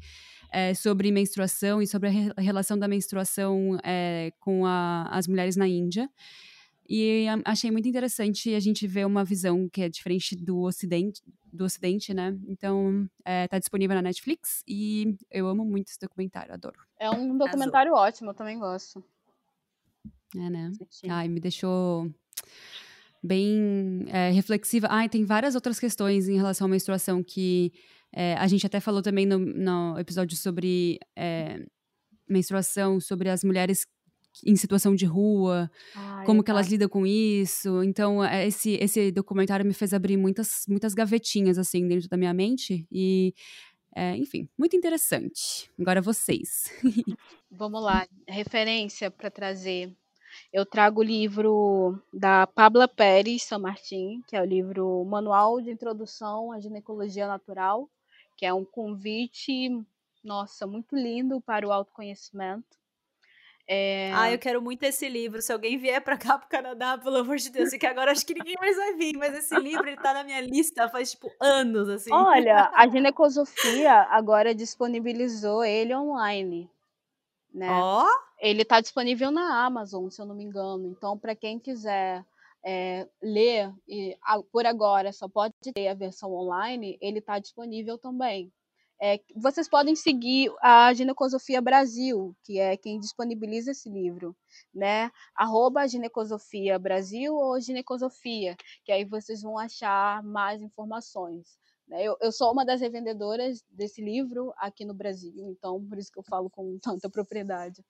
é, 0.51 0.73
sobre 0.73 1.11
menstruação 1.11 1.81
e 1.81 1.87
sobre 1.87 2.09
a, 2.09 2.11
re 2.11 2.31
relação 2.37 2.77
da 2.77 2.87
menstruação 2.87 3.77
é, 3.83 4.31
com 4.39 4.65
a, 4.65 5.09
as 5.11 5.27
mulheres 5.27 5.57
na 5.57 5.67
Índia. 5.67 6.09
E 6.87 7.25
achei 7.43 7.71
muito 7.71 7.87
interessante 7.87 8.53
a 8.53 8.59
gente 8.59 8.85
ver 8.85 9.05
uma 9.05 9.25
visão 9.25 9.67
que 9.67 9.81
é 9.81 9.89
diferente 9.89 10.35
do 10.35 10.61
Ocidente, 10.61 11.21
do 11.51 11.65
Ocidente, 11.65 12.13
né? 12.13 12.37
Então, 12.47 13.09
é, 13.23 13.47
tá 13.47 13.57
disponível 13.57 13.95
na 13.95 14.01
Netflix 14.03 14.63
e 14.67 15.15
eu 15.31 15.47
amo 15.47 15.65
muito 15.65 15.87
esse 15.87 15.99
documentário, 15.99 16.53
adoro. 16.53 16.79
É 16.99 17.09
um 17.09 17.37
documentário 17.37 17.93
Azul. 17.93 18.05
ótimo, 18.05 18.29
eu 18.31 18.33
também 18.35 18.59
gosto. 18.59 19.03
É, 20.35 20.49
né? 20.49 20.71
Ai, 21.09 21.27
me 21.27 21.39
deixou 21.39 22.11
bem 23.23 24.05
é, 24.07 24.29
reflexiva. 24.29 24.87
Ah, 24.89 25.07
tem 25.09 25.25
várias 25.25 25.55
outras 25.55 25.79
questões 25.79 26.27
em 26.27 26.35
relação 26.35 26.67
à 26.67 26.69
menstruação 26.69 27.23
que 27.23 27.73
é, 28.13 28.35
a 28.35 28.47
gente 28.47 28.65
até 28.65 28.79
falou 28.79 29.01
também 29.01 29.25
no, 29.25 29.39
no 29.39 29.99
episódio 29.99 30.37
sobre 30.37 30.99
é, 31.15 31.65
menstruação, 32.29 32.99
sobre 32.99 33.29
as 33.29 33.43
mulheres 33.43 33.85
em 34.43 34.55
situação 34.55 34.95
de 34.95 35.05
rua, 35.05 35.69
Ai, 35.95 36.25
como 36.25 36.43
que 36.43 36.51
elas 36.51 36.67
lidam 36.67 36.89
com 36.89 37.05
isso. 37.05 37.83
Então, 37.83 38.23
é, 38.23 38.47
esse, 38.47 38.73
esse 38.81 39.11
documentário 39.11 39.65
me 39.65 39.73
fez 39.73 39.93
abrir 39.93 40.17
muitas, 40.17 40.65
muitas 40.67 40.93
gavetinhas, 40.93 41.57
assim, 41.57 41.87
dentro 41.87 42.09
da 42.09 42.17
minha 42.17 42.33
mente. 42.33 42.87
E, 42.91 43.33
é, 43.95 44.15
enfim, 44.17 44.49
muito 44.57 44.75
interessante. 44.75 45.71
Agora 45.79 46.01
vocês. 46.01 46.71
Vamos 47.49 47.81
lá, 47.81 48.07
referência 48.27 49.09
para 49.09 49.31
trazer. 49.31 49.95
Eu 50.51 50.65
trago 50.65 50.99
o 50.99 51.03
livro 51.03 52.01
da 52.13 52.45
Pabla 52.45 52.87
Pérez 52.87 53.43
São 53.43 53.59
Martin, 53.59 54.21
que 54.27 54.35
é 54.35 54.41
o 54.41 54.45
livro 54.45 55.05
Manual 55.05 55.61
de 55.61 55.71
Introdução 55.71 56.51
à 56.51 56.59
Ginecologia 56.59 57.27
Natural, 57.27 57.89
que 58.35 58.45
é 58.45 58.53
um 58.53 58.65
convite, 58.65 59.69
nossa, 60.23 60.67
muito 60.67 60.95
lindo 60.95 61.39
para 61.39 61.65
o 61.65 61.71
autoconhecimento. 61.71 62.77
É... 63.67 64.11
Ah, 64.13 64.31
eu 64.31 64.37
quero 64.37 64.61
muito 64.61 64.83
esse 64.83 65.09
livro. 65.09 65.41
Se 65.41 65.51
alguém 65.51 65.77
vier 65.77 65.99
para 66.01 66.17
cá 66.17 66.37
pro 66.37 66.47
Canadá, 66.47 66.97
pelo 66.97 67.17
amor 67.17 67.37
de 67.37 67.49
Deus, 67.49 67.71
que 67.71 67.85
agora 67.85 68.11
acho 68.11 68.25
que 68.25 68.35
ninguém 68.35 68.55
mais 68.59 68.77
vai 68.77 68.93
vir, 68.93 69.17
mas 69.17 69.35
esse 69.35 69.55
livro 69.59 69.87
ele 69.87 69.97
tá 69.97 70.13
na 70.13 70.23
minha 70.23 70.41
lista 70.41 70.87
faz 70.87 71.11
tipo 71.11 71.31
anos 71.41 71.89
assim. 71.89 72.13
Olha, 72.13 72.69
a 72.75 72.87
Ginecosofia 72.87 73.93
agora 74.09 74.53
disponibilizou 74.53 75.63
ele 75.63 75.95
online, 75.95 76.69
né? 77.53 77.69
Ó. 77.69 78.03
Oh? 78.03 78.25
Ele 78.39 78.63
tá 78.63 78.81
disponível 78.81 79.31
na 79.31 79.65
Amazon, 79.65 80.09
se 80.09 80.21
eu 80.21 80.25
não 80.25 80.35
me 80.35 80.43
engano. 80.43 80.87
Então, 80.87 81.17
para 81.17 81.35
quem 81.35 81.57
quiser 81.57 82.23
é, 82.63 83.07
ler 83.21 83.73
e 83.87 84.17
por 84.51 84.65
agora 84.65 85.11
só 85.11 85.27
pode 85.27 85.53
ter 85.73 85.87
a 85.87 85.93
versão 85.93 86.33
online, 86.33 86.97
ele 87.01 87.19
está 87.19 87.39
disponível 87.39 87.97
também. 87.97 88.51
É, 89.01 89.19
vocês 89.35 89.67
podem 89.67 89.95
seguir 89.95 90.51
a 90.61 90.93
Ginecosofia 90.93 91.61
Brasil, 91.61 92.35
que 92.43 92.59
é 92.59 92.77
quem 92.77 92.99
disponibiliza 92.99 93.71
esse 93.71 93.89
livro, 93.89 94.35
né? 94.73 95.11
Arroba 95.35 95.87
Ginecosofia 95.87 96.79
Brasil 96.79 97.35
ou 97.35 97.59
Ginecosofia, 97.59 98.55
que 98.85 98.91
aí 98.91 99.03
vocês 99.03 99.41
vão 99.41 99.57
achar 99.57 100.23
mais 100.23 100.61
informações. 100.61 101.57
Né? 101.87 102.03
Eu, 102.03 102.17
eu 102.21 102.31
sou 102.31 102.51
uma 102.51 102.65
das 102.65 102.81
revendedoras 102.81 103.63
desse 103.69 104.01
livro 104.01 104.53
aqui 104.57 104.85
no 104.85 104.93
Brasil, 104.93 105.33
então 105.49 105.83
por 105.87 105.97
isso 105.97 106.11
que 106.11 106.19
eu 106.19 106.23
falo 106.23 106.49
com 106.49 106.79
tanta 106.79 107.09
propriedade. 107.09 107.83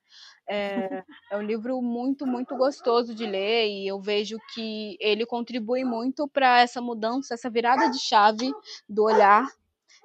É, 0.49 1.03
é 1.31 1.37
um 1.37 1.41
livro 1.41 1.81
muito, 1.81 2.25
muito 2.25 2.57
gostoso 2.57 3.13
de 3.13 3.25
ler 3.25 3.67
e 3.67 3.87
eu 3.87 4.01
vejo 4.01 4.37
que 4.53 4.97
ele 4.99 5.25
contribui 5.25 5.83
muito 5.83 6.27
para 6.27 6.61
essa 6.61 6.81
mudança, 6.81 7.35
essa 7.35 7.49
virada 7.49 7.89
de 7.89 7.99
chave 7.99 8.51
do 8.89 9.03
olhar 9.03 9.45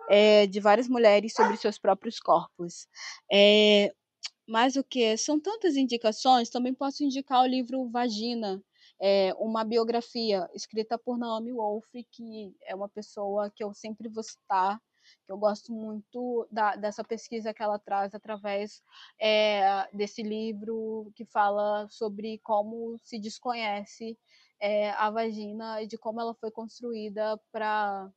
é, 0.09 0.47
de 0.47 0.61
várias 0.61 0.89
mulheres 0.89 1.33
sobre 1.35 1.57
seus 1.57 1.79
próprios 1.79 2.19
corpos. 2.19 2.87
É, 3.31 3.93
mas 4.47 4.77
o 4.77 4.85
que? 4.85 5.17
São 5.17 5.39
tantas 5.41 5.77
indicações, 5.77 6.51
também 6.51 6.75
posso 6.75 7.05
indicar 7.05 7.43
o 7.43 7.47
livro 7.47 7.89
Vagina, 7.89 8.63
é, 9.01 9.33
uma 9.39 9.65
biografia 9.65 10.49
escrita 10.55 10.99
por 10.99 11.17
Naomi 11.17 11.53
Wolf, 11.53 11.87
que 12.11 12.55
é 12.65 12.75
uma 12.75 12.89
pessoa 12.89 13.51
que 13.51 13.65
eu 13.65 13.73
sempre 13.73 14.09
vou 14.09 14.23
citar, 14.23 14.79
que 15.25 15.33
eu 15.33 15.39
gosto 15.39 15.73
muito 15.73 16.47
da, 16.51 16.77
dessa 16.77 17.03
pesquisa 17.03 17.55
que 17.55 17.63
ela 17.63 17.79
traz 17.79 18.15
através 18.15 18.83
é, 19.21 19.89
desse 19.93 20.23
livro 20.23 21.11
que 21.15 21.25
fala 21.25 21.87
sobre 21.89 22.39
como 22.43 22.99
se 23.03 23.19
desconhece 23.19 24.19
é, 24.61 24.91
a 24.91 25.11
vagina 25.11 25.83
e 25.83 25.87
de 25.87 25.97
como 25.97 26.21
ela 26.21 26.35
foi 26.35 26.51
construída 26.51 27.41
para 27.51 28.11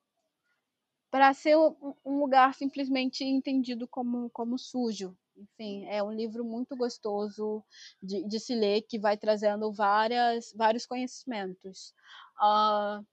para 1.14 1.32
ser 1.32 1.56
um 1.56 2.20
lugar 2.20 2.56
simplesmente 2.56 3.24
entendido 3.24 3.88
como, 3.88 4.32
como 4.32 4.58
sujo. 4.58 5.16
Enfim, 5.38 5.86
é 5.86 6.02
um 6.02 6.12
livro 6.12 6.44
muito 6.44 6.76
gostoso 6.76 7.64
de, 8.02 8.28
de 8.28 8.40
se 8.40 8.56
ler, 8.56 8.82
que 8.82 8.98
vai 8.98 9.16
trazendo 9.16 9.72
várias, 9.72 10.52
vários 10.56 10.88
conhecimentos. 10.88 11.94
Uh, 12.38 13.06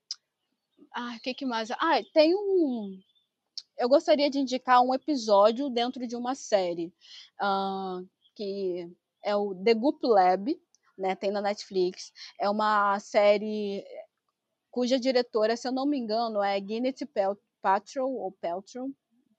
ah, 0.94 1.14
o 1.14 1.20
que, 1.22 1.34
que 1.34 1.44
mais? 1.44 1.70
Ah, 1.72 2.00
tem 2.14 2.34
um. 2.34 2.98
Eu 3.76 3.86
gostaria 3.86 4.30
de 4.30 4.38
indicar 4.38 4.80
um 4.80 4.94
episódio 4.94 5.68
dentro 5.68 6.06
de 6.06 6.16
uma 6.16 6.34
série, 6.34 6.90
uh, 7.38 8.08
que 8.34 8.90
é 9.22 9.36
o 9.36 9.54
The 9.54 9.74
Goop 9.74 9.98
Lab, 10.06 10.58
né, 10.96 11.14
tem 11.14 11.30
na 11.30 11.42
Netflix. 11.42 12.14
É 12.40 12.48
uma 12.48 12.98
série 12.98 13.84
cuja 14.70 14.98
diretora, 14.98 15.54
se 15.54 15.68
eu 15.68 15.72
não 15.72 15.84
me 15.84 15.98
engano, 15.98 16.42
é 16.42 16.58
Gwyneth 16.58 17.04
Paltrow 17.62 18.12
ou 18.12 18.32
Paltrow, 18.32 18.90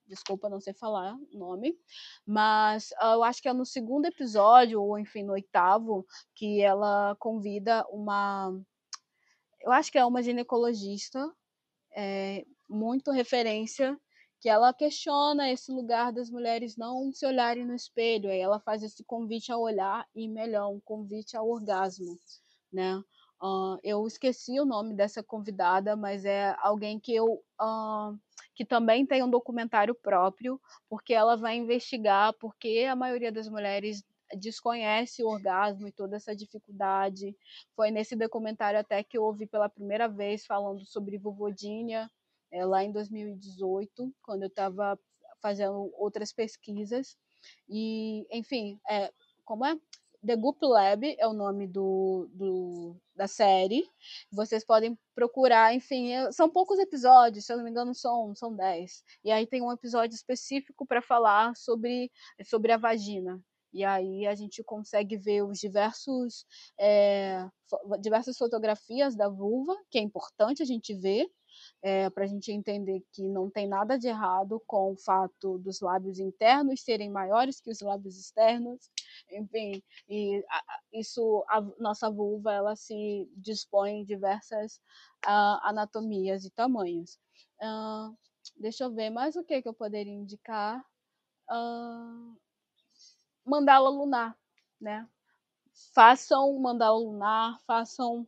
desculpa 0.07 0.49
não 0.49 0.59
sei 0.59 0.73
falar 0.73 1.15
o 1.15 1.37
nome, 1.37 1.77
mas 2.25 2.91
uh, 3.01 3.13
eu 3.13 3.23
acho 3.23 3.41
que 3.41 3.47
é 3.47 3.53
no 3.53 3.65
segundo 3.65 4.05
episódio, 4.05 4.81
ou 4.81 4.99
enfim, 4.99 5.23
no 5.23 5.33
oitavo, 5.33 6.05
que 6.35 6.61
ela 6.61 7.15
convida 7.17 7.85
uma. 7.89 8.51
Eu 9.61 9.71
acho 9.71 9.91
que 9.91 9.97
é 9.97 10.05
uma 10.05 10.21
ginecologista, 10.21 11.31
é, 11.95 12.45
muito 12.69 13.11
referência, 13.11 13.97
que 14.41 14.49
ela 14.49 14.73
questiona 14.73 15.51
esse 15.51 15.71
lugar 15.71 16.11
das 16.11 16.29
mulheres 16.29 16.75
não 16.75 17.11
se 17.13 17.25
olharem 17.25 17.65
no 17.65 17.75
espelho, 17.75 18.29
aí 18.29 18.39
ela 18.39 18.59
faz 18.59 18.81
esse 18.81 19.03
convite 19.03 19.51
ao 19.51 19.61
olhar 19.61 20.07
e 20.15 20.27
melhor, 20.27 20.69
um 20.69 20.79
convite 20.79 21.37
ao 21.37 21.47
orgasmo, 21.47 22.17
né? 22.73 23.01
Uh, 23.41 23.79
eu 23.83 24.05
esqueci 24.05 24.59
o 24.59 24.65
nome 24.65 24.93
dessa 24.93 25.23
convidada, 25.23 25.95
mas 25.95 26.25
é 26.25 26.55
alguém 26.59 26.99
que 26.99 27.15
eu 27.15 27.43
uh, 27.59 28.15
que 28.53 28.63
também 28.63 29.05
tem 29.05 29.23
um 29.23 29.29
documentário 29.29 29.95
próprio, 29.95 30.61
porque 30.87 31.13
ela 31.13 31.35
vai 31.35 31.55
investigar 31.55 32.33
porque 32.39 32.85
a 32.87 32.95
maioria 32.95 33.31
das 33.31 33.49
mulheres 33.49 34.03
desconhece 34.37 35.23
o 35.23 35.27
orgasmo 35.27 35.87
e 35.87 35.91
toda 35.91 36.15
essa 36.15 36.35
dificuldade. 36.35 37.35
Foi 37.75 37.89
nesse 37.89 38.15
documentário 38.15 38.79
até 38.79 39.03
que 39.03 39.17
eu 39.17 39.23
ouvi 39.23 39.47
pela 39.47 39.67
primeira 39.69 40.07
vez 40.07 40.45
falando 40.45 40.85
sobre 40.85 41.17
Vovodinia, 41.17 42.09
é, 42.51 42.65
lá 42.65 42.83
em 42.83 42.91
2018, 42.91 44.13
quando 44.21 44.43
eu 44.43 44.47
estava 44.49 44.99
fazendo 45.41 45.91
outras 45.95 46.31
pesquisas. 46.31 47.17
E, 47.67 48.27
enfim, 48.31 48.79
é, 48.89 49.11
como 49.43 49.65
é? 49.65 49.75
The 50.25 50.35
Goop 50.35 50.59
Lab 50.61 51.15
é 51.17 51.27
o 51.27 51.33
nome 51.33 51.67
do, 51.67 52.29
do, 52.33 52.95
da 53.15 53.27
série. 53.27 53.83
Vocês 54.31 54.63
podem 54.63 54.97
procurar, 55.15 55.73
enfim, 55.73 56.11
são 56.31 56.49
poucos 56.49 56.77
episódios, 56.77 57.45
se 57.45 57.51
eu 57.51 57.57
não 57.57 57.63
me 57.63 57.71
engano, 57.71 57.95
são, 57.95 58.35
são 58.35 58.55
10. 58.55 59.03
E 59.23 59.31
aí 59.31 59.47
tem 59.47 59.61
um 59.61 59.71
episódio 59.71 60.15
específico 60.15 60.85
para 60.85 61.01
falar 61.01 61.55
sobre, 61.55 62.11
sobre 62.45 62.71
a 62.71 62.77
vagina. 62.77 63.41
E 63.73 63.83
aí 63.83 64.27
a 64.27 64.35
gente 64.35 64.63
consegue 64.63 65.17
ver 65.17 65.43
os 65.43 65.57
diversos 65.57 66.45
é, 66.77 67.47
diversas 67.99 68.37
fotografias 68.37 69.15
da 69.15 69.29
vulva, 69.29 69.75
que 69.89 69.97
é 69.97 70.01
importante 70.01 70.61
a 70.61 70.65
gente 70.65 70.93
ver, 70.93 71.25
é, 71.81 72.09
para 72.09 72.25
a 72.25 72.27
gente 72.27 72.51
entender 72.51 73.03
que 73.11 73.27
não 73.27 73.49
tem 73.49 73.67
nada 73.67 73.97
de 73.97 74.07
errado 74.07 74.61
com 74.67 74.91
o 74.91 74.97
fato 74.97 75.57
dos 75.57 75.81
lábios 75.81 76.19
internos 76.19 76.81
serem 76.83 77.09
maiores 77.09 77.59
que 77.59 77.71
os 77.71 77.81
lábios 77.81 78.17
externos, 78.17 78.89
enfim, 79.31 79.81
e 80.07 80.43
a, 80.49 80.79
isso, 80.93 81.43
a 81.49 81.61
nossa 81.79 82.09
vulva, 82.09 82.53
ela 82.53 82.75
se 82.75 83.27
dispõe 83.35 84.01
em 84.01 84.05
diversas 84.05 84.75
uh, 85.25 85.57
anatomias 85.63 86.45
e 86.45 86.51
tamanhos. 86.51 87.19
Uh, 87.59 88.15
deixa 88.57 88.83
eu 88.83 88.93
ver 88.93 89.09
mais 89.09 89.35
o 89.35 89.43
que, 89.43 89.61
que 89.61 89.67
eu 89.67 89.73
poderia 89.73 90.13
indicar. 90.13 90.79
Uh, 91.49 92.37
mandala 93.43 93.89
lunar, 93.89 94.37
né? 94.79 95.07
Façam 95.93 96.57
mandala 96.59 96.99
lunar, 96.99 97.59
façam 97.65 98.27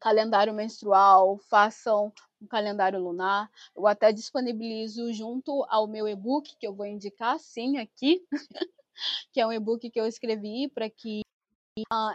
calendário 0.00 0.52
menstrual, 0.52 1.38
façam 1.38 2.12
um 2.44 2.46
calendário 2.46 3.00
lunar. 3.00 3.50
Eu 3.74 3.86
até 3.86 4.12
disponibilizo 4.12 5.12
junto 5.12 5.64
ao 5.68 5.86
meu 5.86 6.06
e-book, 6.06 6.56
que 6.56 6.66
eu 6.66 6.74
vou 6.74 6.86
indicar 6.86 7.38
sim 7.38 7.78
aqui, 7.78 8.24
que 9.32 9.40
é 9.40 9.46
um 9.46 9.52
e-book 9.52 9.90
que 9.90 10.00
eu 10.00 10.06
escrevi 10.06 10.68
para 10.68 10.88
que 10.88 11.22
uh, 11.92 12.14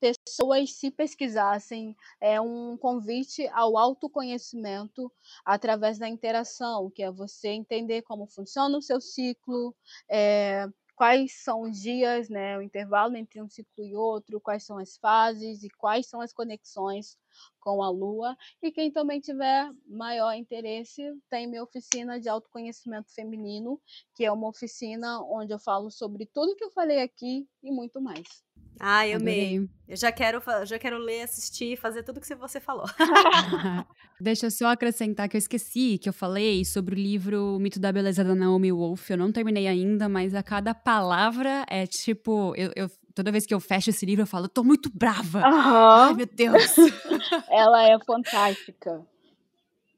pessoas 0.00 0.72
se 0.72 0.90
pesquisassem, 0.90 1.94
é 2.20 2.40
um 2.40 2.76
convite 2.76 3.46
ao 3.48 3.76
autoconhecimento 3.76 5.12
através 5.44 5.98
da 5.98 6.08
interação, 6.08 6.90
que 6.90 7.02
é 7.02 7.10
você 7.10 7.48
entender 7.48 8.02
como 8.02 8.26
funciona 8.26 8.78
o 8.78 8.82
seu 8.82 9.00
ciclo, 9.00 9.74
é, 10.08 10.66
quais 11.00 11.32
são 11.42 11.62
os 11.62 11.80
dias, 11.80 12.28
né, 12.28 12.58
o 12.58 12.60
intervalo 12.60 13.16
entre 13.16 13.40
um 13.40 13.48
ciclo 13.48 13.82
e 13.82 13.96
outro, 13.96 14.38
quais 14.38 14.64
são 14.64 14.76
as 14.76 14.98
fases 14.98 15.62
e 15.62 15.70
quais 15.70 16.06
são 16.06 16.20
as 16.20 16.30
conexões 16.30 17.16
com 17.58 17.82
a 17.82 17.88
Lua. 17.88 18.36
E 18.62 18.70
quem 18.70 18.92
também 18.92 19.18
tiver 19.18 19.72
maior 19.86 20.34
interesse, 20.34 21.02
tem 21.30 21.46
minha 21.46 21.62
oficina 21.62 22.20
de 22.20 22.28
autoconhecimento 22.28 23.14
feminino, 23.14 23.80
que 24.14 24.26
é 24.26 24.30
uma 24.30 24.46
oficina 24.48 25.22
onde 25.22 25.54
eu 25.54 25.58
falo 25.58 25.90
sobre 25.90 26.26
tudo 26.26 26.54
que 26.54 26.64
eu 26.64 26.70
falei 26.70 27.00
aqui 27.00 27.48
e 27.62 27.72
muito 27.72 27.98
mais. 27.98 28.49
Ah, 28.78 29.06
eu 29.06 29.16
amei. 29.16 29.68
Eu 29.88 29.96
já 29.96 30.12
quero, 30.12 30.40
já 30.64 30.78
quero 30.78 30.98
ler, 30.98 31.22
assistir, 31.22 31.76
fazer 31.76 32.02
tudo 32.02 32.20
que 32.20 32.34
você 32.34 32.60
falou. 32.60 32.86
Deixa 34.20 34.46
eu 34.46 34.50
só 34.50 34.66
acrescentar 34.68 35.28
que 35.28 35.36
eu 35.36 35.38
esqueci 35.38 35.98
que 35.98 36.08
eu 36.08 36.12
falei 36.12 36.64
sobre 36.64 36.94
o 36.94 36.98
livro 36.98 37.58
Mito 37.58 37.80
da 37.80 37.90
Beleza 37.90 38.22
da 38.22 38.34
Naomi 38.34 38.70
Wolf. 38.70 39.10
Eu 39.10 39.16
não 39.16 39.32
terminei 39.32 39.66
ainda, 39.66 40.08
mas 40.08 40.34
a 40.34 40.42
cada 40.42 40.74
palavra 40.74 41.64
é 41.68 41.86
tipo. 41.86 42.54
Eu, 42.56 42.70
eu 42.76 42.90
toda 43.14 43.32
vez 43.32 43.46
que 43.46 43.52
eu 43.52 43.60
fecho 43.60 43.90
esse 43.90 44.06
livro, 44.06 44.22
eu 44.22 44.26
falo, 44.26 44.44
eu 44.44 44.50
tô 44.50 44.62
muito 44.62 44.90
brava. 44.94 45.40
Uhum. 45.40 45.44
Ai, 45.44 46.14
meu 46.14 46.26
Deus. 46.26 46.76
Ela 47.50 47.88
é 47.88 47.98
fantástica. 48.04 49.04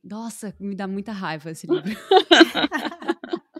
Nossa, 0.02 0.54
me 0.58 0.74
dá 0.74 0.88
muita 0.88 1.12
raiva 1.12 1.50
esse 1.50 1.66
livro. 1.66 1.90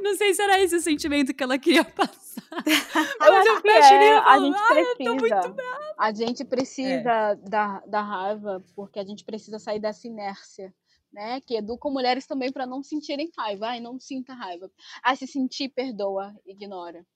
Não 0.00 0.16
sei 0.16 0.34
se 0.34 0.42
era 0.42 0.60
esse 0.60 0.76
o 0.76 0.80
sentimento 0.80 1.34
que 1.34 1.42
ela 1.42 1.58
queria 1.58 1.84
passar. 1.84 2.42
Eu 3.20 3.34
acho 3.34 3.62
que 3.62 3.68
é, 3.68 4.18
a 4.18 4.38
gente 4.38 4.58
precisa. 4.68 5.52
A 5.98 6.12
gente 6.12 6.44
precisa 6.44 7.10
é. 7.10 7.36
da, 7.36 7.80
da 7.86 8.02
raiva, 8.02 8.64
porque 8.74 8.98
a 8.98 9.04
gente 9.04 9.24
precisa 9.24 9.58
sair 9.58 9.80
dessa 9.80 10.06
inércia. 10.06 10.72
Né, 11.12 11.40
que 11.40 11.56
educam 11.56 11.90
mulheres 11.90 12.26
também 12.26 12.52
para 12.52 12.66
não 12.66 12.82
sentirem 12.82 13.30
raiva. 13.38 13.68
Ai, 13.68 13.80
não 13.80 13.98
sinta 13.98 14.34
raiva. 14.34 14.70
Ah, 15.02 15.16
se 15.16 15.26
sentir, 15.26 15.70
perdoa, 15.70 16.34
ignora. 16.44 17.06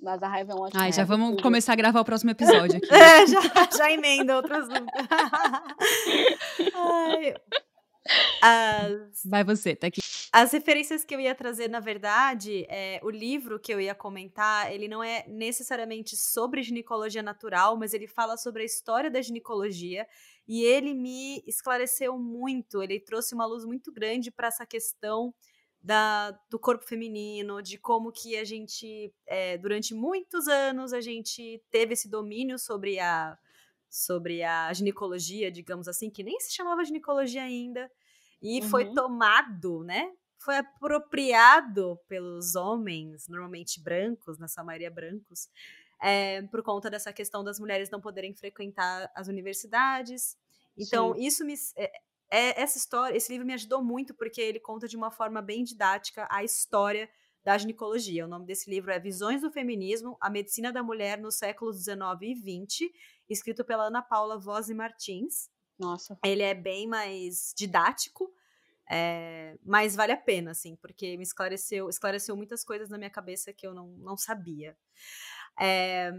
Mas 0.00 0.22
a 0.22 0.28
raiva 0.28 0.52
é 0.52 0.54
um 0.54 0.60
ótimo. 0.60 0.80
Ai, 0.80 0.92
já 0.92 1.04
vamos 1.04 1.42
começar 1.42 1.72
a 1.72 1.76
gravar 1.76 2.00
o 2.00 2.04
próximo 2.04 2.30
episódio 2.30 2.76
aqui. 2.78 2.94
é, 2.94 3.26
já, 3.26 3.40
já 3.76 3.90
emenda 3.90 4.36
outro 4.36 4.54
assunto. 4.54 4.92
Ai, 6.74 7.34
as... 8.42 9.24
Vai 9.24 9.44
você, 9.44 9.74
tá 9.76 9.88
aqui. 9.88 10.00
As 10.32 10.52
referências 10.52 11.04
que 11.04 11.12
eu 11.12 11.18
ia 11.18 11.34
trazer, 11.34 11.68
na 11.68 11.80
verdade, 11.80 12.64
é, 12.68 13.00
o 13.02 13.10
livro 13.10 13.58
que 13.58 13.74
eu 13.74 13.80
ia 13.80 13.96
comentar, 13.96 14.72
ele 14.72 14.86
não 14.86 15.02
é 15.02 15.24
necessariamente 15.26 16.16
sobre 16.16 16.62
ginecologia 16.62 17.20
natural, 17.22 17.76
mas 17.76 17.92
ele 17.92 18.06
fala 18.06 18.36
sobre 18.36 18.62
a 18.62 18.64
história 18.64 19.10
da 19.10 19.20
ginecologia 19.20 20.06
e 20.46 20.62
ele 20.62 20.94
me 20.94 21.42
esclareceu 21.48 22.16
muito, 22.16 22.80
ele 22.80 23.00
trouxe 23.00 23.34
uma 23.34 23.44
luz 23.44 23.64
muito 23.64 23.90
grande 23.90 24.30
para 24.30 24.46
essa 24.46 24.64
questão 24.64 25.34
da, 25.82 26.30
do 26.48 26.60
corpo 26.60 26.84
feminino, 26.84 27.60
de 27.60 27.76
como 27.76 28.12
que 28.12 28.36
a 28.36 28.44
gente, 28.44 29.12
é, 29.26 29.58
durante 29.58 29.94
muitos 29.94 30.46
anos, 30.46 30.92
a 30.92 31.00
gente 31.00 31.60
teve 31.72 31.94
esse 31.94 32.08
domínio 32.08 32.58
sobre 32.58 33.00
a 33.00 33.36
sobre 33.92 34.44
a 34.44 34.72
ginecologia, 34.72 35.50
digamos 35.50 35.88
assim, 35.88 36.08
que 36.10 36.22
nem 36.22 36.38
se 36.38 36.52
chamava 36.54 36.84
ginecologia 36.84 37.42
ainda, 37.42 37.90
e 38.40 38.60
uhum. 38.60 38.68
foi 38.68 38.92
tomado, 38.94 39.84
né? 39.84 40.12
Foi 40.38 40.56
apropriado 40.56 41.98
pelos 42.08 42.54
homens, 42.54 43.28
normalmente 43.28 43.80
brancos, 43.80 44.38
na 44.38 44.48
sua 44.48 44.64
maioria 44.64 44.90
brancos, 44.90 45.48
é, 46.02 46.42
por 46.42 46.62
conta 46.62 46.88
dessa 46.88 47.12
questão 47.12 47.44
das 47.44 47.60
mulheres 47.60 47.90
não 47.90 48.00
poderem 48.00 48.34
frequentar 48.34 49.10
as 49.14 49.28
universidades. 49.28 50.36
Então, 50.76 51.14
Sim. 51.14 51.20
isso 51.20 51.44
me. 51.44 51.54
É, 51.76 51.92
é, 52.32 52.62
essa 52.62 52.78
história, 52.78 53.16
esse 53.16 53.30
livro 53.30 53.46
me 53.46 53.52
ajudou 53.52 53.82
muito, 53.82 54.14
porque 54.14 54.40
ele 54.40 54.60
conta 54.60 54.88
de 54.88 54.96
uma 54.96 55.10
forma 55.10 55.42
bem 55.42 55.64
didática 55.64 56.26
a 56.30 56.42
história 56.44 57.10
da 57.44 57.56
ginecologia. 57.58 58.24
O 58.24 58.28
nome 58.28 58.46
desse 58.46 58.70
livro 58.70 58.90
é 58.90 58.98
Visões 58.98 59.42
do 59.42 59.50
Feminismo, 59.50 60.16
a 60.20 60.30
Medicina 60.30 60.72
da 60.72 60.82
Mulher 60.82 61.18
nos 61.18 61.36
séculos 61.36 61.82
XIX 61.82 62.00
e 62.22 62.66
XX, 62.66 62.90
escrito 63.28 63.64
pela 63.64 63.84
Ana 63.84 64.02
Paula 64.02 64.38
Voz 64.38 64.68
e 64.68 64.74
Martins. 64.74 65.50
Nossa. 65.80 66.18
Ele 66.24 66.42
é 66.42 66.54
bem 66.54 66.86
mais 66.86 67.52
didático, 67.56 68.32
é, 68.88 69.56
mas 69.64 69.96
vale 69.96 70.12
a 70.12 70.16
pena, 70.16 70.50
assim, 70.50 70.76
porque 70.76 71.16
me 71.16 71.22
esclareceu, 71.22 71.88
esclareceu 71.88 72.36
muitas 72.36 72.62
coisas 72.62 72.90
na 72.90 72.98
minha 72.98 73.10
cabeça 73.10 73.52
que 73.52 73.66
eu 73.66 73.72
não, 73.72 73.88
não 73.98 74.16
sabia. 74.16 74.76
É, 75.58 76.12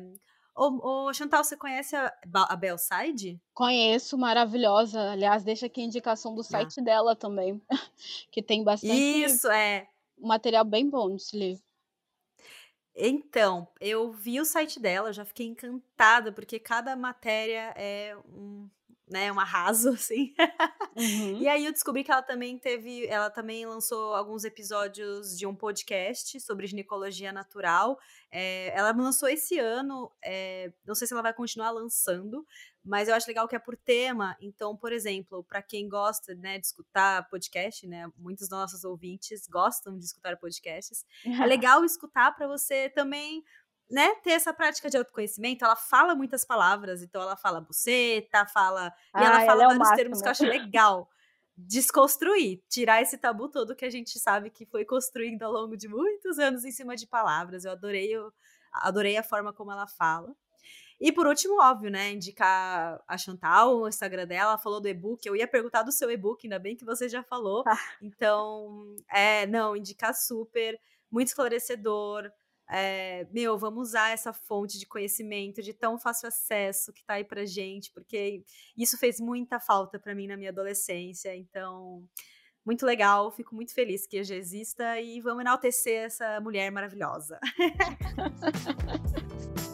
Ô, 0.56 1.08
ô, 1.08 1.14
Chantal, 1.14 1.44
você 1.44 1.56
conhece 1.56 1.96
a, 1.96 2.14
a 2.34 2.56
Belside? 2.56 3.42
Conheço, 3.54 4.18
maravilhosa. 4.18 5.12
Aliás, 5.12 5.44
deixa 5.44 5.66
aqui 5.66 5.82
a 5.82 5.86
indicação 5.86 6.36
do 6.36 6.42
ah. 6.42 6.44
site 6.44 6.80
ah. 6.80 6.84
dela 6.84 7.16
também, 7.16 7.62
que 8.32 8.42
tem 8.44 8.64
bastante. 8.64 8.94
Isso, 8.94 9.50
é. 9.50 9.88
Material 10.20 10.66
bem 10.66 10.90
bom 10.90 11.10
nesse 11.10 11.38
livro. 11.38 11.64
Então, 12.94 13.68
eu 13.80 14.12
vi 14.12 14.42
o 14.42 14.46
site 14.46 14.80
dela, 14.80 15.14
já 15.14 15.24
fiquei 15.24 15.48
encantada, 15.48 16.32
porque 16.32 16.60
cada 16.60 16.96
matéria 16.96 17.74
é 17.78 18.16
um, 18.28 18.70
né, 19.12 19.32
um 19.32 19.40
arraso, 19.40 19.90
assim. 19.94 20.34
Uhum. 20.96 21.38
e 21.38 21.48
aí 21.48 21.66
eu 21.66 21.72
descobri 21.72 22.04
que 22.04 22.12
ela 22.12 22.22
também 22.22 22.58
teve, 22.58 23.06
ela 23.08 23.30
também 23.30 23.66
lançou 23.66 24.16
alguns 24.16 24.46
episódios 24.46 25.38
de 25.38 25.46
um 25.46 25.54
podcast 25.54 26.40
sobre 26.40 26.66
ginecologia 26.66 27.32
natural. 27.34 28.00
É, 28.32 28.72
ela 28.76 28.92
lançou 28.92 29.28
esse 29.28 29.60
ano, 29.60 30.10
é, 30.24 30.72
não 30.86 30.96
sei 30.96 31.06
se 31.06 31.14
ela 31.14 31.22
vai 31.22 31.34
continuar 31.34 31.72
lançando, 31.72 32.46
mas 32.84 33.08
eu 33.08 33.16
acho 33.16 33.28
legal 33.28 33.48
que 33.48 33.56
é 33.56 33.60
por 33.60 33.76
tema. 33.76 34.36
Então, 34.40 34.76
por 34.76 34.94
exemplo, 34.94 35.44
para 35.44 35.62
quem 35.62 35.90
gosta, 35.90 36.34
né, 36.36 36.58
de 36.58 36.66
escutar 36.66 37.30
podcast, 37.30 37.86
né, 37.86 38.10
muitos 38.18 38.48
dos 38.48 38.58
nossos 38.58 38.84
ouvintes 38.86 39.46
gostam 39.48 39.98
de 39.98 40.06
escutar 40.06 40.38
podcasts. 40.38 41.06
é 41.26 41.46
legal 41.46 41.84
escutar 41.84 42.32
para 42.36 42.48
você 42.48 42.90
também 42.90 43.44
né, 43.92 44.16
ter 44.24 44.32
essa 44.32 44.54
prática 44.54 44.90
de 44.90 44.98
autoconhecimento, 44.98 45.66
ela 45.66 45.76
fala 45.76 46.16
muitas 46.16 46.46
palavras, 46.46 47.04
então 47.04 47.22
ela 47.22 47.36
fala 47.36 47.60
buceta, 47.60 48.46
fala. 48.46 48.94
Ah, 49.14 49.22
e 49.22 49.26
ela 49.26 49.46
fala 49.46 49.64
ela 49.64 49.74
é 49.74 49.78
vários 49.78 49.96
termos 49.98 50.22
que 50.22 50.28
eu 50.28 50.32
acho 50.32 50.46
legal. 50.46 51.10
Desconstruir, 51.58 52.64
tirar 52.70 53.02
esse 53.02 53.18
tabu 53.18 53.50
todo 53.50 53.76
que 53.76 53.84
a 53.84 53.90
gente 53.90 54.18
sabe 54.18 54.50
que 54.50 54.66
foi 54.66 54.86
construindo 54.86 55.44
ao 55.44 55.52
longo 55.52 55.76
de 55.76 55.90
muitos 55.90 56.40
anos 56.40 56.64
em 56.64 56.72
cima 56.72 56.96
de 56.96 57.06
palavras. 57.06 57.66
Eu 57.66 57.72
adorei, 57.72 58.10
eu 58.16 58.32
adorei 58.72 59.18
a 59.18 59.24
forma 59.24 59.52
como 59.52 59.72
ela 59.72 59.86
fala. 59.86 60.34
E 61.00 61.12
por 61.12 61.28
último, 61.28 61.60
óbvio, 61.60 61.92
né, 61.92 62.12
indicar 62.12 63.02
a 63.08 63.18
Chantal, 63.18 63.76
o 63.76 63.88
Instagram 63.88 64.26
dela, 64.26 64.58
falou 64.58 64.80
do 64.80 64.88
e-book. 64.88 65.26
Eu 65.26 65.36
ia 65.36 65.48
perguntar 65.48 65.82
do 65.82 65.92
seu 65.92 66.10
e-book, 66.10 66.46
ainda 66.46 66.60
bem 66.60 66.76
que 66.76 66.86
você 66.86 67.10
já 67.10 67.22
falou. 67.24 67.64
Ah. 67.68 67.76
Então, 68.02 68.96
é, 69.12 69.46
não, 69.48 69.76
indicar 69.76 70.14
super, 70.14 70.80
muito 71.12 71.28
esclarecedor 71.30 72.32
é, 72.72 73.28
meu, 73.32 73.58
vamos 73.58 73.90
usar 73.90 74.12
essa 74.12 74.32
fonte 74.32 74.80
de 74.80 74.86
conhecimento 74.86 75.62
de 75.62 75.74
tão 75.74 76.00
fácil 76.00 76.30
acesso 76.30 76.94
que 76.94 77.04
tá 77.04 77.16
aí 77.16 77.24
pra 77.24 77.46
gente, 77.46 77.92
porque 77.92 78.44
isso 78.78 78.98
fez 78.98 79.20
muita 79.20 79.60
falta 79.60 80.00
para 80.00 80.16
mim 80.16 80.26
na 80.26 80.38
minha 80.38 80.52
adolescência. 80.52 81.36
Então, 81.36 82.08
muito 82.66 82.86
legal, 82.86 83.30
fico 83.32 83.54
muito 83.54 83.74
feliz 83.74 84.08
que 84.08 84.24
já 84.24 84.36
exista 84.36 85.02
e 85.02 85.20
vamos 85.20 85.42
enaltecer 85.42 86.06
essa 86.06 86.40
mulher 86.40 86.72
maravilhosa. 86.72 87.38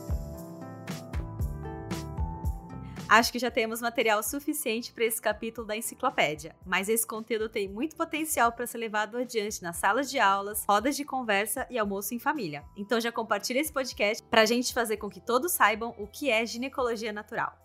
Acho 3.10 3.32
que 3.32 3.40
já 3.40 3.50
temos 3.50 3.80
material 3.80 4.22
suficiente 4.22 4.92
para 4.92 5.06
esse 5.06 5.22
capítulo 5.22 5.66
da 5.66 5.78
enciclopédia, 5.78 6.54
mas 6.66 6.90
esse 6.90 7.08
conteúdo 7.08 7.48
tem 7.48 7.70
muito 7.70 7.96
potencial 7.96 8.52
para 8.52 8.68
ser 8.68 8.80
levado 8.80 9.18
adiante 9.18 9.64
nas 9.64 9.78
salas 9.78 10.12
de 10.12 10.20
aulas, 10.20 10.66
rodas 10.68 10.98
de 10.98 11.06
conversa 11.06 11.66
e 11.70 11.78
almoço 11.78 12.14
em 12.14 12.20
família. 12.20 12.66
Então 12.76 13.00
já 13.00 13.10
compartilha 13.10 13.62
esse 13.62 13.72
podcast 13.72 14.22
para 14.30 14.42
a 14.42 14.46
gente 14.46 14.74
fazer 14.74 14.98
com 14.98 15.10
que 15.10 15.22
todos 15.22 15.54
saibam 15.54 15.96
o 15.98 16.06
que 16.06 16.30
é 16.30 16.46
ginecologia 16.46 17.14
natural. 17.14 17.58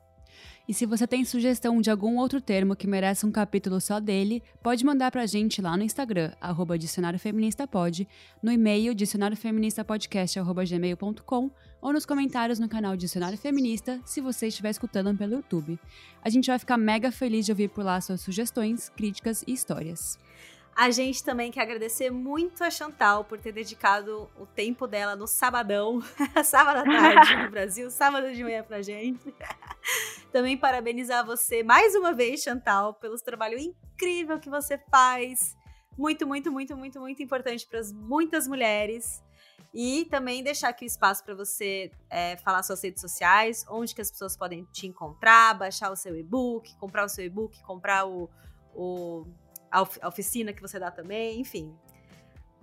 E 0.68 0.72
se 0.72 0.86
você 0.86 1.08
tem 1.08 1.24
sugestão 1.24 1.80
de 1.80 1.90
algum 1.90 2.18
outro 2.18 2.40
termo 2.40 2.76
que 2.76 2.86
merece 2.86 3.26
um 3.26 3.32
capítulo 3.32 3.80
só 3.80 3.98
dele, 3.98 4.44
pode 4.62 4.84
mandar 4.84 5.10
pra 5.10 5.26
gente 5.26 5.60
lá 5.60 5.76
no 5.76 5.82
Instagram, 5.82 6.32
arroba 6.40 6.78
Dicionário 6.78 7.18
Feminista 7.18 7.66
Pod, 7.66 8.06
no 8.40 8.52
e-mail 8.52 8.94
dicionariofeministapodcast.gmail.com 8.94 11.50
ou 11.82 11.92
nos 11.92 12.06
comentários 12.06 12.60
no 12.60 12.68
canal 12.68 12.96
Dicionário 12.96 13.36
Feminista, 13.36 14.00
se 14.04 14.20
você 14.20 14.46
estiver 14.46 14.70
escutando 14.70 15.14
pelo 15.18 15.34
YouTube. 15.34 15.78
A 16.22 16.30
gente 16.30 16.46
vai 16.46 16.58
ficar 16.58 16.78
mega 16.78 17.10
feliz 17.10 17.44
de 17.44 17.50
ouvir 17.50 17.68
por 17.68 17.84
lá 17.84 18.00
suas 18.00 18.20
sugestões, 18.20 18.88
críticas 18.88 19.42
e 19.46 19.52
histórias. 19.52 20.16
A 20.74 20.90
gente 20.90 21.22
também 21.22 21.50
quer 21.50 21.62
agradecer 21.62 22.10
muito 22.10 22.64
a 22.64 22.70
Chantal 22.70 23.24
por 23.24 23.38
ter 23.38 23.52
dedicado 23.52 24.30
o 24.38 24.46
tempo 24.46 24.86
dela 24.86 25.14
no 25.14 25.26
sabadão, 25.26 26.00
sábado 26.44 26.78
à 26.78 26.84
tarde 26.84 27.36
no 27.36 27.50
Brasil, 27.50 27.90
sábado 27.90 28.32
de 28.32 28.42
manhã 28.42 28.62
pra 28.62 28.80
gente. 28.80 29.34
Também 30.32 30.56
parabenizar 30.56 31.26
você 31.26 31.62
mais 31.62 31.94
uma 31.94 32.14
vez, 32.14 32.40
Chantal, 32.40 32.94
pelo 32.94 33.16
trabalho 33.16 33.58
incrível 33.58 34.38
que 34.38 34.48
você 34.48 34.78
faz. 34.90 35.54
Muito, 35.98 36.26
muito, 36.26 36.50
muito, 36.50 36.74
muito, 36.74 36.98
muito 37.00 37.22
importante 37.22 37.66
para 37.66 37.80
muitas 37.92 38.48
mulheres. 38.48 39.22
E 39.74 40.04
também 40.06 40.42
deixar 40.42 40.68
aqui 40.68 40.84
o 40.84 40.86
espaço 40.86 41.24
para 41.24 41.34
você 41.34 41.90
é, 42.10 42.36
falar 42.36 42.62
suas 42.62 42.82
redes 42.82 43.00
sociais, 43.00 43.64
onde 43.68 43.94
que 43.94 44.02
as 44.02 44.10
pessoas 44.10 44.36
podem 44.36 44.64
te 44.72 44.86
encontrar, 44.86 45.54
baixar 45.54 45.90
o 45.90 45.96
seu 45.96 46.14
e-book, 46.14 46.76
comprar 46.76 47.04
o 47.04 47.08
seu 47.08 47.24
e-book, 47.24 47.60
comprar 47.62 48.06
o, 48.06 48.28
o, 48.74 49.26
a 49.70 50.08
oficina 50.08 50.52
que 50.52 50.60
você 50.60 50.78
dá 50.78 50.90
também, 50.90 51.40
enfim. 51.40 51.74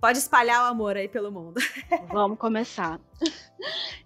Pode 0.00 0.18
espalhar 0.18 0.62
o 0.64 0.66
amor 0.66 0.96
aí 0.96 1.08
pelo 1.08 1.32
mundo. 1.32 1.60
Vamos 2.10 2.38
começar. 2.38 3.00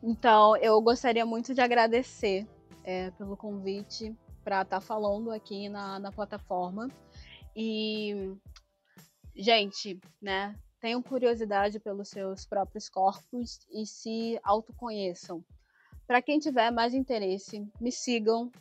Então, 0.02 0.56
eu 0.56 0.81
gostaria 0.81 1.24
muito 1.24 1.55
de 1.55 1.60
agradecer 1.60 2.48
é, 2.82 3.10
pelo 3.12 3.36
convite 3.36 4.16
para 4.43 4.62
estar 4.62 4.81
tá 4.81 4.81
falando 4.81 5.31
aqui 5.31 5.68
na, 5.68 5.98
na 6.01 6.10
plataforma. 6.10 6.89
E, 7.55 8.35
gente, 9.36 10.01
né, 10.20 10.56
tenham 10.85 11.01
curiosidade 11.01 11.81
pelos 11.81 12.11
seus 12.11 12.44
próprios 12.44 12.90
corpos 12.90 13.59
e 13.73 13.86
se 13.86 14.39
autoconheçam. 14.44 15.43
Para 16.06 16.20
quem 16.20 16.39
tiver 16.39 16.70
mais 16.70 16.93
interesse, 16.93 17.66
me 17.81 17.90
sigam, 17.90 18.52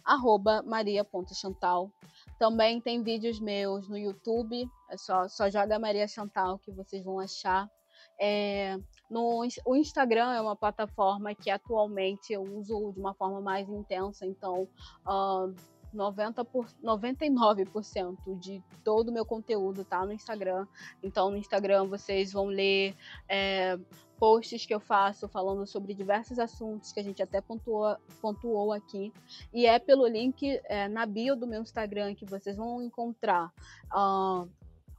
maria.chantal. 0.64 1.92
Também 2.40 2.80
tem 2.80 3.04
vídeos 3.04 3.42
meus 3.42 3.90
no 3.90 3.98
YouTube, 3.98 4.66
é 4.90 4.96
só, 4.96 5.28
só 5.28 5.50
joga 5.50 5.78
Maria 5.78 6.08
Chantal 6.08 6.58
que 6.60 6.72
vocês 6.72 7.04
vão 7.04 7.20
achar. 7.20 7.70
É, 8.18 8.78
no, 9.10 9.46
o 9.66 9.76
Instagram 9.76 10.32
é 10.32 10.40
uma 10.40 10.56
plataforma 10.56 11.36
que 11.36 11.50
atualmente 11.50 12.32
eu 12.32 12.44
uso 12.44 12.94
de 12.94 13.02
uma 13.02 13.14
forma 13.14 13.42
mais 13.42 13.68
intensa, 13.68 14.26
então 14.26 14.66
uh, 15.06 15.54
90 15.94 16.44
por, 16.46 16.68
99% 16.84 18.40
de 18.40 18.62
todo 18.84 19.10
o 19.10 19.12
meu 19.12 19.26
conteúdo 19.26 19.84
tá 19.84 20.06
no 20.06 20.14
Instagram. 20.14 20.68
Então, 21.02 21.32
no 21.32 21.38
Instagram 21.38 21.86
vocês 21.86 22.34
vão 22.34 22.46
ler 22.46 22.96
é, 23.28 23.78
posts 24.20 24.66
que 24.66 24.74
eu 24.74 24.80
faço 24.80 25.28
falando 25.28 25.68
sobre 25.68 25.94
diversos 25.94 26.40
assuntos 26.40 26.92
que 26.92 27.00
a 27.00 27.04
gente 27.04 27.22
até 27.22 27.42
pontuou, 27.42 27.98
pontuou 28.22 28.72
aqui. 28.72 29.12
E 29.54 29.66
é 29.66 29.78
pelo 29.80 30.08
link 30.08 30.62
é, 30.66 30.88
na 30.88 31.06
bio 31.06 31.36
do 31.36 31.48
meu 31.48 31.62
Instagram 31.62 32.16
que 32.16 32.26
vocês 32.26 32.56
vão 32.56 32.82
encontrar 32.82 33.52
uh, 33.94 34.50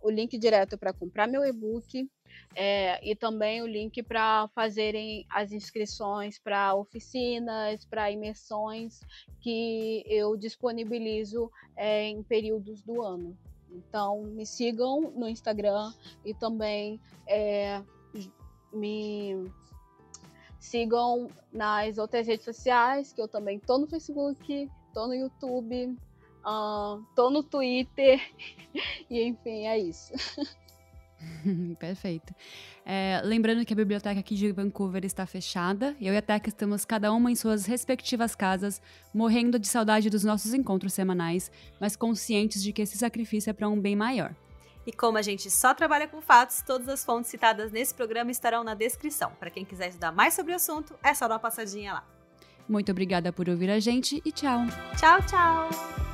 o 0.02 0.10
link 0.10 0.36
direto 0.36 0.76
para 0.76 0.92
comprar 0.92 1.26
meu 1.26 1.42
e-book 1.44 2.06
é, 2.54 3.00
e 3.08 3.14
também 3.14 3.62
o 3.62 3.66
link 3.66 4.02
para 4.02 4.48
fazerem 4.54 5.26
as 5.28 5.52
inscrições 5.52 6.38
para 6.38 6.74
oficinas, 6.74 7.84
para 7.84 8.10
imersões 8.10 9.00
que 9.40 10.04
eu 10.06 10.36
disponibilizo 10.36 11.50
é, 11.76 12.08
em 12.08 12.22
períodos 12.22 12.82
do 12.82 13.02
ano. 13.02 13.36
Então, 13.70 14.22
me 14.22 14.46
sigam 14.46 15.12
no 15.16 15.28
Instagram 15.28 15.92
e 16.24 16.32
também 16.32 17.00
é, 17.26 17.82
me 18.72 19.50
sigam 20.60 21.28
nas 21.52 21.98
outras 21.98 22.26
redes 22.26 22.44
sociais, 22.44 23.12
que 23.12 23.20
eu 23.20 23.28
também 23.28 23.58
tô 23.58 23.78
no 23.78 23.86
Facebook, 23.86 24.70
tô 24.94 25.06
no 25.06 25.14
YouTube, 25.14 25.96
uh, 26.44 27.04
tô 27.14 27.30
no 27.30 27.42
Twitter, 27.42 28.20
e 29.10 29.22
enfim, 29.22 29.66
é 29.66 29.78
isso. 29.78 30.12
Perfeito. 31.78 32.34
É, 32.84 33.20
lembrando 33.24 33.64
que 33.64 33.72
a 33.72 33.76
biblioteca 33.76 34.20
aqui 34.20 34.34
de 34.34 34.52
Vancouver 34.52 35.04
está 35.04 35.26
fechada. 35.26 35.96
Eu 36.00 36.12
e 36.14 36.16
a 36.16 36.22
Teca 36.22 36.48
estamos 36.48 36.84
cada 36.84 37.12
uma 37.12 37.30
em 37.30 37.34
suas 37.34 37.66
respectivas 37.66 38.34
casas, 38.34 38.80
morrendo 39.12 39.58
de 39.58 39.66
saudade 39.66 40.10
dos 40.10 40.24
nossos 40.24 40.54
encontros 40.54 40.92
semanais, 40.92 41.50
mas 41.80 41.96
conscientes 41.96 42.62
de 42.62 42.72
que 42.72 42.82
esse 42.82 42.96
sacrifício 42.98 43.50
é 43.50 43.52
para 43.52 43.68
um 43.68 43.80
bem 43.80 43.96
maior. 43.96 44.34
E 44.86 44.92
como 44.92 45.16
a 45.16 45.22
gente 45.22 45.50
só 45.50 45.72
trabalha 45.72 46.06
com 46.06 46.20
fatos, 46.20 46.62
todas 46.62 46.88
as 46.88 47.04
fontes 47.04 47.30
citadas 47.30 47.72
nesse 47.72 47.94
programa 47.94 48.30
estarão 48.30 48.62
na 48.62 48.74
descrição. 48.74 49.32
Para 49.40 49.50
quem 49.50 49.64
quiser 49.64 49.88
estudar 49.88 50.12
mais 50.12 50.34
sobre 50.34 50.52
o 50.52 50.56
assunto, 50.56 50.94
é 51.02 51.14
só 51.14 51.26
dar 51.26 51.34
uma 51.34 51.40
passadinha 51.40 51.94
lá. 51.94 52.06
Muito 52.68 52.90
obrigada 52.92 53.32
por 53.32 53.48
ouvir 53.48 53.70
a 53.70 53.80
gente 53.80 54.22
e 54.24 54.32
tchau. 54.32 54.60
Tchau, 54.98 55.20
tchau. 55.26 56.13